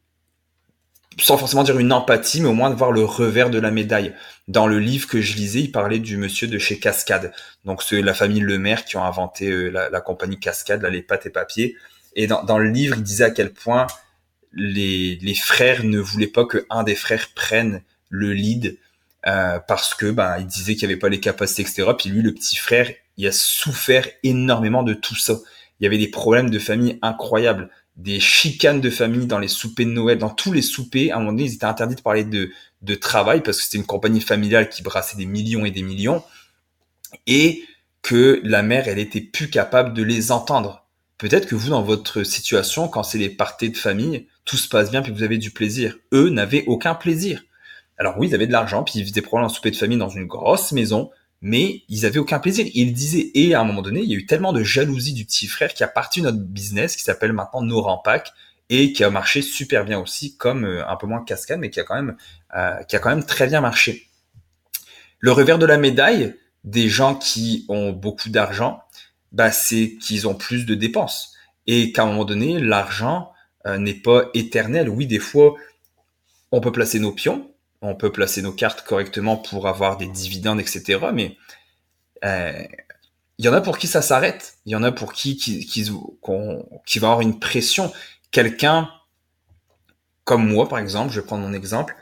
sans 1.19 1.37
forcément 1.37 1.63
dire 1.63 1.79
une 1.79 1.91
empathie, 1.91 2.41
mais 2.41 2.49
au 2.49 2.53
moins 2.53 2.69
de 2.69 2.75
voir 2.75 2.91
le 2.91 3.03
revers 3.03 3.49
de 3.49 3.59
la 3.59 3.71
médaille. 3.71 4.13
Dans 4.47 4.67
le 4.67 4.79
livre 4.79 5.07
que 5.07 5.21
je 5.21 5.35
lisais, 5.35 5.61
il 5.61 5.71
parlait 5.71 5.99
du 5.99 6.17
monsieur 6.17 6.47
de 6.47 6.57
chez 6.57 6.79
Cascade. 6.79 7.33
Donc 7.65 7.81
c'est 7.83 8.01
la 8.01 8.13
famille 8.13 8.41
Lemaire 8.41 8.85
qui 8.85 8.97
ont 8.97 9.03
inventé 9.03 9.49
euh, 9.49 9.69
la, 9.69 10.01
compagnie 10.01 10.39
Cascade, 10.39 10.81
là, 10.81 10.89
les 10.89 11.01
pâtes 11.01 11.25
et 11.25 11.29
papiers. 11.29 11.75
Et 12.15 12.27
dans, 12.27 12.57
le 12.57 12.69
livre, 12.69 12.95
il 12.97 13.03
disait 13.03 13.25
à 13.25 13.31
quel 13.31 13.51
point 13.51 13.87
les, 14.53 15.35
frères 15.35 15.83
ne 15.83 15.99
voulaient 15.99 16.27
pas 16.27 16.45
qu'un 16.45 16.83
des 16.83 16.95
frères 16.95 17.27
prenne 17.35 17.81
le 18.09 18.33
lead 18.33 18.77
euh, 19.27 19.59
parce 19.59 19.93
que 19.93 20.09
ben 20.09 20.37
il 20.39 20.47
disait 20.47 20.75
qu'il 20.75 20.87
n'y 20.87 20.93
avait 20.93 20.99
pas 20.99 21.09
les 21.09 21.19
capacités, 21.19 21.63
etc. 21.63 21.91
Puis 21.97 22.09
lui, 22.09 22.21
le 22.21 22.33
petit 22.33 22.55
frère, 22.55 22.89
il 23.17 23.27
a 23.27 23.31
souffert 23.31 24.07
énormément 24.23 24.83
de 24.83 24.93
tout 24.93 25.15
ça. 25.15 25.37
Il 25.79 25.83
y 25.83 25.87
avait 25.87 25.97
des 25.97 26.07
problèmes 26.07 26.49
de 26.49 26.59
famille 26.59 26.97
incroyables 27.01 27.69
des 27.97 28.19
chicanes 28.19 28.79
de 28.79 28.89
famille 28.89 29.25
dans 29.25 29.39
les 29.39 29.47
soupers 29.47 29.85
de 29.85 29.91
Noël, 29.91 30.17
dans 30.19 30.29
tous 30.29 30.53
les 30.53 30.61
soupers. 30.61 31.11
À 31.11 31.15
un 31.15 31.19
moment 31.19 31.31
donné, 31.31 31.45
ils 31.45 31.55
étaient 31.55 31.65
interdits 31.65 31.95
de 31.95 32.01
parler 32.01 32.23
de, 32.23 32.51
de 32.83 32.95
travail 32.95 33.41
parce 33.41 33.57
que 33.57 33.63
c'était 33.63 33.79
une 33.79 33.85
compagnie 33.85 34.21
familiale 34.21 34.69
qui 34.69 34.83
brassait 34.83 35.17
des 35.17 35.25
millions 35.25 35.65
et 35.65 35.71
des 35.71 35.81
millions. 35.81 36.23
Et 37.25 37.63
que 38.03 38.39
la 38.43 38.61
mère, 38.61 38.87
elle 38.87 38.99
était 38.99 39.21
plus 39.21 39.49
capable 39.49 39.93
de 39.93 40.03
les 40.03 40.31
entendre. 40.31 40.85
Peut-être 41.17 41.47
que 41.47 41.55
vous, 41.55 41.71
dans 41.71 41.81
votre 41.81 42.23
situation, 42.23 42.87
quand 42.87 43.03
c'est 43.03 43.17
les 43.17 43.29
parties 43.29 43.71
de 43.71 43.77
famille, 43.77 44.27
tout 44.45 44.57
se 44.57 44.69
passe 44.69 44.91
bien 44.91 45.01
puis 45.01 45.11
vous 45.11 45.23
avez 45.23 45.39
du 45.39 45.51
plaisir. 45.51 45.97
Eux 46.13 46.29
n'avaient 46.29 46.63
aucun 46.67 46.93
plaisir. 46.93 47.43
Alors 47.97 48.17
oui, 48.17 48.27
ils 48.27 48.35
avaient 48.35 48.47
de 48.47 48.51
l'argent 48.51 48.83
puis 48.83 48.99
ils 48.99 49.07
faisaient 49.07 49.21
probablement 49.21 49.51
un 49.51 49.53
souper 49.53 49.71
de 49.71 49.75
famille 49.75 49.97
dans 49.97 50.09
une 50.09 50.27
grosse 50.27 50.71
maison, 50.71 51.09
mais 51.41 51.83
ils 51.89 52.05
avaient 52.05 52.19
aucun 52.19 52.39
plaisir. 52.39 52.65
Ils 52.73 52.93
disaient, 52.93 53.31
et 53.33 53.53
à 53.53 53.61
un 53.61 53.63
moment 53.63 53.81
donné, 53.81 54.01
il 54.01 54.09
y 54.09 54.13
a 54.13 54.17
eu 54.17 54.25
tellement 54.25 54.53
de 54.53 54.63
jalousie 54.63 55.13
du 55.13 55.25
petit 55.25 55.47
frère 55.47 55.73
qui 55.73 55.83
a 55.83 55.87
parti 55.87 56.21
notre 56.21 56.39
business 56.39 56.95
qui 56.95 57.03
s'appelle 57.03 57.33
maintenant 57.33 57.61
No 57.61 57.81
Rampac 57.81 58.33
et 58.69 58.91
qui 58.93 59.03
a 59.03 59.09
marché 59.09 59.41
super 59.41 59.85
bien 59.85 59.99
aussi, 59.99 60.35
comme 60.35 60.65
euh, 60.65 60.87
un 60.87 60.95
peu 60.97 61.07
moins 61.07 61.23
cascade, 61.23 61.59
mais 61.59 61.69
qui 61.69 61.79
a 61.79 61.83
quand 61.83 61.95
même, 61.95 62.17
euh, 62.55 62.83
qui 62.83 62.95
a 62.95 62.99
quand 62.99 63.09
même 63.09 63.23
très 63.23 63.47
bien 63.47 63.61
marché. 63.61 64.07
Le 65.19 65.31
revers 65.31 65.57
de 65.57 65.65
la 65.65 65.77
médaille 65.77 66.35
des 66.63 66.89
gens 66.89 67.15
qui 67.15 67.65
ont 67.69 67.91
beaucoup 67.91 68.29
d'argent, 68.29 68.81
bah, 69.31 69.51
c'est 69.51 69.95
qu'ils 70.01 70.27
ont 70.27 70.35
plus 70.35 70.65
de 70.65 70.75
dépenses 70.75 71.33
et 71.65 71.91
qu'à 71.91 72.03
un 72.03 72.07
moment 72.07 72.25
donné, 72.25 72.59
l'argent 72.59 73.31
euh, 73.65 73.77
n'est 73.77 73.93
pas 73.93 74.29
éternel. 74.33 74.89
Oui, 74.89 75.05
des 75.05 75.19
fois, 75.19 75.55
on 76.51 76.61
peut 76.61 76.71
placer 76.71 76.99
nos 76.99 77.11
pions, 77.11 77.51
on 77.81 77.95
peut 77.95 78.11
placer 78.11 78.41
nos 78.41 78.51
cartes 78.51 78.85
correctement 78.85 79.37
pour 79.37 79.67
avoir 79.67 79.97
des 79.97 80.07
dividendes, 80.07 80.59
etc. 80.59 80.99
Mais 81.13 81.37
euh, 82.25 82.63
il 83.37 83.45
y 83.45 83.49
en 83.49 83.53
a 83.53 83.61
pour 83.61 83.77
qui 83.77 83.87
ça 83.87 84.01
s'arrête. 84.01 84.57
Il 84.65 84.71
y 84.71 84.75
en 84.75 84.83
a 84.83 84.91
pour 84.91 85.13
qui 85.13 85.37
qui, 85.37 85.65
qui, 85.65 85.89
qui 86.85 86.99
va 86.99 87.07
avoir 87.07 87.21
une 87.21 87.39
pression. 87.39 87.91
Quelqu'un 88.31 88.89
comme 90.27 90.45
moi, 90.45 90.67
par 90.67 90.79
exemple, 90.79 91.13
je 91.13 91.21
vais 91.21 91.25
prendre 91.25 91.47
mon 91.47 91.53
exemple, 91.53 91.95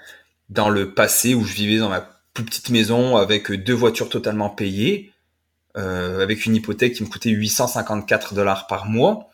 dans 0.50 0.70
le 0.70 0.96
passé 0.96 1.36
où 1.36 1.46
je 1.46 1.54
vivais 1.54 1.78
dans 1.78 1.90
ma 1.90 2.10
plus 2.34 2.44
petite 2.44 2.72
maison 2.72 3.18
avec 3.18 3.52
deux 3.52 3.76
voitures 3.76 4.10
totalement 4.10 4.50
payées, 4.50 5.14
euh, 5.78 6.24
avec 6.24 6.48
une 6.48 6.56
hypothèque 6.56 6.96
qui 6.96 7.04
me 7.04 7.08
coûtait 7.08 7.30
854 7.30 8.34
dollars 8.34 8.66
par 8.66 8.88
mois, 8.88 9.30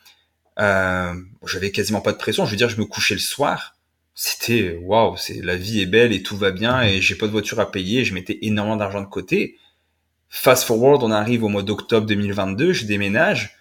euh, 0.59 1.13
j'avais 1.45 1.71
quasiment 1.71 2.01
pas 2.01 2.11
de 2.11 2.17
pression. 2.17 2.45
Je 2.45 2.51
veux 2.51 2.57
dire, 2.57 2.67
je 2.67 2.77
me 2.77 2.85
couchais 2.85 3.13
le 3.13 3.21
soir, 3.21 3.77
c'était 4.13 4.77
waouh, 4.81 5.15
c'est 5.17 5.41
la 5.41 5.55
vie 5.55 5.81
est 5.81 5.85
belle 5.85 6.11
et 6.11 6.23
tout 6.23 6.37
va 6.37 6.51
bien 6.51 6.81
et 6.81 7.01
j'ai 7.01 7.15
pas 7.15 7.27
de 7.27 7.31
voiture 7.31 7.59
à 7.59 7.71
payer, 7.71 8.05
je 8.05 8.13
mettais 8.13 8.39
énormément 8.41 8.77
d'argent 8.77 9.01
de 9.01 9.07
côté. 9.07 9.57
Fast 10.29 10.63
forward, 10.63 11.03
on 11.03 11.11
arrive 11.11 11.43
au 11.43 11.49
mois 11.49 11.63
d'octobre 11.63 12.07
2022, 12.07 12.73
je 12.73 12.85
déménage, 12.85 13.57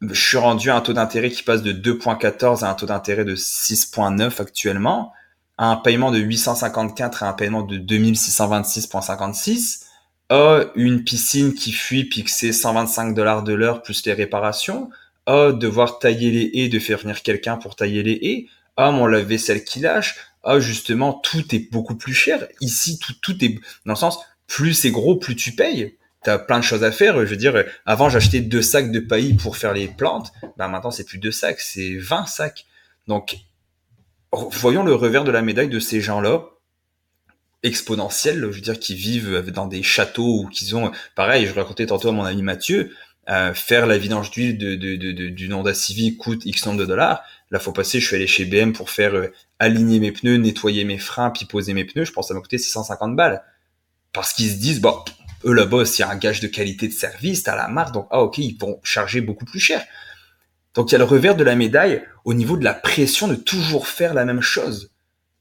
je 0.00 0.28
suis 0.28 0.36
rendu 0.36 0.70
à 0.70 0.76
un 0.76 0.80
taux 0.80 0.92
d'intérêt 0.92 1.30
qui 1.30 1.42
passe 1.42 1.62
de 1.62 1.72
2.14 1.72 2.64
à 2.64 2.70
un 2.70 2.74
taux 2.74 2.86
d'intérêt 2.86 3.24
de 3.24 3.36
6.9 3.36 4.40
actuellement, 4.40 5.12
à 5.56 5.70
un 5.70 5.76
paiement 5.76 6.10
de 6.10 6.18
854 6.18 7.22
à 7.22 7.28
un 7.28 7.32
paiement 7.32 7.62
de 7.62 7.78
2626.56, 7.78 9.84
à 10.30 10.64
une 10.74 11.04
piscine 11.04 11.54
qui 11.54 11.72
fuit 11.72 12.04
puis 12.04 12.24
que 12.24 12.30
c'est 12.30 12.52
125 12.52 13.14
dollars 13.14 13.42
de 13.42 13.52
l'heure 13.52 13.82
plus 13.82 14.04
les 14.06 14.12
réparations, 14.12 14.90
à 15.26 15.52
devoir 15.52 15.98
tailler 15.98 16.30
les 16.30 16.50
haies, 16.54 16.68
de 16.68 16.78
faire 16.78 16.98
venir 16.98 17.22
quelqu'un 17.22 17.56
pour 17.56 17.76
tailler 17.76 18.02
les 18.02 18.18
haies, 18.22 18.46
ah 18.76 18.90
mon 18.90 19.06
lave-vaisselle 19.06 19.64
qui 19.64 19.80
lâche, 19.80 20.16
ah 20.42 20.60
justement 20.60 21.12
tout 21.12 21.54
est 21.54 21.70
beaucoup 21.70 21.96
plus 21.96 22.14
cher. 22.14 22.46
Ici 22.60 22.98
tout 22.98 23.14
tout 23.20 23.44
est 23.44 23.54
dans 23.86 23.92
le 23.92 23.96
sens 23.96 24.18
plus 24.46 24.74
c'est 24.74 24.90
gros 24.90 25.16
plus 25.16 25.36
tu 25.36 25.52
payes. 25.52 25.96
T'as 26.22 26.38
plein 26.38 26.58
de 26.58 26.64
choses 26.64 26.84
à 26.84 26.90
faire. 26.90 27.18
Je 27.20 27.30
veux 27.30 27.36
dire, 27.36 27.64
avant 27.84 28.08
j'achetais 28.08 28.40
deux 28.40 28.62
sacs 28.62 28.90
de 28.90 29.00
paillis 29.00 29.34
pour 29.34 29.56
faire 29.56 29.74
les 29.74 29.88
plantes, 29.88 30.32
ben 30.56 30.68
maintenant 30.68 30.90
c'est 30.90 31.04
plus 31.04 31.18
deux 31.18 31.32
sacs, 31.32 31.60
c'est 31.60 31.96
20 31.96 32.26
sacs. 32.26 32.66
Donc 33.06 33.36
voyons 34.32 34.82
le 34.82 34.94
revers 34.94 35.24
de 35.24 35.30
la 35.30 35.42
médaille 35.42 35.68
de 35.68 35.80
ces 35.80 36.00
gens-là 36.00 36.44
exponentiels, 37.62 38.40
je 38.40 38.56
veux 38.56 38.60
dire, 38.60 38.78
qui 38.78 38.94
vivent 38.94 39.50
dans 39.50 39.66
des 39.66 39.82
châteaux 39.82 40.42
ou 40.42 40.48
qui 40.48 40.74
ont, 40.74 40.92
pareil, 41.14 41.46
je 41.46 41.54
racontais 41.54 41.86
tantôt 41.86 42.10
à 42.10 42.12
mon 42.12 42.24
ami 42.24 42.42
Mathieu, 42.42 42.94
euh, 43.30 43.54
faire 43.54 43.86
la 43.86 43.96
vidange 43.96 44.30
d'huile 44.30 44.58
de, 44.58 44.74
de, 44.74 44.96
de, 44.96 45.28
du 45.30 45.52
Honda 45.52 45.72
Civic 45.72 46.18
coûte 46.18 46.44
X 46.44 46.66
nombre 46.66 46.80
de 46.80 46.84
dollars. 46.84 47.24
La 47.54 47.60
fois 47.60 47.72
passée, 47.72 48.00
je 48.00 48.06
suis 48.08 48.16
allé 48.16 48.26
chez 48.26 48.46
BM 48.46 48.72
pour 48.72 48.90
faire 48.90 49.14
euh, 49.14 49.32
aligner 49.60 50.00
mes 50.00 50.10
pneus, 50.10 50.38
nettoyer 50.38 50.82
mes 50.82 50.98
freins, 50.98 51.30
puis 51.30 51.44
poser 51.44 51.72
mes 51.72 51.84
pneus. 51.84 52.04
Je 52.04 52.10
pense 52.10 52.24
que 52.24 52.28
ça 52.30 52.34
m'a 52.34 52.40
coûté 52.40 52.58
650 52.58 53.14
balles. 53.14 53.44
Parce 54.12 54.32
qu'ils 54.32 54.50
se 54.50 54.56
disent, 54.56 54.80
bon, 54.80 54.98
eux 55.44 55.52
là-bas, 55.52 55.84
s'il 55.84 56.04
y 56.04 56.08
a 56.08 56.10
un 56.10 56.16
gage 56.16 56.40
de 56.40 56.48
qualité 56.48 56.88
de 56.88 56.92
service, 56.92 57.44
t'as 57.44 57.54
la 57.54 57.68
marque, 57.68 57.94
donc 57.94 58.08
ah 58.10 58.22
ok, 58.22 58.38
ils 58.38 58.58
vont 58.58 58.80
charger 58.82 59.20
beaucoup 59.20 59.44
plus 59.44 59.60
cher. 59.60 59.84
Donc 60.74 60.90
il 60.90 60.94
y 60.94 60.96
a 60.96 60.98
le 60.98 61.04
revers 61.04 61.36
de 61.36 61.44
la 61.44 61.54
médaille 61.54 62.02
au 62.24 62.34
niveau 62.34 62.56
de 62.56 62.64
la 62.64 62.74
pression 62.74 63.28
de 63.28 63.36
toujours 63.36 63.86
faire 63.86 64.14
la 64.14 64.24
même 64.24 64.40
chose. 64.40 64.90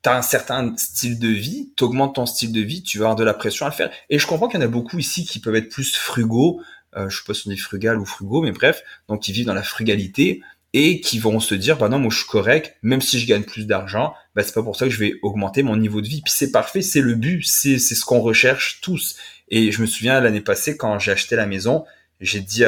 T'as 0.04 0.16
un 0.16 0.22
certain 0.22 0.78
style 0.78 1.18
de 1.18 1.30
vie, 1.30 1.74
t'augmentes 1.76 2.14
ton 2.14 2.28
style 2.28 2.52
de 2.52 2.62
vie, 2.62 2.84
tu 2.84 3.00
vas 3.00 3.06
avoir 3.06 3.16
de 3.16 3.24
la 3.24 3.34
pression 3.34 3.66
à 3.66 3.70
le 3.70 3.76
faire. 3.76 3.90
Et 4.12 4.20
je 4.20 4.28
comprends 4.28 4.48
qu'il 4.48 4.60
y 4.60 4.64
en 4.64 4.68
a 4.68 4.70
beaucoup 4.70 5.00
ici 5.00 5.26
qui 5.26 5.40
peuvent 5.40 5.56
être 5.56 5.70
plus 5.70 5.96
frugaux, 5.96 6.62
euh, 6.96 7.10
je 7.10 7.18
sais 7.18 7.24
pas 7.26 7.34
si 7.34 7.48
on 7.48 7.50
dit 7.50 7.58
frugal 7.58 8.00
ou 8.00 8.06
frugaux, 8.06 8.44
mais 8.44 8.52
bref, 8.52 8.84
donc 9.08 9.24
qui 9.24 9.32
vivent 9.32 9.48
dans 9.48 9.56
la 9.56 9.64
frugalité 9.64 10.44
et 10.74 11.00
qui 11.02 11.20
vont 11.20 11.40
se 11.40 11.54
dire 11.56 11.78
bah 11.78 11.88
non 11.88 12.00
moi 12.00 12.10
je 12.12 12.18
suis 12.18 12.28
correct 12.28 12.76
même 12.82 13.02
si 13.02 13.20
je 13.20 13.28
gagne 13.28 13.44
plus 13.44 13.68
d'argent 13.68 14.14
bah 14.36 14.44
c'est 14.44 14.54
pas 14.54 14.64
pour 14.64 14.76
ça 14.76 14.86
que 14.86 14.92
je 14.92 15.00
vais 15.00 15.14
augmenter 15.22 15.62
mon 15.64 15.78
niveau 15.78 16.02
de 16.02 16.08
vie. 16.08 16.22
Puis 16.22 16.34
c'est 16.36 16.52
parfait 16.52 16.82
c'est 16.82 17.02
le 17.02 17.16
but 17.16 17.44
c'est 17.46 17.78
c'est 17.80 17.96
ce 17.96 18.06
qu'on 18.06 18.20
recherche 18.22 18.82
tous. 18.82 19.16
Et 19.50 19.72
je 19.72 19.82
me 19.82 19.86
souviens 19.86 20.20
l'année 20.20 20.42
passée 20.42 20.76
quand 20.78 20.98
j'ai 21.00 21.12
acheté 21.12 21.36
la 21.36 21.46
maison 21.46 21.86
j'ai 22.20 22.40
dit 22.40 22.64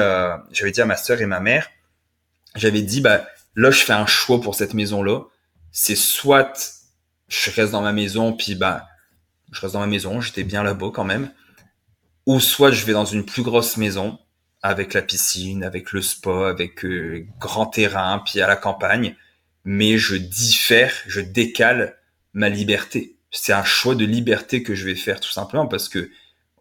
j'avais 0.52 0.72
dit 0.72 0.82
à 0.82 0.86
ma 0.86 0.98
sœur 0.98 1.22
et 1.22 1.26
ma 1.26 1.40
mère 1.40 1.70
j'avais 2.56 2.82
dit 2.82 3.02
bah 3.02 3.26
là 3.56 3.72
je 3.72 3.80
fais 3.80 3.94
un 3.94 4.06
choix 4.06 4.40
pour 4.40 4.56
cette 4.56 4.74
maison 4.74 5.02
là 5.02 5.22
c'est 5.72 5.96
soit 5.96 6.54
je 7.28 7.50
reste 7.52 7.72
dans 7.72 7.82
ma 7.82 7.94
maison 7.94 8.34
puis 8.34 8.56
bah 8.56 8.88
je 9.52 9.62
reste 9.62 9.74
dans 9.74 9.80
ma 9.80 9.88
maison 9.88 10.22
j'étais 10.22 10.44
bien 10.44 10.64
là-bas 10.64 10.92
quand 10.94 11.06
même. 11.06 11.32
Ou 12.28 12.40
soit 12.40 12.72
je 12.72 12.86
vais 12.86 12.94
dans 12.94 13.06
une 13.06 13.26
plus 13.26 13.44
grosse 13.44 13.78
maison 13.78 14.20
avec 14.66 14.96
la 14.96 15.04
piscine, 15.04 15.64
avec 15.64 15.92
le 15.92 16.02
spa, 16.02 16.50
avec 16.50 16.84
euh, 16.86 17.28
grand 17.40 17.68
terrain, 17.68 18.24
puis 18.26 18.42
à 18.42 18.48
la 18.48 18.56
campagne, 18.56 19.16
mais 19.64 20.00
je 20.00 20.16
diffère, 20.16 20.92
je 21.06 21.22
décale 21.22 22.00
ma 22.34 22.50
liberté. 22.50 23.16
C'est 23.30 23.54
un 23.54 23.64
choix 23.64 23.94
de 23.94 24.06
liberté 24.06 24.64
que 24.64 24.74
je 24.74 24.86
vais 24.86 24.96
faire 24.96 25.20
tout 25.20 25.30
simplement 25.30 25.68
parce 25.68 25.88
que 25.88 26.10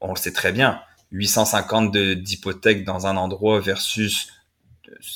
on 0.02 0.10
le 0.10 0.18
sait 0.18 0.34
très 0.34 0.52
bien, 0.52 0.82
850 1.12 1.96
d'hypothèque 1.96 2.84
dans 2.84 3.06
un 3.06 3.16
endroit 3.16 3.58
versus 3.60 4.28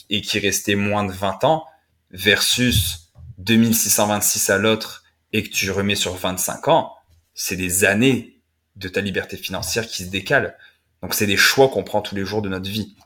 et 0.09 0.23
qui 0.23 0.39
restait 0.39 0.75
moins 0.75 1.05
de 1.05 1.13
20 1.13 1.45
ans 1.45 1.67
versus 2.11 3.11
2626 3.37 4.49
à 4.49 4.57
l'autre 4.57 5.05
et 5.35 5.43
que 5.43 5.51
tu 5.51 5.71
remets 5.71 5.95
sur 5.95 6.15
25 6.15 6.69
ans, 6.69 6.95
c'est 7.35 7.57
des 7.57 7.85
années 7.85 8.41
de 8.77 8.89
ta 8.89 9.03
liberté 9.03 9.37
financière 9.37 9.87
qui 9.87 10.05
se 10.05 10.11
décale. 10.11 10.57
Donc 11.03 11.15
c'est 11.15 11.27
des 11.27 11.37
choix 11.37 11.69
qu'on 11.69 11.85
prend 11.85 12.03
tous 12.03 12.15
les 12.15 12.25
jours 12.25 12.43
de 12.43 12.49
notre 12.49 12.69
vie. 12.69 12.97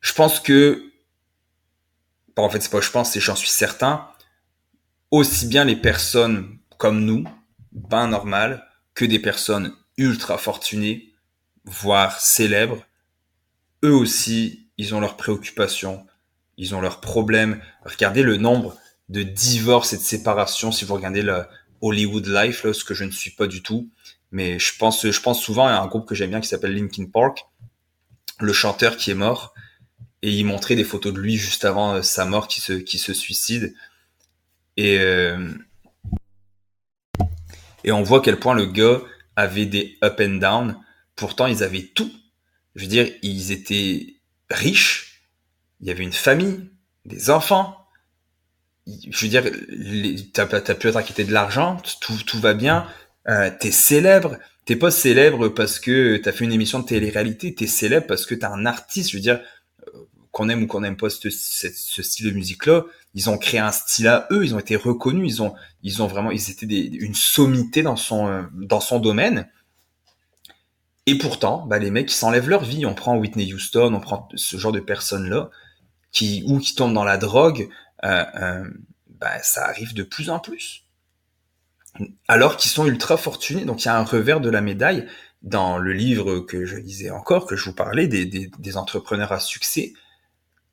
Je 0.00 0.12
pense 0.12 0.40
que, 0.40 0.92
en 2.36 2.48
fait 2.48 2.60
c'est 2.60 2.70
pas 2.70 2.80
je 2.80 2.90
pense, 2.90 3.12
c'est 3.12 3.20
j'en 3.20 3.36
suis 3.36 3.48
certain, 3.48 4.08
aussi 5.10 5.46
bien 5.46 5.64
les 5.64 5.76
personnes 5.76 6.58
comme 6.78 7.04
nous, 7.04 7.24
ben 7.72 8.08
normales, 8.08 8.66
que 8.94 9.04
des 9.04 9.18
personnes 9.18 9.74
ultra 9.96 10.38
fortunées, 10.38 11.12
voire 11.64 12.20
célèbres, 12.20 12.84
eux 13.84 13.94
aussi, 13.94 14.68
ils 14.76 14.94
ont 14.94 15.00
leurs 15.00 15.16
préoccupations, 15.16 16.06
ils 16.56 16.74
ont 16.74 16.80
leurs 16.80 17.00
problèmes. 17.00 17.60
Regardez 17.84 18.22
le 18.22 18.36
nombre 18.36 18.76
de 19.08 19.22
divorces 19.22 19.92
et 19.92 19.98
de 19.98 20.02
séparations 20.02 20.72
si 20.72 20.84
vous 20.84 20.94
regardez 20.94 21.22
le, 21.22 21.44
Hollywood 21.84 22.26
Life, 22.26 22.70
ce 22.72 22.82
que 22.82 22.94
je 22.94 23.04
ne 23.04 23.10
suis 23.10 23.30
pas 23.30 23.46
du 23.46 23.62
tout. 23.62 23.90
Mais 24.34 24.58
je 24.58 24.76
pense, 24.76 25.08
je 25.08 25.20
pense 25.20 25.40
souvent 25.40 25.68
à 25.68 25.74
un 25.74 25.86
groupe 25.86 26.08
que 26.08 26.16
j'aime 26.16 26.30
bien 26.30 26.40
qui 26.40 26.48
s'appelle 26.48 26.74
Linkin 26.74 27.06
Park, 27.06 27.46
le 28.40 28.52
chanteur 28.52 28.96
qui 28.96 29.12
est 29.12 29.14
mort, 29.14 29.54
et 30.22 30.32
il 30.32 30.44
montrait 30.44 30.74
des 30.74 30.82
photos 30.82 31.14
de 31.14 31.20
lui 31.20 31.36
juste 31.36 31.64
avant 31.64 31.94
euh, 31.94 32.02
sa 32.02 32.24
mort 32.24 32.48
qui 32.48 32.60
se, 32.60 32.72
qui 32.72 32.98
se 32.98 33.14
suicide. 33.14 33.76
Et, 34.76 34.98
euh, 34.98 35.54
et 37.84 37.92
on 37.92 38.02
voit 38.02 38.18
à 38.18 38.22
quel 38.22 38.40
point 38.40 38.54
le 38.54 38.66
gars 38.66 39.02
avait 39.36 39.66
des 39.66 39.98
up 40.02 40.20
and 40.20 40.38
down. 40.38 40.80
Pourtant, 41.14 41.46
ils 41.46 41.62
avaient 41.62 41.92
tout. 41.94 42.12
Je 42.74 42.82
veux 42.82 42.88
dire, 42.88 43.08
ils 43.22 43.52
étaient 43.52 44.16
riches. 44.50 45.22
Il 45.80 45.86
y 45.86 45.92
avait 45.92 46.02
une 46.02 46.12
famille, 46.12 46.70
des 47.04 47.30
enfants. 47.30 47.86
je 48.88 49.24
veux 49.24 49.28
dire, 49.28 49.44
t'as 50.32 50.48
as 50.48 50.74
pu 50.74 50.90
t'inquiéter 50.90 51.22
de 51.22 51.32
l'argent, 51.32 51.80
tout, 52.00 52.18
tout 52.26 52.40
va 52.40 52.54
bien, 52.54 52.88
euh, 53.28 53.50
t'es 53.58 53.70
célèbre, 53.70 54.38
t'es 54.64 54.76
pas 54.76 54.90
célèbre 54.90 55.48
parce 55.48 55.78
que 55.78 56.16
t'as 56.16 56.32
fait 56.32 56.44
une 56.44 56.52
émission 56.52 56.80
de 56.80 56.86
télé-réalité, 56.86 57.54
t'es 57.54 57.66
célèbre 57.66 58.06
parce 58.06 58.26
que 58.26 58.34
t'es 58.34 58.44
un 58.44 58.66
artiste, 58.66 59.10
je 59.10 59.16
veux 59.16 59.22
dire, 59.22 59.40
euh, 59.88 60.00
qu'on 60.30 60.48
aime 60.48 60.62
ou 60.64 60.66
qu'on 60.66 60.84
aime 60.84 60.96
pas 60.96 61.08
ce, 61.10 61.30
style 61.30 62.26
de 62.26 62.30
musique-là, 62.32 62.84
ils 63.14 63.30
ont 63.30 63.38
créé 63.38 63.60
un 63.60 63.72
style 63.72 64.08
à 64.08 64.26
eux, 64.30 64.44
ils 64.44 64.54
ont 64.54 64.58
été 64.58 64.76
reconnus, 64.76 65.36
ils 65.36 65.42
ont, 65.42 65.54
ils 65.82 66.02
ont 66.02 66.06
vraiment, 66.06 66.30
ils 66.30 66.50
étaient 66.50 66.66
une 66.66 67.14
sommité 67.14 67.82
dans 67.82 67.96
son, 67.96 68.28
euh, 68.28 68.42
dans 68.52 68.80
son 68.80 68.98
domaine. 68.98 69.48
Et 71.06 71.18
pourtant, 71.18 71.66
bah, 71.66 71.78
les 71.78 71.90
mecs, 71.90 72.10
ils 72.10 72.14
s'enlèvent 72.14 72.48
leur 72.48 72.64
vie. 72.64 72.86
On 72.86 72.94
prend 72.94 73.16
Whitney 73.16 73.52
Houston, 73.52 73.92
on 73.92 74.00
prend 74.00 74.28
ce 74.34 74.56
genre 74.56 74.72
de 74.72 74.80
personnes-là, 74.80 75.50
qui, 76.12 76.42
ou 76.46 76.58
qui 76.58 76.74
tombent 76.74 76.94
dans 76.94 77.04
la 77.04 77.18
drogue, 77.18 77.68
euh, 78.04 78.64
bah, 79.08 79.42
ça 79.42 79.66
arrive 79.66 79.94
de 79.94 80.02
plus 80.02 80.30
en 80.30 80.38
plus. 80.38 80.83
Alors 82.28 82.56
qu'ils 82.56 82.70
sont 82.70 82.86
ultra 82.86 83.16
fortunés. 83.16 83.64
Donc 83.64 83.84
il 83.84 83.86
y 83.86 83.90
a 83.90 83.98
un 83.98 84.04
revers 84.04 84.40
de 84.40 84.50
la 84.50 84.60
médaille 84.60 85.06
dans 85.42 85.78
le 85.78 85.92
livre 85.92 86.40
que 86.40 86.64
je 86.64 86.76
lisais 86.76 87.10
encore, 87.10 87.46
que 87.46 87.56
je 87.56 87.64
vous 87.64 87.74
parlais, 87.74 88.06
des, 88.08 88.24
des, 88.26 88.50
des 88.58 88.76
entrepreneurs 88.76 89.32
à 89.32 89.40
succès. 89.40 89.92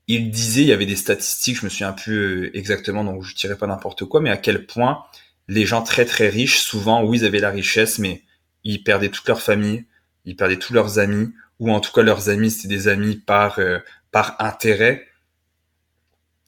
Il 0.08 0.32
disait, 0.32 0.62
il 0.62 0.68
y 0.68 0.74
avait 0.74 0.86
des 0.86 0.96
statistiques, 0.96 1.60
je 1.60 1.66
me 1.66 1.70
souviens 1.70 1.94
plus 1.94 2.16
euh, 2.48 2.58
exactement, 2.58 3.04
donc 3.04 3.24
je 3.24 3.36
tirais 3.36 3.58
pas 3.58 3.68
n'importe 3.68 4.06
quoi, 4.06 4.20
mais 4.20 4.30
à 4.30 4.38
quel 4.38 4.66
point 4.66 5.04
les 5.48 5.66
gens 5.66 5.84
très 5.84 6.06
très 6.06 6.30
riches, 6.30 6.60
souvent, 6.60 7.04
oui, 7.04 7.20
ils 7.20 7.26
avaient 7.26 7.40
la 7.40 7.50
richesse, 7.50 8.00
mais 8.00 8.24
ils 8.64 8.84
perdaient 8.84 9.10
toute 9.10 9.28
leur 9.28 9.42
famille, 9.42 9.86
ils 10.26 10.36
perdaient 10.36 10.58
tous 10.58 10.74
leurs 10.74 11.00
amis, 11.00 11.34
ou 11.60 11.72
en 11.72 11.80
tout 11.80 11.92
cas 11.92 12.02
leurs 12.02 12.30
amis, 12.30 12.50
c'était 12.50 12.68
des 12.68 12.88
amis 12.88 13.18
par, 13.18 13.60
par 14.12 14.36
intérêt. 14.40 15.08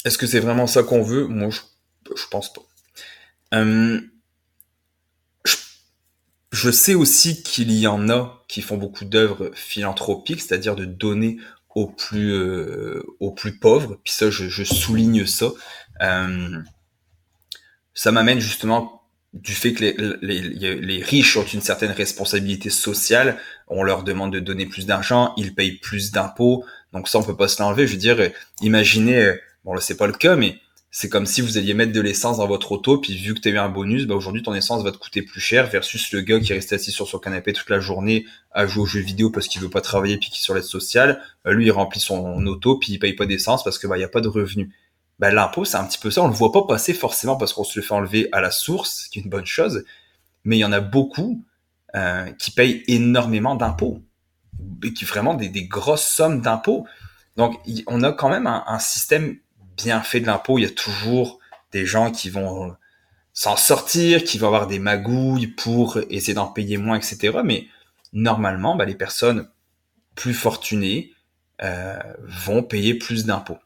Est-ce 0.06 0.18
que 0.18 0.28
c'est 0.28 0.40
vraiment 0.40 0.68
ça 0.68 0.84
qu'on 0.84 1.04
veut? 1.04 1.28
Moi, 1.28 1.50
je, 1.50 1.62
je 2.16 2.28
pense 2.30 2.52
pas. 2.52 2.62
Euh, 3.54 4.02
je, 6.54 6.72
sais 6.72 6.94
aussi 6.94 7.44
qu'il 7.44 7.72
y 7.72 7.88
en 7.88 8.10
a 8.10 8.44
qui 8.48 8.62
font 8.62 8.78
beaucoup 8.78 9.06
d'œuvres 9.06 9.52
philanthropiques, 9.54 10.42
c'est-à-dire 10.42 10.76
de 10.76 10.86
donner 10.86 11.38
aux 11.76 11.88
plus 11.88 12.34
euh, 12.34 13.04
aux 13.20 13.32
plus 13.32 13.58
pauvres. 13.58 14.00
Puis 14.04 14.14
ça, 14.14 14.30
je, 14.30 14.48
je 14.48 14.64
souligne 14.64 15.26
ça. 15.26 15.48
Euh, 16.02 16.62
ça 17.94 18.12
m'amène 18.12 18.40
justement 18.40 19.02
du 19.34 19.54
fait 19.54 19.74
que 19.74 19.84
les, 19.84 19.96
les, 20.22 20.76
les, 20.76 21.02
riches 21.02 21.38
ont 21.38 21.46
une 21.46 21.62
certaine 21.62 21.90
responsabilité 21.90 22.70
sociale, 22.70 23.40
on 23.68 23.82
leur 23.82 24.04
demande 24.04 24.32
de 24.32 24.40
donner 24.40 24.68
plus 24.68 24.86
d'argent, 24.86 25.34
ils 25.38 25.56
payent 25.56 25.80
plus 25.80 26.12
d'impôts, 26.12 26.64
donc 26.92 27.08
ça 27.08 27.18
on 27.18 27.24
peut 27.24 27.36
pas 27.36 27.48
se 27.48 27.60
l'enlever. 27.60 27.88
Je 27.88 27.94
veux 27.94 28.00
dire, 28.00 28.30
imaginez 28.62 29.34
Bon 29.64 29.74
là 29.74 29.82
c'est 29.82 29.98
pas 29.98 30.08
le 30.08 30.14
cas, 30.14 30.36
mais 30.36 30.60
c'est 30.96 31.10
comme 31.10 31.26
si 31.26 31.42
vous 31.42 31.58
alliez 31.58 31.74
mettre 31.74 31.92
de 31.92 32.00
l'essence 32.00 32.38
dans 32.38 32.46
votre 32.46 32.72
auto, 32.72 33.00
puis 33.00 33.18
vu 33.18 33.34
que 33.34 33.40
tu 33.40 33.50
as 33.50 33.52
eu 33.52 33.58
un 33.58 33.68
bonus, 33.68 34.06
bah 34.06 34.14
aujourd'hui 34.14 34.44
ton 34.44 34.54
essence 34.54 34.84
va 34.84 34.92
te 34.92 34.98
coûter 34.98 35.24
plus 35.24 35.42
cher 35.42 35.66
versus 35.66 36.12
le 36.12 36.22
gars 36.22 36.40
qui 36.40 36.52
est 36.52 36.56
resté 36.56 36.76
assis 36.76 36.92
sur 36.92 37.08
son 37.08 37.18
canapé 37.18 37.52
toute 37.52 37.72
la 37.72 37.80
journée 37.80 38.28
à 38.52 38.68
jouer 38.68 38.84
aux 38.84 38.86
jeux 38.86 39.00
vidéo 39.00 39.32
parce 39.32 39.48
qu'il 39.48 39.60
veut 39.60 39.72
pas 39.72 39.82
travailler 39.82 40.20
puis 40.20 40.30
qui 40.30 40.38
est 40.38 40.44
sur 40.44 40.54
l'aide 40.54 40.64
sociale. 40.64 41.20
Euh, 41.48 41.54
lui 41.54 41.66
il 41.66 41.72
remplit 41.72 42.00
son 42.00 42.46
auto 42.46 42.78
puis 42.78 42.94
il 42.94 43.00
paye 43.00 43.14
pas 43.14 43.26
d'essence 43.26 43.64
parce 43.64 43.80
que 43.80 43.88
bah 43.88 43.98
y 43.98 44.04
a 44.04 44.08
pas 44.08 44.22
de 44.22 44.28
revenus. 44.28 44.70
Bah 45.18 45.32
l'impôt 45.32 45.66
c'est 45.66 45.78
un 45.78 45.86
petit 45.86 45.98
peu 45.98 46.12
ça, 46.12 46.22
on 46.22 46.28
le 46.28 46.34
voit 46.36 46.52
pas 46.52 46.62
passer 46.68 46.94
forcément 46.94 47.38
parce 47.38 47.54
qu'on 47.54 47.64
se 47.64 47.80
le 47.80 47.84
fait 47.84 47.96
enlever 47.96 48.30
à 48.32 48.40
la 48.40 48.52
source, 48.52 49.06
ce 49.06 49.10
qui 49.10 49.18
est 49.18 49.24
une 49.24 49.32
bonne 49.32 49.48
chose, 49.48 49.86
mais 50.44 50.58
il 50.58 50.60
y 50.60 50.66
en 50.66 50.72
a 50.72 50.80
beaucoup 50.80 51.44
euh, 51.96 52.30
qui 52.34 52.52
payent 52.52 52.84
énormément 52.88 53.56
d'impôts, 53.56 54.04
et 54.84 54.94
qui 54.94 55.06
vraiment 55.06 55.34
des, 55.34 55.50
grosses 55.66 56.06
sommes 56.06 56.42
d'impôts. 56.42 56.86
Donc 57.36 57.60
on 57.88 58.04
a 58.04 58.12
quand 58.12 58.30
même 58.30 58.46
un 58.46 58.78
système 58.78 59.38
bien 59.78 60.02
fait 60.02 60.20
de 60.20 60.26
l'impôt, 60.26 60.58
il 60.58 60.64
y 60.64 60.68
a 60.68 60.70
toujours 60.70 61.40
des 61.72 61.86
gens 61.86 62.12
qui 62.12 62.30
vont 62.30 62.76
s'en 63.34 63.58
sortir, 63.58 64.24
qui 64.24 64.38
vont 64.38 64.48
avoir 64.48 64.68
des 64.68 64.80
magouilles 64.80 65.48
pour 65.48 65.98
essayer 66.10 66.34
d'en 66.34 66.48
payer 66.48 66.78
moins, 66.78 66.98
etc. 66.98 67.40
Mais 67.44 67.68
normalement, 68.14 68.76
bah, 68.76 68.86
les 68.86 68.96
personnes 68.96 69.50
plus 70.16 70.34
fortunées 70.34 71.12
euh, 71.64 71.98
vont 72.24 72.64
payer 72.64 72.94
plus 72.94 73.26
d'impôts. 73.26 73.60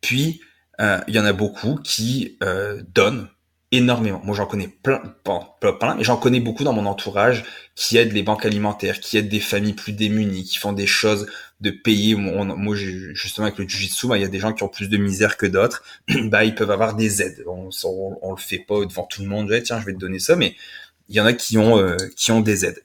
Puis, 0.00 0.40
euh, 0.80 1.00
il 1.08 1.14
y 1.14 1.18
en 1.18 1.24
a 1.24 1.32
beaucoup 1.32 1.76
qui 1.76 2.38
euh, 2.42 2.82
donnent 2.94 3.28
énormément. 3.70 4.20
Moi, 4.24 4.34
j'en 4.34 4.46
connais 4.46 4.68
plein, 4.68 5.00
pas, 5.24 5.56
plein, 5.60 5.94
mais 5.94 6.04
j'en 6.04 6.16
connais 6.16 6.40
beaucoup 6.40 6.64
dans 6.64 6.72
mon 6.72 6.86
entourage 6.86 7.44
qui 7.74 7.96
aident 7.96 8.12
les 8.12 8.22
banques 8.22 8.46
alimentaires, 8.46 9.00
qui 9.00 9.16
aident 9.18 9.28
des 9.28 9.40
familles 9.40 9.72
plus 9.72 9.92
démunies, 9.92 10.44
qui 10.44 10.58
font 10.58 10.72
des 10.72 10.86
choses 10.86 11.26
de 11.60 11.70
payer. 11.70 12.14
moi, 12.14 12.76
justement, 12.76 13.46
avec 13.46 13.58
le 13.58 13.68
jujitsu, 13.68 14.06
bah, 14.06 14.16
il 14.16 14.22
y 14.22 14.24
a 14.24 14.28
des 14.28 14.38
gens 14.38 14.52
qui 14.52 14.62
ont 14.62 14.68
plus 14.68 14.88
de 14.88 14.96
misère 14.96 15.36
que 15.36 15.46
d'autres. 15.46 15.82
bah, 16.24 16.44
ils 16.44 16.54
peuvent 16.54 16.70
avoir 16.70 16.94
des 16.94 17.22
aides. 17.22 17.42
On, 17.46 17.70
on, 18.22 18.30
le 18.30 18.40
fait 18.40 18.58
pas 18.58 18.84
devant 18.84 19.04
tout 19.04 19.22
le 19.22 19.28
monde. 19.28 19.52
tiens, 19.64 19.80
je 19.80 19.86
vais 19.86 19.92
te 19.92 19.98
donner 19.98 20.20
ça, 20.20 20.36
mais 20.36 20.54
il 21.08 21.16
y 21.16 21.20
en 21.20 21.26
a 21.26 21.32
qui 21.32 21.58
ont, 21.58 21.78
euh, 21.78 21.96
qui 22.16 22.30
ont 22.30 22.40
des 22.40 22.64
aides. 22.64 22.82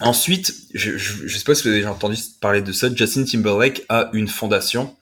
Ensuite, 0.00 0.54
je, 0.74 0.96
je, 0.96 1.26
je 1.26 1.38
sais 1.38 1.44
pas 1.44 1.54
si 1.54 1.62
vous 1.62 1.68
avez 1.68 1.78
déjà 1.78 1.92
entendu 1.92 2.16
parler 2.40 2.62
de 2.62 2.72
ça. 2.72 2.88
Justin 2.94 3.24
Timberlake 3.24 3.82
a 3.88 4.10
une 4.12 4.28
fondation 4.28 4.94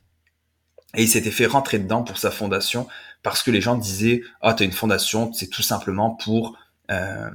et 0.97 1.03
il 1.03 1.09
s'était 1.09 1.31
fait 1.33 1.47
rentrer 1.47 1.79
dedans 1.79 2.03
pour 2.03 2.19
sa 2.19 2.31
fondation 2.31 2.87
parce 3.23 3.43
que 3.43 3.51
les 3.51 3.61
gens 3.61 3.77
disaient 3.77 4.23
ah 4.41 4.55
t'as 4.55 4.65
une 4.65 4.73
fondation 4.73 5.33
c'est 5.33 5.49
tout 5.49 5.63
simplement 5.63 6.11
pour 6.11 6.57
euh, 6.91 7.31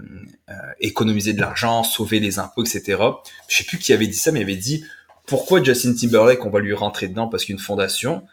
euh, 0.49 0.53
économiser 0.79 1.33
de 1.33 1.41
l'argent 1.41 1.83
sauver 1.83 2.19
les 2.19 2.37
impôts 2.37 2.63
etc 2.63 3.01
je 3.47 3.57
sais 3.57 3.63
plus 3.63 3.79
qui 3.79 3.93
avait 3.93 4.07
dit 4.07 4.17
ça 4.17 4.31
mais 4.31 4.41
il 4.41 4.43
avait 4.43 4.55
dit 4.55 4.85
pourquoi 5.25 5.63
Justin 5.63 5.93
Timberlake 5.93 6.45
on 6.45 6.49
va 6.49 6.59
lui 6.59 6.73
rentrer 6.73 7.07
dedans 7.07 7.27
parce 7.27 7.45
qu'une 7.45 7.59
fondation 7.59 8.23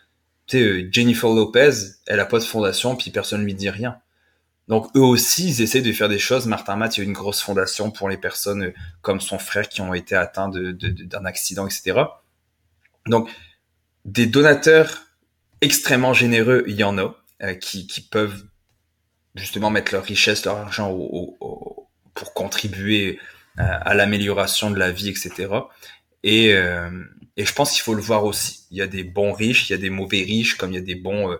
tu 0.46 0.58
sais 0.58 0.64
euh, 0.64 0.88
Jennifer 0.90 1.30
Lopez 1.30 1.70
elle 2.06 2.20
a 2.20 2.26
pas 2.26 2.38
de 2.38 2.44
fondation 2.44 2.96
puis 2.96 3.10
personne 3.10 3.44
lui 3.44 3.54
dit 3.54 3.70
rien. 3.70 3.98
Donc 4.68 4.88
eux 4.96 5.00
aussi 5.00 5.48
ils 5.48 5.62
essaient 5.62 5.82
de 5.82 5.92
faire 5.92 6.08
des 6.08 6.18
choses. 6.18 6.46
Martin 6.46 6.76
Matt 6.76 6.96
il 6.96 7.00
y 7.00 7.02
a 7.02 7.06
une 7.06 7.12
grosse 7.12 7.40
fondation 7.40 7.90
pour 7.90 8.08
les 8.08 8.16
personnes 8.16 8.64
euh, 8.64 8.74
comme 9.02 9.20
son 9.20 9.38
frère 9.38 9.68
qui 9.68 9.80
ont 9.80 9.94
été 9.94 10.14
atteints 10.14 10.48
de, 10.48 10.72
d'un 10.72 11.24
accident 11.24 11.66
etc 11.66 12.02
donc 13.06 13.30
des 14.04 14.26
donateurs 14.26 15.02
extrêmement 15.60 16.12
généreux 16.12 16.64
il 16.66 16.76
y 16.76 16.84
en 16.84 16.98
a 16.98 17.14
euh, 17.42 17.54
qui, 17.54 17.86
qui, 17.86 18.00
peuvent 18.00 18.44
justement 19.36 19.70
mettre 19.70 19.92
leur 19.92 20.04
richesse, 20.04 20.44
leur 20.44 20.56
argent 20.56 20.90
au, 20.90 21.36
au, 21.40 21.88
pour 22.14 22.34
contribuer 22.34 23.18
à, 23.56 23.62
euh, 23.62 23.78
à 23.82 23.94
l'amélioration 23.94 24.70
de 24.70 24.78
la 24.78 24.90
vie, 24.90 25.08
etc. 25.08 25.48
Et, 26.22 26.54
euh, 26.54 26.90
et 27.36 27.44
je 27.44 27.52
pense 27.52 27.72
qu'il 27.72 27.82
faut 27.82 27.94
le 27.94 28.02
voir 28.02 28.24
aussi. 28.24 28.64
Il 28.70 28.78
y 28.78 28.82
a 28.82 28.86
des 28.86 29.04
bons 29.04 29.32
riches, 29.32 29.68
il 29.68 29.72
y 29.72 29.76
a 29.76 29.78
des 29.78 29.90
mauvais 29.90 30.22
riches, 30.22 30.56
comme 30.56 30.72
il 30.72 30.76
y 30.76 30.78
a 30.78 30.82
des 30.82 30.94
bons 30.94 31.30
euh, 31.30 31.36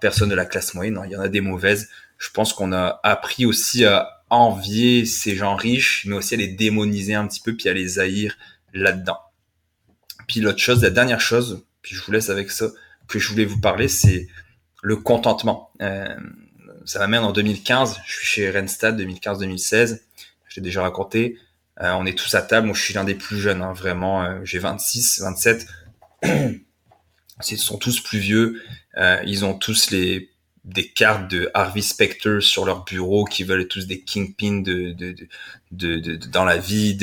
personnes 0.00 0.28
de 0.28 0.34
la 0.34 0.46
classe 0.46 0.74
moyenne. 0.74 0.94
Non, 0.94 1.04
il 1.04 1.12
y 1.12 1.16
en 1.16 1.20
a 1.20 1.28
des 1.28 1.40
mauvaises. 1.40 1.88
Je 2.18 2.30
pense 2.30 2.52
qu'on 2.52 2.72
a 2.72 3.00
appris 3.02 3.46
aussi 3.46 3.84
à 3.84 4.24
envier 4.30 5.04
ces 5.04 5.34
gens 5.34 5.56
riches, 5.56 6.04
mais 6.06 6.14
aussi 6.14 6.34
à 6.34 6.36
les 6.36 6.48
démoniser 6.48 7.14
un 7.14 7.26
petit 7.26 7.40
peu, 7.40 7.56
puis 7.56 7.68
à 7.68 7.72
les 7.72 7.98
haïr 7.98 8.36
là-dedans. 8.72 9.18
Puis 10.28 10.40
l'autre 10.40 10.58
chose, 10.60 10.82
la 10.82 10.90
dernière 10.90 11.20
chose, 11.20 11.66
puis 11.82 11.96
je 11.96 12.02
vous 12.02 12.12
laisse 12.12 12.30
avec 12.30 12.50
ça, 12.50 12.68
que 13.08 13.18
je 13.18 13.28
voulais 13.28 13.44
vous 13.44 13.60
parler, 13.60 13.88
c'est 13.88 14.28
le 14.82 14.96
contentement. 14.96 15.70
Euh, 15.82 16.16
ça 16.84 16.98
m'amène 16.98 17.22
en 17.22 17.32
2015, 17.32 18.00
je 18.06 18.12
suis 18.12 18.26
chez 18.26 18.50
Renstad 18.50 19.00
2015-2016, 19.00 20.00
je 20.48 20.56
l'ai 20.56 20.62
déjà 20.62 20.82
raconté. 20.82 21.38
Euh, 21.80 21.92
on 21.92 22.04
est 22.06 22.16
tous 22.16 22.34
à 22.34 22.42
table, 22.42 22.66
moi 22.66 22.76
je 22.76 22.82
suis 22.82 22.94
l'un 22.94 23.04
des 23.04 23.14
plus 23.14 23.38
jeunes, 23.38 23.62
hein, 23.62 23.72
vraiment, 23.72 24.22
euh, 24.22 24.40
j'ai 24.44 24.58
26, 24.58 25.20
27. 25.20 25.66
Ils 27.50 27.58
sont 27.58 27.78
tous 27.78 28.00
plus 28.00 28.18
vieux, 28.20 28.62
euh, 28.98 29.20
ils 29.26 29.44
ont 29.44 29.54
tous 29.54 29.90
les 29.90 30.30
des 30.64 30.86
cartes 30.86 31.28
de 31.28 31.50
Harvey 31.54 31.82
Specter 31.82 32.40
sur 32.40 32.64
leur 32.64 32.84
bureau 32.84 33.24
qui 33.24 33.42
veulent 33.42 33.66
tous 33.66 33.88
des 33.88 34.00
kingpins 34.00 34.62
dans 35.72 36.44
la 36.44 36.56
vie. 36.56 36.96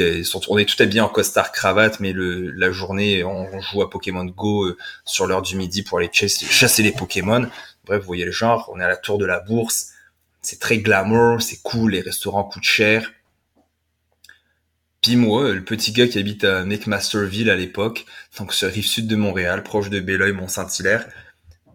On 0.47 0.57
est 0.57 0.63
tout 0.63 0.81
habillés 0.81 1.01
en 1.01 1.09
costard 1.09 1.51
cravate, 1.51 1.99
mais 1.99 2.13
la 2.15 2.71
journée, 2.71 3.21
on, 3.25 3.59
joue 3.59 3.81
à 3.81 3.89
Pokémon 3.89 4.23
Go 4.23 4.73
sur 5.03 5.27
l'heure 5.27 5.41
du 5.41 5.57
midi 5.57 5.83
pour 5.83 5.97
aller 5.97 6.09
chasser 6.13 6.83
les 6.83 6.93
Pokémon. 6.93 7.49
Vous 7.97 8.05
voyez 8.05 8.25
le 8.25 8.31
genre. 8.31 8.69
On 8.73 8.79
est 8.79 8.83
à 8.83 8.87
la 8.87 8.97
tour 8.97 9.17
de 9.17 9.25
la 9.25 9.39
bourse. 9.39 9.91
C'est 10.41 10.59
très 10.59 10.77
glamour, 10.77 11.41
c'est 11.41 11.61
cool, 11.61 11.91
les 11.91 12.01
restaurants 12.01 12.43
coûtent 12.43 12.63
cher. 12.63 13.11
Puis 15.01 15.15
moi, 15.15 15.53
le 15.53 15.63
petit 15.63 15.91
gars 15.91 16.07
qui 16.07 16.19
habite 16.19 16.43
à 16.43 16.65
McMasterville 16.65 17.49
à 17.49 17.55
l'époque, 17.55 18.05
donc 18.37 18.53
sur 18.53 18.69
rive 18.69 18.85
sud 18.85 19.07
de 19.07 19.15
Montréal, 19.15 19.63
proche 19.63 19.89
de 19.89 19.99
Belleuil, 19.99 20.33
Mont-Saint-Hilaire, 20.33 21.07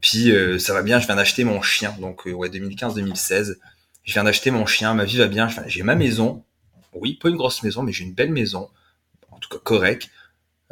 puis 0.01 0.33
euh, 0.33 0.59
ça 0.59 0.75
va 0.75 0.83
bien, 0.83 1.01
je 1.01 1.07
viens 1.07 1.17
d'acheter 1.17 1.45
mon 1.45 1.63
chien, 1.63 1.97
donc 1.99 2.27
euh, 2.27 2.33
ouais 2.33 2.51
2015-2016. 2.51 3.57
Je 4.05 4.13
viens 4.13 4.25
d'acheter 4.25 4.51
mon 4.51 4.67
chien, 4.67 4.93
ma 4.93 5.07
vie 5.07 5.17
va 5.17 5.29
bien, 5.29 5.49
j'ai 5.67 5.83
ma 5.83 5.95
maison. 5.95 6.45
Oui, 6.93 7.15
pas 7.15 7.31
une 7.31 7.37
grosse 7.37 7.63
maison, 7.63 7.83
mais 7.83 7.93
j'ai 7.93 8.05
une 8.05 8.13
belle 8.13 8.31
maison, 8.31 8.69
en 9.31 9.39
tout 9.39 9.49
cas 9.49 9.59
correcte. 9.63 10.11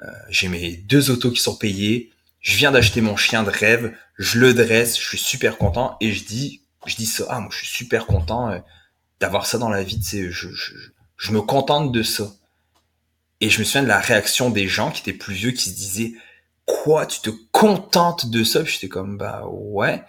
Euh, 0.03 0.07
j'ai 0.29 0.49
mes 0.49 0.77
deux 0.77 1.11
autos 1.11 1.31
qui 1.31 1.41
sont 1.41 1.57
payées. 1.57 2.11
Je 2.41 2.57
viens 2.57 2.71
d'acheter 2.73 3.01
mon 3.01 3.17
chien 3.17 3.43
de 3.43 3.51
rêve, 3.51 3.97
je 4.19 4.39
le 4.39 4.55
dresse, 4.55 4.99
je 4.99 5.07
suis 5.07 5.19
super 5.19 5.59
content 5.59 5.97
et 6.01 6.13
je 6.13 6.25
dis, 6.25 6.63
je 6.87 6.97
dis 6.97 7.07
ça, 7.07 7.25
ah 7.29 7.41
moi 7.41 7.49
je 7.53 7.59
suis 7.59 7.67
super 7.67 8.07
content 8.07 8.63
d'avoir 9.21 9.47
ça 9.47 9.59
dans 9.59 9.69
la 9.69 9.83
vie, 9.83 10.01
tu 10.01 10.33
je, 10.33 10.49
je, 10.51 10.75
je 11.17 11.33
me 11.33 11.41
contente 11.41 11.93
de 11.93 12.03
ça. 12.03 12.33
Et 13.41 13.51
je 13.51 13.59
me 13.59 13.65
souviens 13.65 13.83
de 13.83 13.89
la 13.89 13.99
réaction 13.99 14.51
des 14.51 14.69
gens 14.69 14.91
qui 14.91 15.01
étaient 15.01 15.19
plus 15.19 15.35
vieux, 15.35 15.51
qui 15.51 15.71
se 15.71 15.75
disaient, 15.75 16.13
quoi, 16.65 17.07
tu 17.07 17.21
te 17.21 17.31
contentes 17.51 18.31
de 18.31 18.45
ça? 18.45 18.65
J'étais 18.65 18.89
comme, 18.89 19.19
bah 19.19 19.45
ouais. 19.47 20.03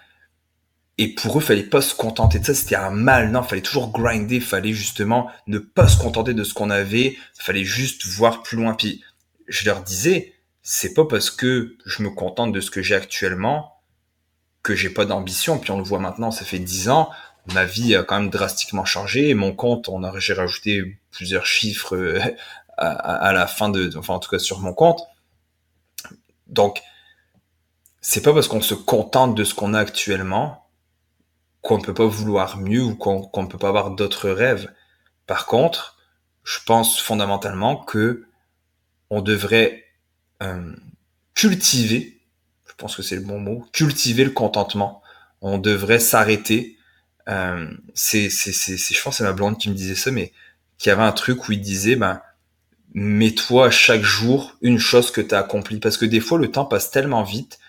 Et 0.99 1.16
pour 1.16 1.38
eux, 1.38 1.41
fallait 1.41 1.64
pas 1.64 1.82
se 1.82 1.95
contenter 1.95 2.38
de 2.38 2.45
ça, 2.45 2.54
c'était 2.54 2.76
un 2.76 2.91
mal. 2.91 3.32
Non, 3.32 3.41
fallait 3.41 3.64
toujours 3.64 3.91
grinder, 3.91 4.39
fallait 4.39 4.74
justement 4.74 5.32
ne 5.47 5.58
pas 5.58 5.88
se 5.88 5.97
contenter 5.97 6.36
de 6.36 6.43
ce 6.43 6.54
qu'on 6.54 6.70
avait, 6.70 7.18
fallait 7.38 7.64
juste 7.64 8.06
voir 8.06 8.43
plus 8.43 8.58
loin. 8.58 8.76
Puis 8.76 9.04
je 9.47 9.66
leur 9.66 9.82
disais, 9.82 10.36
c'est 10.62 10.93
pas 10.93 11.06
parce 11.06 11.32
que 11.32 11.76
je 11.86 12.04
me 12.04 12.12
contente 12.12 12.54
de 12.54 12.62
ce 12.62 12.70
que 12.70 12.84
j'ai 12.84 12.95
actuellement 12.95 13.72
que 14.64 14.76
j'ai 14.76 14.89
pas 14.89 15.05
d'ambition. 15.05 15.59
Puis 15.59 15.72
on 15.72 15.78
le 15.78 15.84
voit 15.84 15.99
maintenant, 15.99 16.32
ça 16.32 16.45
fait 16.45 16.59
dix 16.59 16.89
ans, 16.89 17.09
ma 17.53 17.66
vie 17.66 17.95
a 17.95 18.03
quand 18.03 18.20
même 18.20 18.30
drastiquement 18.30 18.86
changé. 18.86 19.34
Mon 19.34 19.53
compte, 19.53 19.89
on 19.89 20.03
a, 20.03 20.18
j'ai 20.20 20.34
rajouté 20.34 20.97
plusieurs 21.11 21.45
chiffres 21.45 21.95
euh, 21.95 22.20
à, 22.78 23.34
la 23.34 23.45
fin 23.45 23.70
de, 23.70 23.91
enfin 23.97 24.16
en 24.16 24.20
tout 24.20 24.30
cas 24.30 24.39
sur 24.39 24.59
mon 24.59 24.74
compte. 24.74 25.01
Donc, 26.47 26.82
c'est 28.01 28.22
pas 28.22 28.34
parce 28.34 28.47
qu'on 28.47 28.61
se 28.61 28.74
contente 28.74 29.36
de 29.36 29.43
ce 29.43 29.53
qu'on 29.53 29.74
a 29.74 29.80
actuellement 29.80 30.64
qu'on 31.61 31.78
ne 31.78 31.84
peut 31.84 31.93
pas 31.93 32.05
vouloir 32.05 32.57
mieux 32.57 32.84
ou 32.84 32.95
qu'on 32.95 33.30
ne 33.41 33.47
peut 33.47 33.57
pas 33.57 33.70
avoir 33.70 33.91
d'autres 33.91 34.30
rêves. 34.30 34.72
Par 35.28 35.45
contre, 35.45 35.97
je 36.43 36.59
pense 36.66 36.99
fondamentalement 36.99 37.78
que 37.78 38.26
on 39.09 39.22
devrait 39.22 39.86
euh, 40.41 40.76
cultiver, 41.34 42.20
je 42.74 42.78
pense 42.78 42.95
que 42.95 43.03
c'est 43.03 43.15
le 43.15 43.21
bon 43.21 43.39
mot, 43.39 43.65
cultiver 43.71 44.24
le 44.24 44.32
contentement. 44.32 45.03
On 45.41 45.59
devrait 45.59 45.99
s'arrêter. 45.99 46.78
Euh, 47.30 47.69
c'est, 47.93 48.32
c'est, 48.32 48.51
c'est, 48.51 48.78
je 48.78 49.01
pense 49.01 49.17
c'est 49.17 49.24
ma 49.24 49.32
blonde 49.32 49.59
qui 49.59 49.69
me 49.69 49.76
disait 49.76 49.95
ça, 49.95 50.09
mais 50.09 50.34
qui 50.80 50.89
avait 50.89 51.03
un 51.03 51.11
truc 51.11 51.47
où 51.47 51.51
il 51.51 51.61
disait, 51.61 51.95
ben, 51.95 52.19
mets-toi 52.95 53.69
chaque 53.69 54.01
jour 54.01 54.57
une 54.61 54.80
chose 54.80 55.11
que 55.11 55.21
tu 55.21 55.36
as 55.36 55.39
accomplie. 55.39 55.80
Parce 55.80 55.97
que 55.97 56.05
des 56.05 56.19
fois, 56.19 56.39
le 56.39 56.49
temps 56.49 56.65
passe 56.65 56.89
tellement 56.89 57.24
vite. 57.24 57.59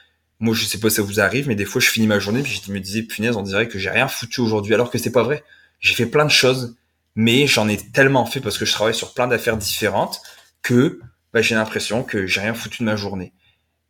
Moi, 0.41 0.55
je 0.55 0.65
sais 0.65 0.81
pas 0.81 0.89
si 0.89 0.97
ça 0.97 1.03
vous 1.03 1.21
arrive, 1.21 1.49
mais 1.49 1.55
des 1.55 1.67
fois, 1.67 1.83
je 1.83 1.91
finis 1.91 2.07
ma 2.07 2.19
journée, 2.19 2.43
puis 2.43 2.61
je 2.67 2.73
me 2.73 2.81
disais, 2.81 3.03
punaise, 3.03 3.37
on 3.37 3.43
dirait 3.43 3.69
que 3.69 3.79
j'ai 3.79 3.91
rien 3.91 4.09
foutu 4.09 4.41
aujourd'hui, 4.41 4.73
alors 4.73 4.91
que 4.91 4.99
c'est 4.99 5.13
pas 5.13 5.23
vrai. 5.23 5.45
J'ai 5.81 5.95
fait 5.95 6.07
plein 6.07 6.25
de 6.25 6.31
choses, 6.31 6.77
mais 7.15 7.47
j'en 7.47 7.69
ai 7.69 7.77
tellement 7.77 8.25
fait 8.25 8.41
parce 8.41 8.57
que 8.57 8.65
je 8.65 8.73
travaille 8.73 8.95
sur 8.95 9.13
plein 9.13 9.27
d'affaires 9.27 9.59
différentes 9.59 10.23
que 10.63 10.99
bah, 11.35 11.43
j'ai 11.43 11.55
l'impression 11.55 12.03
que 12.03 12.27
j'ai 12.27 12.41
rien 12.41 12.55
foutu 12.55 12.79
de 12.79 12.85
ma 12.85 12.97
journée. 12.97 13.35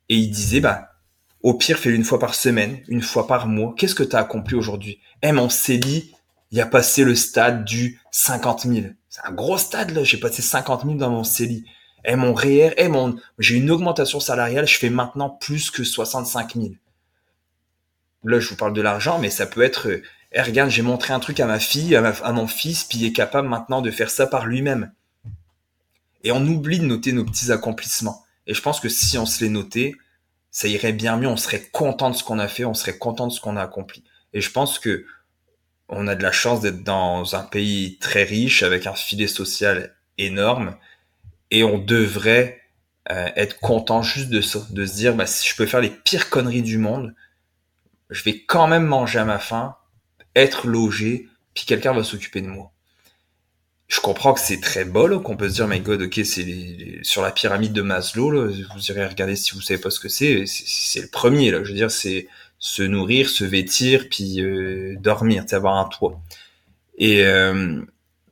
Et 0.09 0.17
il 0.17 0.31
disait, 0.31 0.61
bah, 0.61 0.94
au 1.45 1.53
pire, 1.53 1.79
fais-le 1.79 1.95
une 1.95 2.05
fois 2.05 2.19
par 2.19 2.35
semaine, 2.35 2.81
une 2.89 3.03
fois 3.03 3.27
par 3.27 3.47
mois. 3.47 3.75
Qu'est-ce 3.77 3.95
que 3.95 4.03
tu 4.03 4.17
as 4.17 4.21
accompli 4.21 4.57
aujourd'hui? 4.57 4.99
Eh, 5.21 5.31
mon 5.31 5.51
CELI, 5.51 6.11
il 6.51 6.59
a 6.59 6.65
passé 6.65 7.05
le 7.05 7.15
stade 7.15 7.67
du 7.67 8.01
50 8.13 8.63
000. 8.63 8.87
C'est 9.11 9.21
un 9.27 9.33
gros 9.33 9.59
stade, 9.59 9.91
là. 9.91 10.05
J'ai 10.05 10.17
passé 10.17 10.41
50 10.41 10.85
000 10.85 10.95
dans 10.95 11.11
mon 11.11 11.23
CELI. 11.23 11.67
Eh, 12.07 12.17
mon 12.17 12.33
REER, 12.33 12.73
eh, 12.79 12.89
mon, 12.89 13.17
j'ai 13.39 13.57
une 13.57 13.71
augmentation 13.71 14.21
salariale, 14.21 14.67
je 14.67 14.79
fais 14.79 14.89
maintenant 14.89 15.29
plus 15.29 15.71
que 15.71 15.85
65 15.85 16.55
000. 16.55 16.69
Là, 18.25 18.41
je 18.41 18.49
vous 18.49 18.57
parle 18.57 18.73
de 18.73 18.81
l'argent, 18.81 19.19
mais 19.19 19.29
ça 19.29 19.45
peut 19.45 19.61
être, 19.61 20.01
eh, 20.33 20.41
regarde, 20.41 20.71
j'ai 20.71 20.81
montré 20.81 21.13
un 21.13 21.21
truc 21.21 21.41
à 21.41 21.47
ma 21.47 21.61
fille, 21.61 21.95
à, 21.95 22.03
à 22.07 22.33
mon 22.33 22.47
fils, 22.47 22.85
puis 22.85 23.01
il 23.01 23.05
est 23.05 23.13
capable 23.13 23.49
maintenant 23.49 23.83
de 23.83 23.91
faire 23.91 24.09
ça 24.09 24.27
par 24.27 24.47
lui-même. 24.47 24.93
Et 26.23 26.33
on 26.33 26.41
oublie 26.47 26.79
de 26.79 26.87
noter 26.87 27.13
nos 27.13 27.27
petits 27.27 27.53
accomplissements. 27.53 28.25
Et 28.47 28.55
je 28.55 28.63
pense 28.63 28.81
que 28.81 28.89
si 28.89 29.19
on 29.19 29.27
se 29.27 29.45
les 29.45 29.51
notait, 29.51 29.95
ça 30.55 30.69
irait 30.69 30.93
bien 30.93 31.17
mieux, 31.17 31.27
on 31.27 31.37
serait 31.37 31.69
content 31.73 32.11
de 32.11 32.17
ce 32.17 32.23
qu'on 32.23 32.39
a 32.39 32.47
fait, 32.47 32.65
on 32.65 32.75
serait 32.75 32.97
content 32.97 33.27
de 33.27 33.33
ce 33.33 33.41
qu'on 33.41 33.57
a 33.57 33.63
accompli. 33.63 34.05
Et 34.33 34.41
je 34.41 34.53
pense 34.53 34.79
que 34.79 35.05
on 35.89 36.07
a 36.07 36.15
de 36.15 36.23
la 36.23 36.31
chance 36.31 36.61
d'être 36.61 36.85
dans 36.85 37.35
un 37.35 37.43
pays 37.43 37.99
très 37.99 38.23
riche 38.23 38.63
avec 38.63 38.87
un 38.87 38.95
filet 38.95 39.27
social 39.27 39.97
énorme 40.17 40.77
et 41.51 41.65
on 41.65 41.79
devrait 41.79 42.63
euh, 43.11 43.29
être 43.35 43.59
content 43.59 44.03
juste 44.03 44.31
de 44.31 44.41
ça, 44.41 44.61
de 44.71 44.87
se 44.87 44.95
dire 44.95 45.17
bah, 45.17 45.27
si 45.27 45.49
je 45.49 45.57
peux 45.57 45.67
faire 45.67 45.81
les 45.81 45.91
pires 45.91 46.31
conneries 46.31 46.63
du 46.63 46.79
monde, 46.79 47.17
je 48.09 48.23
vais 48.23 48.39
quand 48.39 48.69
même 48.69 48.87
manger 48.87 49.19
à 49.19 49.25
ma 49.25 49.41
faim, 49.41 49.77
être 50.37 50.69
logé, 50.69 51.29
puis 51.53 51.65
quelqu'un 51.65 51.93
va 51.93 52.05
s'occuper 52.05 52.41
de 52.41 52.47
moi. 52.47 52.71
Je 53.95 54.01
comprends 54.01 54.35
que 54.35 54.41
c'est 54.41 54.61
très 54.61 54.85
beau, 54.85 55.21
qu'on 55.21 55.37
peut 55.37 55.49
se 55.49 55.55
dire, 55.55 55.69
my 55.69 55.79
god, 55.79 56.03
ok, 56.03 56.21
c'est 56.25 56.99
sur 57.03 57.23
la 57.23 57.31
pyramide 57.31 57.73
de 57.73 57.81
Maslow, 57.81 58.33
là, 58.33 58.51
vous 58.75 58.87
irez 58.91 59.07
regarder 59.07 59.37
si 59.37 59.53
vous 59.53 59.61
savez 59.61 59.81
pas 59.81 59.91
ce 59.91 60.01
que 60.01 60.09
c'est, 60.09 60.47
c'est 60.47 61.01
le 61.01 61.07
premier, 61.07 61.53
là, 61.53 61.63
je 61.63 61.69
veux 61.69 61.77
dire, 61.77 61.93
c'est 61.93 62.27
se 62.59 62.83
nourrir, 62.83 63.31
se 63.31 63.45
vêtir, 63.45 64.09
puis 64.11 64.41
euh, 64.41 64.97
dormir, 64.99 65.45
avoir 65.53 65.77
un 65.77 65.85
toit. 65.85 66.21
Et 66.99 67.25
euh, 67.25 67.83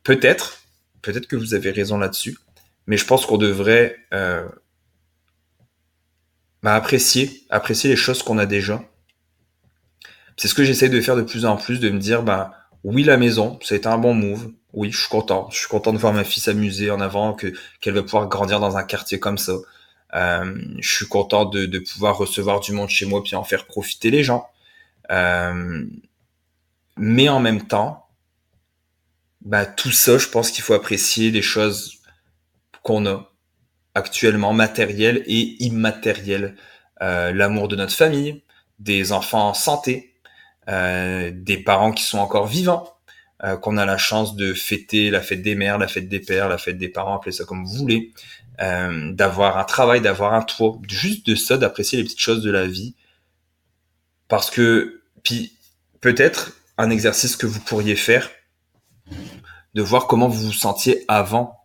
peut-être, 0.03 0.59
peut-être 1.01 1.27
que 1.27 1.37
vous 1.37 1.53
avez 1.53 1.71
raison 1.71 1.97
là-dessus, 1.97 2.37
mais 2.85 2.97
je 2.97 3.05
pense 3.05 3.25
qu'on 3.25 3.37
devrait 3.37 3.95
euh, 4.13 4.45
bah, 6.61 6.75
apprécier, 6.75 7.45
apprécier 7.49 7.89
les 7.89 7.95
choses 7.95 8.21
qu'on 8.21 8.37
a 8.37 8.45
déjà. 8.45 8.83
C'est 10.35 10.49
ce 10.49 10.55
que 10.55 10.65
j'essaie 10.65 10.89
de 10.89 10.99
faire 10.99 11.15
de 11.15 11.21
plus 11.21 11.45
en 11.45 11.55
plus, 11.55 11.79
de 11.79 11.89
me 11.89 11.99
dire, 11.99 12.21
bah 12.21 12.62
oui, 12.83 13.03
la 13.03 13.17
maison, 13.17 13.57
été 13.69 13.87
un 13.87 13.97
bon 13.97 14.13
move. 14.13 14.51
Oui, 14.73 14.91
je 14.91 14.99
suis 14.99 15.09
content. 15.09 15.49
Je 15.51 15.59
suis 15.59 15.67
content 15.67 15.93
de 15.93 15.97
voir 15.97 16.13
ma 16.13 16.23
fille 16.23 16.41
s'amuser 16.41 16.91
en 16.91 16.99
avant, 16.99 17.33
que 17.33 17.53
qu'elle 17.79 17.93
va 17.93 18.03
pouvoir 18.03 18.27
grandir 18.27 18.59
dans 18.59 18.77
un 18.77 18.83
quartier 18.83 19.19
comme 19.19 19.37
ça. 19.37 19.53
Euh, 20.15 20.55
je 20.79 20.95
suis 20.95 21.07
content 21.07 21.45
de, 21.45 21.65
de, 21.65 21.79
pouvoir 21.79 22.17
recevoir 22.17 22.59
du 22.59 22.71
monde 22.71 22.89
chez 22.89 23.05
moi 23.05 23.23
puis 23.23 23.35
en 23.35 23.43
faire 23.43 23.65
profiter 23.65 24.11
les 24.11 24.23
gens. 24.23 24.47
Euh, 25.11 25.85
mais 26.97 27.29
en 27.29 27.39
même 27.39 27.65
temps, 27.67 28.07
bah, 29.41 29.65
tout 29.65 29.91
ça, 29.91 30.17
je 30.17 30.27
pense 30.27 30.51
qu'il 30.51 30.63
faut 30.63 30.73
apprécier 30.73 31.31
les 31.31 31.41
choses 31.41 31.99
qu'on 32.83 33.05
a 33.05 33.31
actuellement, 33.95 34.53
matérielles 34.53 35.23
et 35.25 35.63
immatérielles. 35.63 36.55
Euh, 37.01 37.31
L'amour 37.33 37.67
de 37.67 37.75
notre 37.75 37.93
famille, 37.93 38.43
des 38.79 39.11
enfants 39.11 39.49
en 39.49 39.53
santé, 39.53 40.12
des 40.67 41.57
parents 41.57 41.91
qui 41.91 42.03
sont 42.03 42.19
encore 42.19 42.47
vivants, 42.47 42.93
euh, 43.43 43.57
qu'on 43.57 43.75
a 43.75 43.85
la 43.85 43.97
chance 43.97 44.37
de 44.37 44.53
fêter 44.53 45.09
la 45.09 45.19
fête 45.19 45.41
des 45.41 45.55
mères, 45.55 45.77
la 45.77 45.89
fête 45.89 46.07
des 46.07 46.21
pères, 46.21 46.47
la 46.47 46.57
fête 46.57 46.77
des 46.77 46.87
parents, 46.87 47.17
appelez 47.17 47.33
ça 47.33 47.43
comme 47.43 47.65
vous 47.65 47.75
voulez, 47.75 48.13
euh, 48.61 49.11
d'avoir 49.11 49.57
un 49.57 49.65
travail, 49.65 49.99
d'avoir 49.99 50.33
un 50.33 50.43
toit, 50.43 50.79
juste 50.87 51.27
de 51.27 51.35
ça, 51.35 51.57
d'apprécier 51.57 51.97
les 51.97 52.05
petites 52.05 52.21
choses 52.21 52.41
de 52.41 52.49
la 52.49 52.65
vie. 52.67 52.95
Parce 54.29 54.49
que, 54.49 55.01
puis 55.23 55.57
peut-être 55.99 56.53
un 56.77 56.89
exercice 56.89 57.35
que 57.35 57.45
vous 57.45 57.59
pourriez 57.59 57.97
faire, 57.97 58.29
de 59.73 59.81
voir 59.81 60.07
comment 60.07 60.29
vous 60.29 60.45
vous 60.45 60.53
sentiez 60.53 61.03
avant 61.09 61.59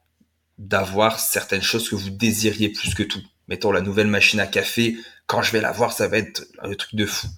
d'avoir 0.58 1.20
certaines 1.20 1.62
choses 1.62 1.88
que 1.88 1.94
vous 1.94 2.10
désiriez 2.10 2.70
plus 2.70 2.92
que 2.96 3.04
tout. 3.04 3.22
Mettons 3.46 3.70
la 3.70 3.82
nouvelle 3.82 4.08
machine 4.08 4.40
à 4.40 4.48
café, 4.48 4.96
quand 5.28 5.42
je 5.42 5.52
vais 5.52 5.60
la 5.60 5.70
voir, 5.70 5.92
ça 5.92 6.08
va 6.08 6.18
être 6.18 6.42
le 6.64 6.74
truc 6.74 6.96
de 6.96 7.06
fou. 7.06 7.28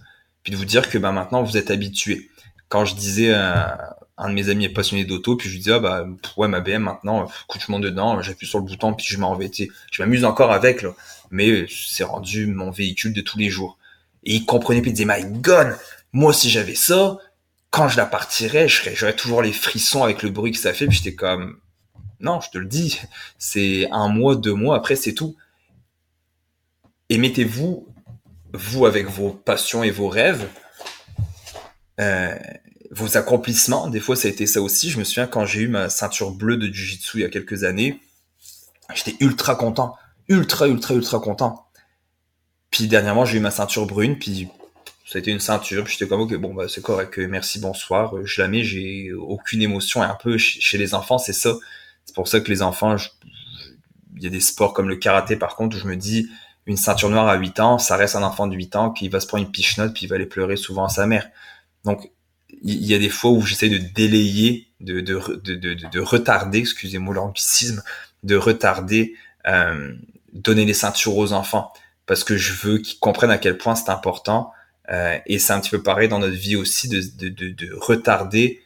Puis 0.43 0.53
de 0.53 0.57
vous 0.57 0.65
dire 0.65 0.89
que 0.89 0.99
bah, 0.99 1.13
maintenant 1.13 1.43
vous 1.43 1.57
êtes 1.57 1.71
habitué. 1.71 2.31
Quand 2.69 2.85
je 2.85 2.95
disais 2.95 3.33
à 3.33 3.97
un 4.21 4.29
de 4.29 4.35
mes 4.35 4.51
amis 4.51 4.67
est 4.67 4.71
passionné 4.71 5.05
d'auto, 5.05 5.37
puis 5.37 5.49
je 5.49 5.55
lui 5.55 5.61
disais, 5.61 5.73
ah 5.73 5.79
bah 5.79 6.07
ouais 6.37 6.47
ma 6.47 6.61
BM 6.61 6.83
maintenant, 6.83 7.27
je 7.59 7.73
monte 7.73 7.83
dedans, 7.83 8.21
j'appuie 8.21 8.47
sur 8.47 8.59
le 8.59 8.65
bouton, 8.65 8.93
puis 8.93 9.07
je 9.09 9.19
m'en 9.19 9.35
vais, 9.35 9.51
je 9.91 10.03
m'amuse 10.03 10.25
encore 10.25 10.53
avec, 10.53 10.83
là. 10.83 10.91
mais 11.31 11.67
c'est 11.69 12.05
rendu 12.05 12.47
mon 12.47 12.71
véhicule 12.71 13.15
de 13.15 13.23
tous 13.23 13.39
les 13.39 13.49
jours. 13.49 13.79
Et 14.25 14.35
il 14.35 14.45
comprenait, 14.45 14.83
puis 14.83 14.91
il 14.91 14.95
disait, 14.95 15.09
my 15.09 15.25
god, 15.41 15.75
moi 16.13 16.35
si 16.35 16.51
j'avais 16.51 16.75
ça, 16.75 17.17
quand 17.71 17.89
je 17.89 17.97
la 17.97 18.05
partirais, 18.05 18.69
j'aurais 18.69 19.17
toujours 19.17 19.41
les 19.41 19.53
frissons 19.53 20.05
avec 20.05 20.23
le 20.23 20.29
bruit 20.29 20.53
que 20.53 20.59
ça 20.59 20.75
fait, 20.75 20.87
puis 20.87 20.99
j'étais 20.99 21.15
comme, 21.15 21.59
non, 22.21 22.41
je 22.43 22.51
te 22.51 22.59
le 22.59 22.67
dis, 22.67 23.01
c'est 23.39 23.89
un 23.91 24.09
mois, 24.09 24.37
deux 24.37 24.55
mois, 24.55 24.77
après 24.77 24.97
c'est 24.97 25.15
tout. 25.15 25.35
Et 27.09 27.17
mettez-vous, 27.17 27.89
vous 28.53 28.87
avec 28.87 29.07
vos 29.07 29.31
passions 29.31 29.83
et 29.83 29.91
vos 29.91 30.09
rêves, 30.09 30.49
euh, 32.01 32.35
vos 32.91 33.17
accomplissements. 33.17 33.89
Des 33.89 34.01
fois, 34.01 34.17
ça 34.17 34.29
a 34.29 34.31
été 34.31 34.47
ça 34.47 34.61
aussi. 34.61 34.91
Je 34.91 34.99
me 34.99 35.05
souviens 35.05 35.27
quand 35.27 35.45
j'ai 35.47 35.61
eu 35.61 35.69
ma 35.69 35.89
ceinture 35.89 36.33
bleue 36.33 36.57
de 36.57 36.67
Jiu-Jitsu 36.67 37.19
il 37.19 37.23
y 37.23 37.25
a 37.25 37.29
quelques 37.29 37.65
années, 37.65 38.01
j'étais 38.95 39.17
ultra 39.21 39.55
content, 39.55 39.97
ultra, 40.29 40.67
ultra, 40.67 40.95
ultra 40.95 41.21
content. 41.21 41.67
Puis 42.71 42.87
dernièrement, 42.87 43.25
j'ai 43.25 43.39
eu 43.39 43.41
ma 43.41 43.51
ceinture 43.51 43.87
brune, 43.87 44.19
puis 44.19 44.49
ça 45.07 45.19
a 45.19 45.21
été 45.21 45.33
une 45.33 45.41
ceinture, 45.41 45.85
puis 45.85 45.95
j'étais 45.95 46.09
comme 46.09 46.21
ok, 46.21 46.37
bon 46.37 46.55
bah 46.55 46.67
c'est 46.69 46.83
correct, 46.83 47.19
merci, 47.19 47.59
bonsoir. 47.59 48.15
Je 48.25 48.41
la 48.41 48.49
mets, 48.49 48.63
j'ai 48.63 49.13
aucune 49.13 49.61
émotion. 49.61 50.03
Et 50.03 50.07
un 50.07 50.17
peu 50.21 50.39
chez 50.39 50.79
les 50.79 50.95
enfants, 50.95 51.19
c'est 51.19 51.33
ça. 51.33 51.55
C'est 52.05 52.15
pour 52.15 52.29
ça 52.29 52.41
que 52.41 52.49
les 52.49 52.63
enfants, 52.63 52.97
il 54.17 54.23
y 54.23 54.27
a 54.27 54.31
des 54.31 54.41
sports 54.41 54.73
comme 54.73 54.89
le 54.89 54.97
karaté 54.97 55.37
par 55.37 55.57
contre 55.57 55.77
où 55.77 55.81
je 55.81 55.87
me 55.87 55.97
dis 55.97 56.29
une 56.71 56.77
ceinture 56.77 57.11
noire 57.11 57.27
à 57.29 57.35
8 57.35 57.61
ans, 57.61 57.79
ça 57.79 57.97
reste 57.97 58.15
un 58.15 58.23
enfant 58.23 58.47
de 58.47 58.55
8 58.55 58.77
ans 58.77 58.91
qui 58.91 59.09
va 59.09 59.19
se 59.19 59.27
prendre 59.27 59.45
une 59.45 59.51
pichenote 59.51 59.93
puis 59.93 60.07
il 60.07 60.09
va 60.09 60.15
aller 60.15 60.27
pleurer 60.27 60.57
souvent 60.57 60.85
à 60.85 60.89
sa 60.89 61.07
mère. 61.07 61.29
Donc 61.85 62.11
il 62.63 62.85
y 62.85 62.95
a 62.95 62.99
des 62.99 63.09
fois 63.09 63.33
où 63.33 63.43
j'essaie 63.43 63.69
de 63.69 63.79
délayer, 63.79 64.69
de, 64.81 65.01
de, 65.01 65.21
de, 65.43 65.55
de, 65.57 65.75
de 65.75 66.01
retarder, 66.01 66.59
excusez-moi 66.59 67.15
l'anglicisme, 67.15 67.83
de 68.23 68.37
retarder, 68.37 69.15
euh, 69.49 69.95
donner 70.33 70.65
les 70.65 70.75
ceintures 70.75 71.17
aux 71.17 71.33
enfants 71.33 71.73
parce 72.07 72.23
que 72.23 72.37
je 72.37 72.53
veux 72.53 72.79
qu'ils 72.79 73.01
comprennent 73.01 73.31
à 73.31 73.39
quel 73.39 73.59
point 73.59 73.75
c'est 73.75 73.91
important. 73.91 74.53
Euh, 74.91 75.19
et 75.27 75.39
c'est 75.41 75.53
un 75.53 75.61
petit 75.61 75.71
peu 75.71 75.83
pareil 75.83 76.09
dans 76.09 76.19
notre 76.21 76.37
vie 76.37 76.57
aussi 76.57 76.89
de, 76.89 77.03
de, 77.19 77.29
de, 77.29 77.49
de 77.49 77.73
retarder 77.75 78.61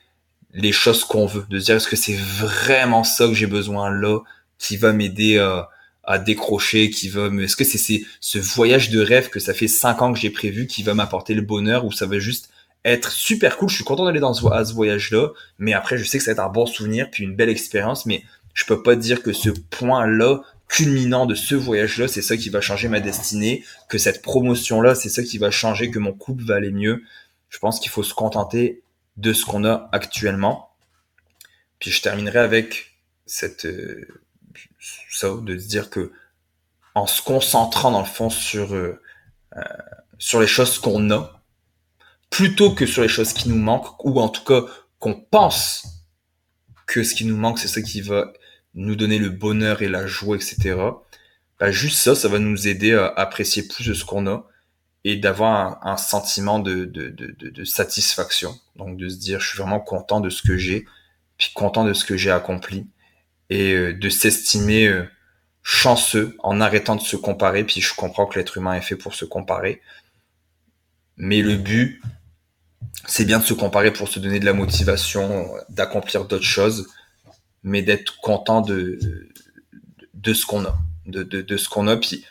les 0.52 0.72
choses 0.72 1.04
qu'on 1.04 1.26
veut, 1.26 1.46
de 1.48 1.58
se 1.58 1.64
dire 1.64 1.76
est-ce 1.76 1.88
que 1.88 1.96
c'est 1.96 2.16
vraiment 2.16 3.02
ça 3.02 3.26
que 3.26 3.34
j'ai 3.34 3.46
besoin 3.46 3.90
là 3.90 4.20
qui 4.58 4.76
va 4.76 4.92
m'aider 4.92 5.38
à, 5.38 5.68
à 6.06 6.18
décrocher, 6.18 6.90
qui 6.90 7.08
va 7.08 7.30
me, 7.30 7.44
est-ce 7.44 7.56
que 7.56 7.64
c'est 7.64 8.02
ce 8.20 8.38
voyage 8.38 8.90
de 8.90 9.00
rêve 9.00 9.28
que 9.28 9.40
ça 9.40 9.54
fait 9.54 9.68
cinq 9.68 10.02
ans 10.02 10.12
que 10.12 10.18
j'ai 10.18 10.30
prévu 10.30 10.66
qui 10.66 10.82
va 10.82 10.94
m'apporter 10.94 11.34
le 11.34 11.42
bonheur 11.42 11.84
ou 11.84 11.92
ça 11.92 12.06
va 12.06 12.18
juste 12.18 12.50
être 12.84 13.10
super 13.10 13.56
cool? 13.56 13.68
Je 13.68 13.76
suis 13.76 13.84
content 13.84 14.04
d'aller 14.04 14.20
dans 14.20 14.34
ce, 14.34 14.46
à 14.46 14.64
ce 14.64 14.72
voyage-là, 14.74 15.30
mais 15.58 15.72
après, 15.72 15.98
je 15.98 16.04
sais 16.04 16.18
que 16.18 16.24
ça 16.24 16.32
va 16.32 16.42
être 16.42 16.48
un 16.48 16.52
bon 16.52 16.66
souvenir 16.66 17.10
puis 17.10 17.24
une 17.24 17.36
belle 17.36 17.48
expérience, 17.48 18.06
mais 18.06 18.22
je 18.52 18.64
peux 18.64 18.82
pas 18.82 18.96
dire 18.96 19.22
que 19.22 19.32
ce 19.32 19.50
point-là 19.50 20.42
culminant 20.68 21.26
de 21.26 21.34
ce 21.34 21.54
voyage-là, 21.54 22.08
c'est 22.08 22.22
ça 22.22 22.36
qui 22.36 22.48
va 22.48 22.60
changer 22.60 22.88
ma 22.88 23.00
destinée, 23.00 23.64
que 23.88 23.98
cette 23.98 24.22
promotion-là, 24.22 24.94
c'est 24.94 25.08
ça 25.08 25.22
qui 25.22 25.38
va 25.38 25.50
changer, 25.50 25.90
que 25.90 25.98
mon 25.98 26.12
couple 26.12 26.44
va 26.44 26.56
aller 26.56 26.70
mieux. 26.70 27.02
Je 27.48 27.58
pense 27.58 27.78
qu'il 27.80 27.90
faut 27.90 28.02
se 28.02 28.14
contenter 28.14 28.82
de 29.16 29.32
ce 29.32 29.44
qu'on 29.44 29.64
a 29.64 29.88
actuellement. 29.92 30.70
Puis 31.78 31.90
je 31.90 32.02
terminerai 32.02 32.38
avec 32.38 32.98
cette 33.26 33.66
ça, 35.10 35.30
de 35.40 35.58
se 35.58 35.68
dire 35.68 35.90
que 35.90 36.12
en 36.94 37.06
se 37.06 37.22
concentrant 37.22 37.90
dans 37.90 38.00
le 38.00 38.06
fond 38.06 38.30
sur 38.30 38.74
euh, 38.74 39.00
euh, 39.56 39.62
sur 40.18 40.40
les 40.40 40.46
choses 40.46 40.78
qu'on 40.78 41.10
a, 41.10 41.42
plutôt 42.30 42.74
que 42.74 42.86
sur 42.86 43.02
les 43.02 43.08
choses 43.08 43.32
qui 43.32 43.48
nous 43.48 43.58
manquent, 43.58 44.04
ou 44.04 44.20
en 44.20 44.28
tout 44.28 44.44
cas 44.44 44.62
qu'on 44.98 45.14
pense 45.14 45.86
que 46.86 47.02
ce 47.02 47.14
qui 47.14 47.24
nous 47.24 47.36
manque, 47.36 47.58
c'est 47.58 47.68
ça 47.68 47.82
qui 47.82 48.00
va 48.00 48.32
nous 48.74 48.96
donner 48.96 49.18
le 49.18 49.30
bonheur 49.30 49.82
et 49.82 49.88
la 49.88 50.06
joie, 50.06 50.36
etc. 50.36 50.76
Bah, 51.58 51.70
juste 51.70 51.98
ça, 51.98 52.14
ça 52.14 52.28
va 52.28 52.38
nous 52.38 52.68
aider 52.68 52.92
à 52.94 53.06
apprécier 53.06 53.62
plus 53.66 53.86
de 53.86 53.94
ce 53.94 54.04
qu'on 54.04 54.26
a 54.26 54.48
et 55.04 55.16
d'avoir 55.16 55.86
un, 55.86 55.96
sentiment 55.96 56.58
de, 56.58 56.90
satisfaction. 57.64 58.58
Donc 58.76 58.96
de 58.96 59.08
se 59.08 59.16
dire, 59.16 59.40
je 59.40 59.48
suis 59.50 59.58
vraiment 59.58 59.80
content 59.80 60.20
de 60.20 60.30
ce 60.30 60.42
que 60.42 60.56
j'ai, 60.56 60.86
puis 61.36 61.50
content 61.54 61.84
de 61.84 61.92
ce 61.92 62.04
que 62.04 62.16
j'ai 62.16 62.30
accompli, 62.30 62.86
et 63.54 63.72
euh, 63.72 63.92
de 63.92 64.08
s'estimer 64.08 64.88
euh, 64.88 65.04
chanceux 65.62 66.36
en 66.40 66.60
arrêtant 66.60 66.96
de 66.96 67.00
se 67.00 67.16
comparer. 67.16 67.62
Puis 67.62 67.80
je 67.80 67.94
comprends 67.94 68.26
que 68.26 68.38
l'être 68.38 68.58
humain 68.58 68.74
est 68.74 68.80
fait 68.82 68.96
pour 68.96 69.14
se 69.14 69.24
comparer, 69.24 69.80
mais 71.16 71.40
le 71.40 71.56
but, 71.56 72.02
c'est 73.06 73.24
bien 73.24 73.38
de 73.38 73.44
se 73.44 73.54
comparer 73.54 73.92
pour 73.92 74.08
se 74.08 74.18
donner 74.18 74.40
de 74.40 74.44
la 74.44 74.54
motivation, 74.54 75.54
d'accomplir 75.68 76.24
d'autres 76.24 76.44
choses, 76.44 76.88
mais 77.62 77.82
d'être 77.82 78.20
content 78.20 78.60
de, 78.60 78.98
de 80.14 80.34
ce 80.34 80.46
qu'on 80.46 80.64
a, 80.64 80.76
de, 81.06 81.22
de, 81.22 81.56
ce 81.56 81.68
qu'on 81.68 81.86
a. 81.86 81.96
Puis 81.96 82.24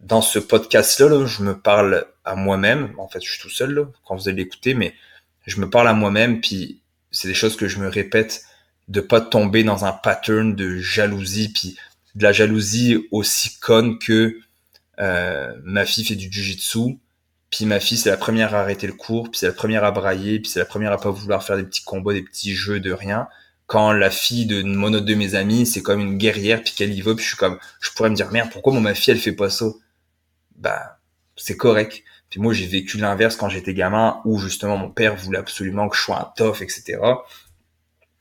dans 0.00 0.22
ce 0.22 0.38
podcast-là, 0.38 1.26
je 1.26 1.42
me 1.42 1.58
parle 1.58 2.06
à 2.24 2.34
moi-même. 2.34 2.94
En 2.98 3.08
fait, 3.08 3.22
je 3.22 3.30
suis 3.30 3.42
tout 3.42 3.50
seul 3.50 3.88
quand 4.04 4.16
vous 4.16 4.28
allez 4.28 4.44
l'écouter, 4.44 4.72
mais 4.72 4.94
je 5.46 5.60
me 5.60 5.68
parle 5.68 5.88
à 5.88 5.92
moi-même. 5.92 6.40
Puis 6.40 6.80
c'est 7.10 7.28
des 7.28 7.34
choses 7.34 7.56
que 7.56 7.68
je 7.68 7.78
me 7.78 7.88
répète 7.88 8.46
de 8.92 9.00
pas 9.00 9.20
tomber 9.20 9.64
dans 9.64 9.84
un 9.84 9.92
pattern 9.92 10.54
de 10.54 10.78
jalousie, 10.78 11.48
puis 11.48 11.76
de 12.14 12.22
la 12.22 12.32
jalousie 12.32 13.08
aussi 13.10 13.58
conne 13.58 13.98
que 13.98 14.36
euh, 15.00 15.52
ma 15.64 15.84
fille 15.84 16.04
fait 16.04 16.14
du 16.14 16.30
jujitsu, 16.30 16.98
puis 17.50 17.64
ma 17.66 17.80
fille 17.80 17.98
c'est 17.98 18.10
la 18.10 18.16
première 18.16 18.54
à 18.54 18.60
arrêter 18.60 18.86
le 18.86 18.92
cours, 18.92 19.30
puis 19.30 19.38
c'est 19.38 19.46
la 19.46 19.52
première 19.52 19.84
à 19.84 19.90
brailler, 19.90 20.38
puis 20.40 20.50
c'est 20.50 20.58
la 20.58 20.66
première 20.66 20.92
à 20.92 20.98
pas 20.98 21.10
vouloir 21.10 21.42
faire 21.42 21.56
des 21.56 21.64
petits 21.64 21.82
combats, 21.82 22.12
des 22.12 22.22
petits 22.22 22.54
jeux 22.54 22.80
de 22.80 22.92
rien 22.92 23.28
quand 23.72 23.92
la 23.92 24.10
fille 24.10 24.44
de 24.44 24.62
mon 24.62 24.92
autre 24.92 25.06
de 25.06 25.14
mes 25.14 25.34
amis, 25.34 25.64
c'est 25.64 25.80
comme 25.80 26.00
une 26.00 26.18
guerrière, 26.18 26.62
puis 26.62 26.74
qu'elle 26.74 26.92
y 26.92 27.00
va, 27.00 27.14
puis 27.14 27.22
je 27.22 27.28
suis 27.28 27.38
comme, 27.38 27.58
je 27.80 27.90
pourrais 27.92 28.10
me 28.10 28.14
dire, 28.14 28.30
merde, 28.30 28.50
pourquoi 28.52 28.78
ma 28.78 28.94
fille, 28.94 29.12
elle 29.12 29.18
fait 29.18 29.32
pas 29.32 29.48
ça? 29.48 29.64
Bah, 30.56 30.98
c'est 31.36 31.56
correct. 31.56 32.02
Puis 32.28 32.38
moi, 32.38 32.52
j'ai 32.52 32.66
vécu 32.66 32.98
l'inverse 32.98 33.34
quand 33.36 33.48
j'étais 33.48 33.72
gamin, 33.72 34.20
où 34.26 34.38
justement 34.38 34.76
mon 34.76 34.90
père 34.90 35.16
voulait 35.16 35.38
absolument 35.38 35.88
que 35.88 35.96
je 35.96 36.02
sois 36.02 36.20
un 36.20 36.32
tof, 36.36 36.60
etc. 36.60 36.98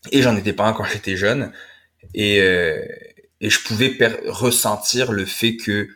Et 0.10 0.22
j'en 0.22 0.36
étais 0.36 0.54
pas 0.54 0.66
un 0.66 0.74
quand 0.74 0.86
j'étais 0.86 1.16
jeune. 1.16 1.52
Et, 2.14 2.42
euh, 2.42 2.84
et 3.40 3.50
je 3.50 3.60
pouvais 3.64 3.96
ressentir 4.26 5.12
le 5.12 5.26
fait 5.26 5.58
que 5.58 5.90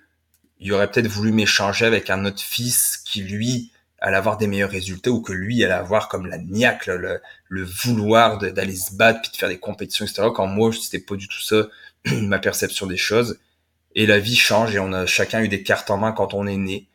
il 0.59 0.71
aurait 0.73 0.89
peut-être 0.89 1.07
voulu 1.07 1.31
m'échanger 1.31 1.85
avec 1.85 2.09
un 2.09 2.25
autre 2.25 2.41
fils 2.41 2.97
qui, 3.05 3.21
lui, 3.21 3.71
allait 3.99 4.17
avoir 4.17 4.37
des 4.37 4.47
meilleurs 4.47 4.69
résultats 4.69 5.11
ou 5.11 5.21
que 5.21 5.33
lui 5.33 5.63
allait 5.63 5.73
avoir 5.73 6.07
comme 6.07 6.27
la 6.27 6.37
niaque, 6.37 6.87
le, 6.87 7.21
le 7.49 7.63
vouloir 7.63 8.37
d'aller 8.37 8.75
se 8.75 8.93
battre 8.93 9.21
puis 9.21 9.31
de 9.31 9.37
faire 9.37 9.49
des 9.49 9.59
compétitions, 9.59 10.05
etc. 10.05 10.29
Quand 10.33 10.47
moi, 10.47 10.71
c'était 10.71 10.99
pas 11.03 11.15
du 11.15 11.27
tout 11.27 11.41
ça, 11.41 11.67
ma 12.05 12.39
perception 12.39 12.87
des 12.87 12.97
choses. 12.97 13.39
Et 13.95 14.05
la 14.05 14.19
vie 14.19 14.35
change 14.35 14.75
et 14.75 14.79
on 14.79 14.93
a 14.93 15.05
chacun 15.05 15.41
eu 15.41 15.47
des 15.47 15.63
cartes 15.63 15.89
en 15.89 15.97
main 15.97 16.11
quand 16.11 16.33
on 16.33 16.47
est 16.47 16.57
né. 16.57 16.87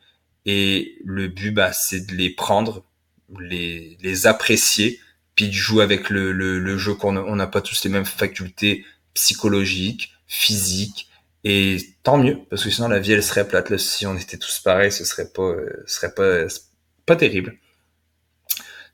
Et 0.45 0.97
le 1.03 1.27
but, 1.27 1.51
bah, 1.51 1.73
c'est 1.73 2.05
de 2.07 2.13
les 2.13 2.29
prendre, 2.29 2.83
les, 3.39 3.97
les 4.01 4.27
apprécier, 4.27 4.99
puis 5.35 5.47
de 5.47 5.53
jouer 5.53 5.83
avec 5.83 6.09
le, 6.09 6.31
le, 6.31 6.59
le 6.59 6.77
jeu 6.77 6.93
qu'on 6.93 7.17
on 7.17 7.35
n'a 7.35 7.47
pas 7.47 7.61
tous 7.61 7.83
les 7.83 7.89
mêmes 7.89 8.05
facultés 8.05 8.85
psychologiques, 9.13 10.13
physiques. 10.27 11.09
Et 11.43 11.77
tant 12.03 12.17
mieux, 12.17 12.37
parce 12.49 12.63
que 12.63 12.69
sinon 12.69 12.87
la 12.87 12.99
vie 12.99 13.13
elle 13.13 13.23
serait 13.23 13.47
plate. 13.47 13.69
Là, 13.69 13.77
si 13.77 14.05
on 14.05 14.15
était 14.15 14.37
tous 14.37 14.59
pareils, 14.59 14.91
ce 14.91 15.05
serait 15.05 15.29
pas, 15.29 15.53
ce 15.87 15.95
serait 15.95 16.13
pas 16.13 16.45
pas 17.05 17.15
terrible. 17.15 17.57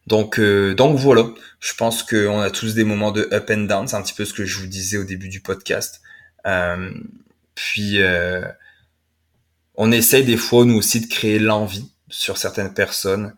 Donc, 0.07 0.39
euh, 0.39 0.73
donc 0.73 0.97
voilà, 0.97 1.25
je 1.59 1.73
pense 1.73 2.01
qu'on 2.01 2.39
a 2.39 2.49
tous 2.49 2.73
des 2.73 2.85
moments 2.85 3.11
de 3.11 3.27
up 3.33 3.49
and 3.49 3.65
down, 3.65 3.87
c'est 3.87 3.97
un 3.97 4.01
petit 4.01 4.13
peu 4.13 4.23
ce 4.23 4.33
que 4.33 4.45
je 4.45 4.59
vous 4.59 4.67
disais 4.67 4.97
au 4.97 5.03
début 5.03 5.27
du 5.27 5.41
podcast. 5.41 6.01
Euh, 6.45 6.91
puis, 7.55 8.01
euh, 8.01 8.47
on 9.75 9.91
essaye 9.91 10.23
des 10.23 10.37
fois, 10.37 10.63
nous 10.63 10.75
aussi, 10.75 11.01
de 11.01 11.07
créer 11.07 11.39
l'envie 11.39 11.91
sur 12.09 12.37
certaines 12.37 12.73
personnes, 12.73 13.35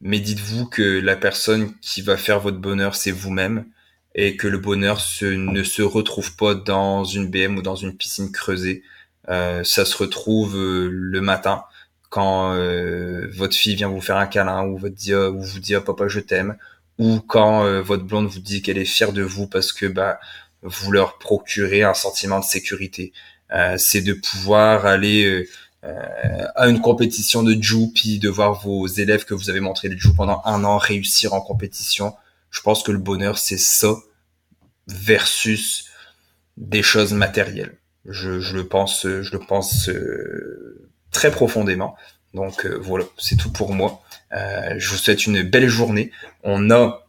mais 0.00 0.20
dites-vous 0.20 0.66
que 0.66 1.00
la 1.00 1.16
personne 1.16 1.74
qui 1.80 2.02
va 2.02 2.16
faire 2.16 2.40
votre 2.40 2.58
bonheur, 2.58 2.94
c'est 2.94 3.10
vous-même, 3.10 3.66
et 4.14 4.36
que 4.36 4.48
le 4.48 4.58
bonheur 4.58 5.00
ne 5.22 5.62
se 5.62 5.82
retrouve 5.82 6.36
pas 6.36 6.54
dans 6.54 7.04
une 7.04 7.30
BM 7.30 7.56
ou 7.58 7.62
dans 7.62 7.76
une 7.76 7.96
piscine 7.96 8.32
creusée. 8.32 8.82
ça 9.28 9.62
se 9.64 9.96
retrouve 9.96 10.56
le 10.56 11.20
matin 11.20 11.64
quand 12.10 12.52
euh, 12.54 13.28
votre 13.32 13.56
fille 13.56 13.76
vient 13.76 13.88
vous 13.88 14.00
faire 14.00 14.16
un 14.16 14.26
câlin 14.26 14.64
ou, 14.66 14.76
vous 14.76 14.88
dit 14.90 15.14
oh, 15.14 15.80
papa 15.80 16.08
je 16.08 16.20
t'aime 16.20 16.56
ou 16.98 17.20
quand 17.20 17.64
euh, 17.64 17.80
votre 17.80 18.04
blonde 18.04 18.26
vous 18.26 18.40
dit 18.40 18.60
qu'elle 18.62 18.78
est 18.78 18.84
fière 18.84 19.12
de 19.12 19.22
vous 19.22 19.46
parce 19.46 19.72
que 19.72 19.86
bah 19.86 20.20
vous 20.62 20.92
leur 20.92 21.18
procurez 21.18 21.82
un 21.84 21.94
sentiment 21.94 22.38
de 22.38 22.44
sécurité. 22.44 23.12
Euh, 23.52 23.78
c'est 23.78 24.02
de 24.02 24.12
pouvoir 24.12 24.84
aller 24.84 25.48
à 25.82 26.68
une 26.68 26.80
compétition 26.80 27.42
de 27.42 27.54
puis 27.94 28.18
de 28.18 28.28
voir 28.28 28.60
vos 28.60 28.86
élèves 28.86 29.24
que 29.24 29.32
vous 29.32 29.48
avez 29.48 29.60
montré 29.60 29.88
le 29.88 29.96
Jou 29.96 30.12
pendant 30.14 30.42
un 30.44 30.62
an 30.64 30.76
réussir 30.76 31.32
en 31.32 31.40
compétition. 31.40 32.14
Je 32.50 32.60
pense 32.60 32.82
que 32.82 32.92
le 32.92 32.98
bonheur 32.98 33.38
c'est 33.38 33.58
ça 33.58 33.94
versus 34.86 35.86
des 36.58 36.82
choses 36.82 37.14
matérielles. 37.14 37.78
Je, 38.04 38.40
je 38.40 38.56
le 38.56 38.68
pense, 38.68 39.06
je 39.06 39.32
le 39.32 39.38
pense 39.38 39.88
très 41.10 41.30
profondément. 41.30 41.96
Donc 42.34 42.64
euh, 42.64 42.78
voilà, 42.80 43.04
c'est 43.18 43.36
tout 43.36 43.52
pour 43.52 43.74
moi. 43.74 44.02
Euh, 44.32 44.74
je 44.78 44.90
vous 44.90 44.96
souhaite 44.96 45.26
une 45.26 45.42
belle 45.42 45.68
journée. 45.68 46.12
On 46.44 46.70
a 46.70 47.06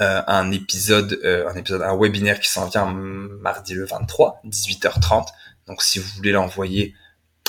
euh, 0.00 0.22
un 0.26 0.50
épisode, 0.50 1.20
un 1.24 1.54
épisode, 1.54 1.82
un 1.82 1.96
webinaire 1.96 2.40
qui 2.40 2.48
s'en 2.48 2.66
vient 2.68 2.86
mardi 2.86 3.74
le 3.74 3.84
23, 3.84 4.40
18h30. 4.46 5.26
Donc 5.66 5.82
si 5.82 5.98
vous 5.98 6.08
voulez 6.16 6.32
l'envoyer 6.32 6.94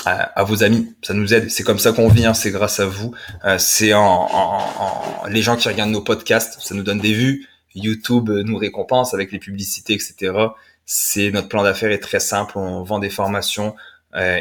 à, 0.04 0.44
vos 0.44 0.62
amis, 0.62 0.94
ça 1.02 1.14
nous 1.14 1.34
aide. 1.34 1.50
C'est 1.50 1.64
comme 1.64 1.78
ça 1.78 1.92
qu'on 1.92 2.08
vit, 2.08 2.26
hein. 2.26 2.34
c'est 2.34 2.50
grâce 2.50 2.80
à 2.80 2.86
vous. 2.86 3.14
c'est 3.58 3.94
en, 3.94 4.02
en, 4.02 5.26
les 5.28 5.42
gens 5.42 5.56
qui 5.56 5.68
regardent 5.68 5.90
nos 5.90 6.02
podcasts, 6.02 6.60
ça 6.60 6.74
nous 6.74 6.82
donne 6.82 7.00
des 7.00 7.12
vues. 7.12 7.48
YouTube 7.74 8.30
nous 8.30 8.56
récompense 8.56 9.14
avec 9.14 9.32
les 9.32 9.38
publicités, 9.38 9.94
etc. 9.94 10.32
C'est 10.86 11.30
notre 11.30 11.48
plan 11.48 11.62
d'affaires 11.62 11.90
est 11.90 11.98
très 11.98 12.20
simple. 12.20 12.58
On 12.58 12.82
vend 12.82 12.98
des 12.98 13.10
formations 13.10 13.74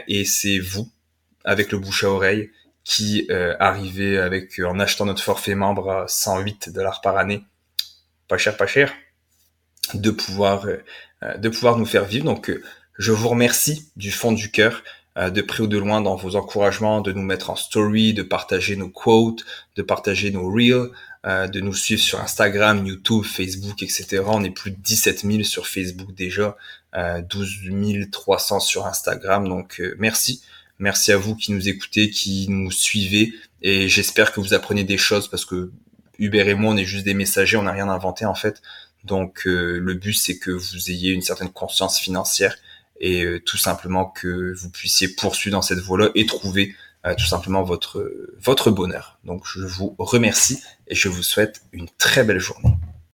et 0.08 0.26
c'est 0.26 0.60
vous 0.60 0.90
avec 1.44 1.72
le 1.72 1.78
bouche 1.78 2.04
à 2.04 2.10
oreille 2.10 2.52
qui 2.84 3.28
euh, 3.30 3.56
arrivait 3.60 4.18
avec 4.18 4.60
euh, 4.60 4.68
en 4.68 4.80
achetant 4.80 5.06
notre 5.06 5.24
forfait 5.24 5.56
membre 5.56 5.90
à 5.90 6.08
108 6.08 6.70
dollars 6.70 7.02
par 7.02 7.18
année, 7.18 7.46
pas 8.28 8.38
cher, 8.38 8.58
pas 8.58 8.68
cher, 8.68 8.94
de 9.94 10.12
pouvoir 10.12 10.66
euh, 10.66 11.38
de 11.38 11.50
pouvoir 11.50 11.78
nous 11.78 11.86
faire 11.86 12.06
vivre. 12.06 12.26
Donc 12.26 12.52
je 12.98 13.12
vous 13.12 13.30
remercie 13.30 13.90
du 13.96 14.12
fond 14.12 14.34
du 14.34 14.52
cœur, 14.52 14.84
de 15.16 15.42
près 15.42 15.62
ou 15.62 15.68
de 15.68 15.78
loin 15.78 16.02
dans 16.02 16.16
vos 16.16 16.36
encouragements, 16.36 17.02
de 17.02 17.12
nous 17.12 17.22
mettre 17.22 17.50
en 17.50 17.56
story, 17.56 18.14
de 18.14 18.24
partager 18.24 18.76
nos 18.76 18.90
quotes, 18.90 19.46
de 19.76 19.82
partager 19.82 20.32
nos 20.32 20.50
reels, 20.50 20.90
de 21.26 21.60
nous 21.60 21.74
suivre 21.74 22.02
sur 22.02 22.20
Instagram, 22.20 22.86
YouTube, 22.86 23.24
Facebook, 23.24 23.84
etc. 23.84 24.24
On 24.26 24.44
est 24.44 24.50
plus 24.50 24.72
de 24.72 24.78
17 24.78 25.22
000 25.22 25.44
sur 25.44 25.68
Facebook 25.68 26.16
déjà, 26.16 26.58
12 26.96 28.10
300 28.12 28.60
sur 28.60 28.88
Instagram. 28.88 29.48
Donc 29.48 29.82
merci. 30.00 30.42
Merci 30.80 31.12
à 31.12 31.18
vous 31.18 31.36
qui 31.36 31.52
nous 31.52 31.70
écoutez, 31.70 32.10
qui 32.10 32.48
nous 32.50 32.72
suivez, 32.72 33.34
et 33.62 33.88
j'espère 33.88 34.34
que 34.34 34.42
vous 34.42 34.54
apprenez 34.54 34.84
des 34.84 34.98
choses 34.98 35.30
parce 35.30 35.46
que 35.46 35.72
Hubert 36.20 36.48
et 36.48 36.54
moi, 36.54 36.74
on 36.74 36.78
est 36.78 36.86
juste 36.86 37.06
des 37.06 37.14
messagers, 37.14 37.58
on 37.58 37.64
n'a 37.64 37.72
rien 37.72 37.90
inventé 37.90 38.26
en 38.26 38.36
fait. 38.36 38.62
Donc 39.04 39.48
euh, 39.48 39.80
le 39.80 39.94
but, 39.94 40.14
c'est 40.14 40.38
que 40.38 40.52
vous 40.52 40.92
ayez 40.92 41.12
une 41.12 41.22
certaine 41.22 41.50
conscience 41.50 42.00
financière 42.00 42.56
et 43.04 43.26
euh, 43.26 43.40
tout 43.40 43.58
simplement 43.58 44.06
que 44.06 44.54
vous 44.56 44.70
puissiez 44.70 45.10
poursuivre 45.10 45.58
dans 45.58 45.62
cette 45.62 45.80
voie-là 45.80 46.10
et 46.16 46.26
trouver 46.26 46.74
euh, 47.06 47.14
tout 47.16 47.26
simplement 47.26 47.62
votre 47.62 48.10
votre 48.40 48.72
bonheur. 48.72 49.20
Donc 49.26 49.44
je 49.46 49.66
vous 49.66 49.94
remercie 50.00 50.64
et 50.88 50.96
je 50.96 51.10
vous 51.10 51.22
souhaite 51.22 51.62
une 51.74 51.90
très 51.98 52.24
belle 52.24 52.40
journée. 52.40 52.74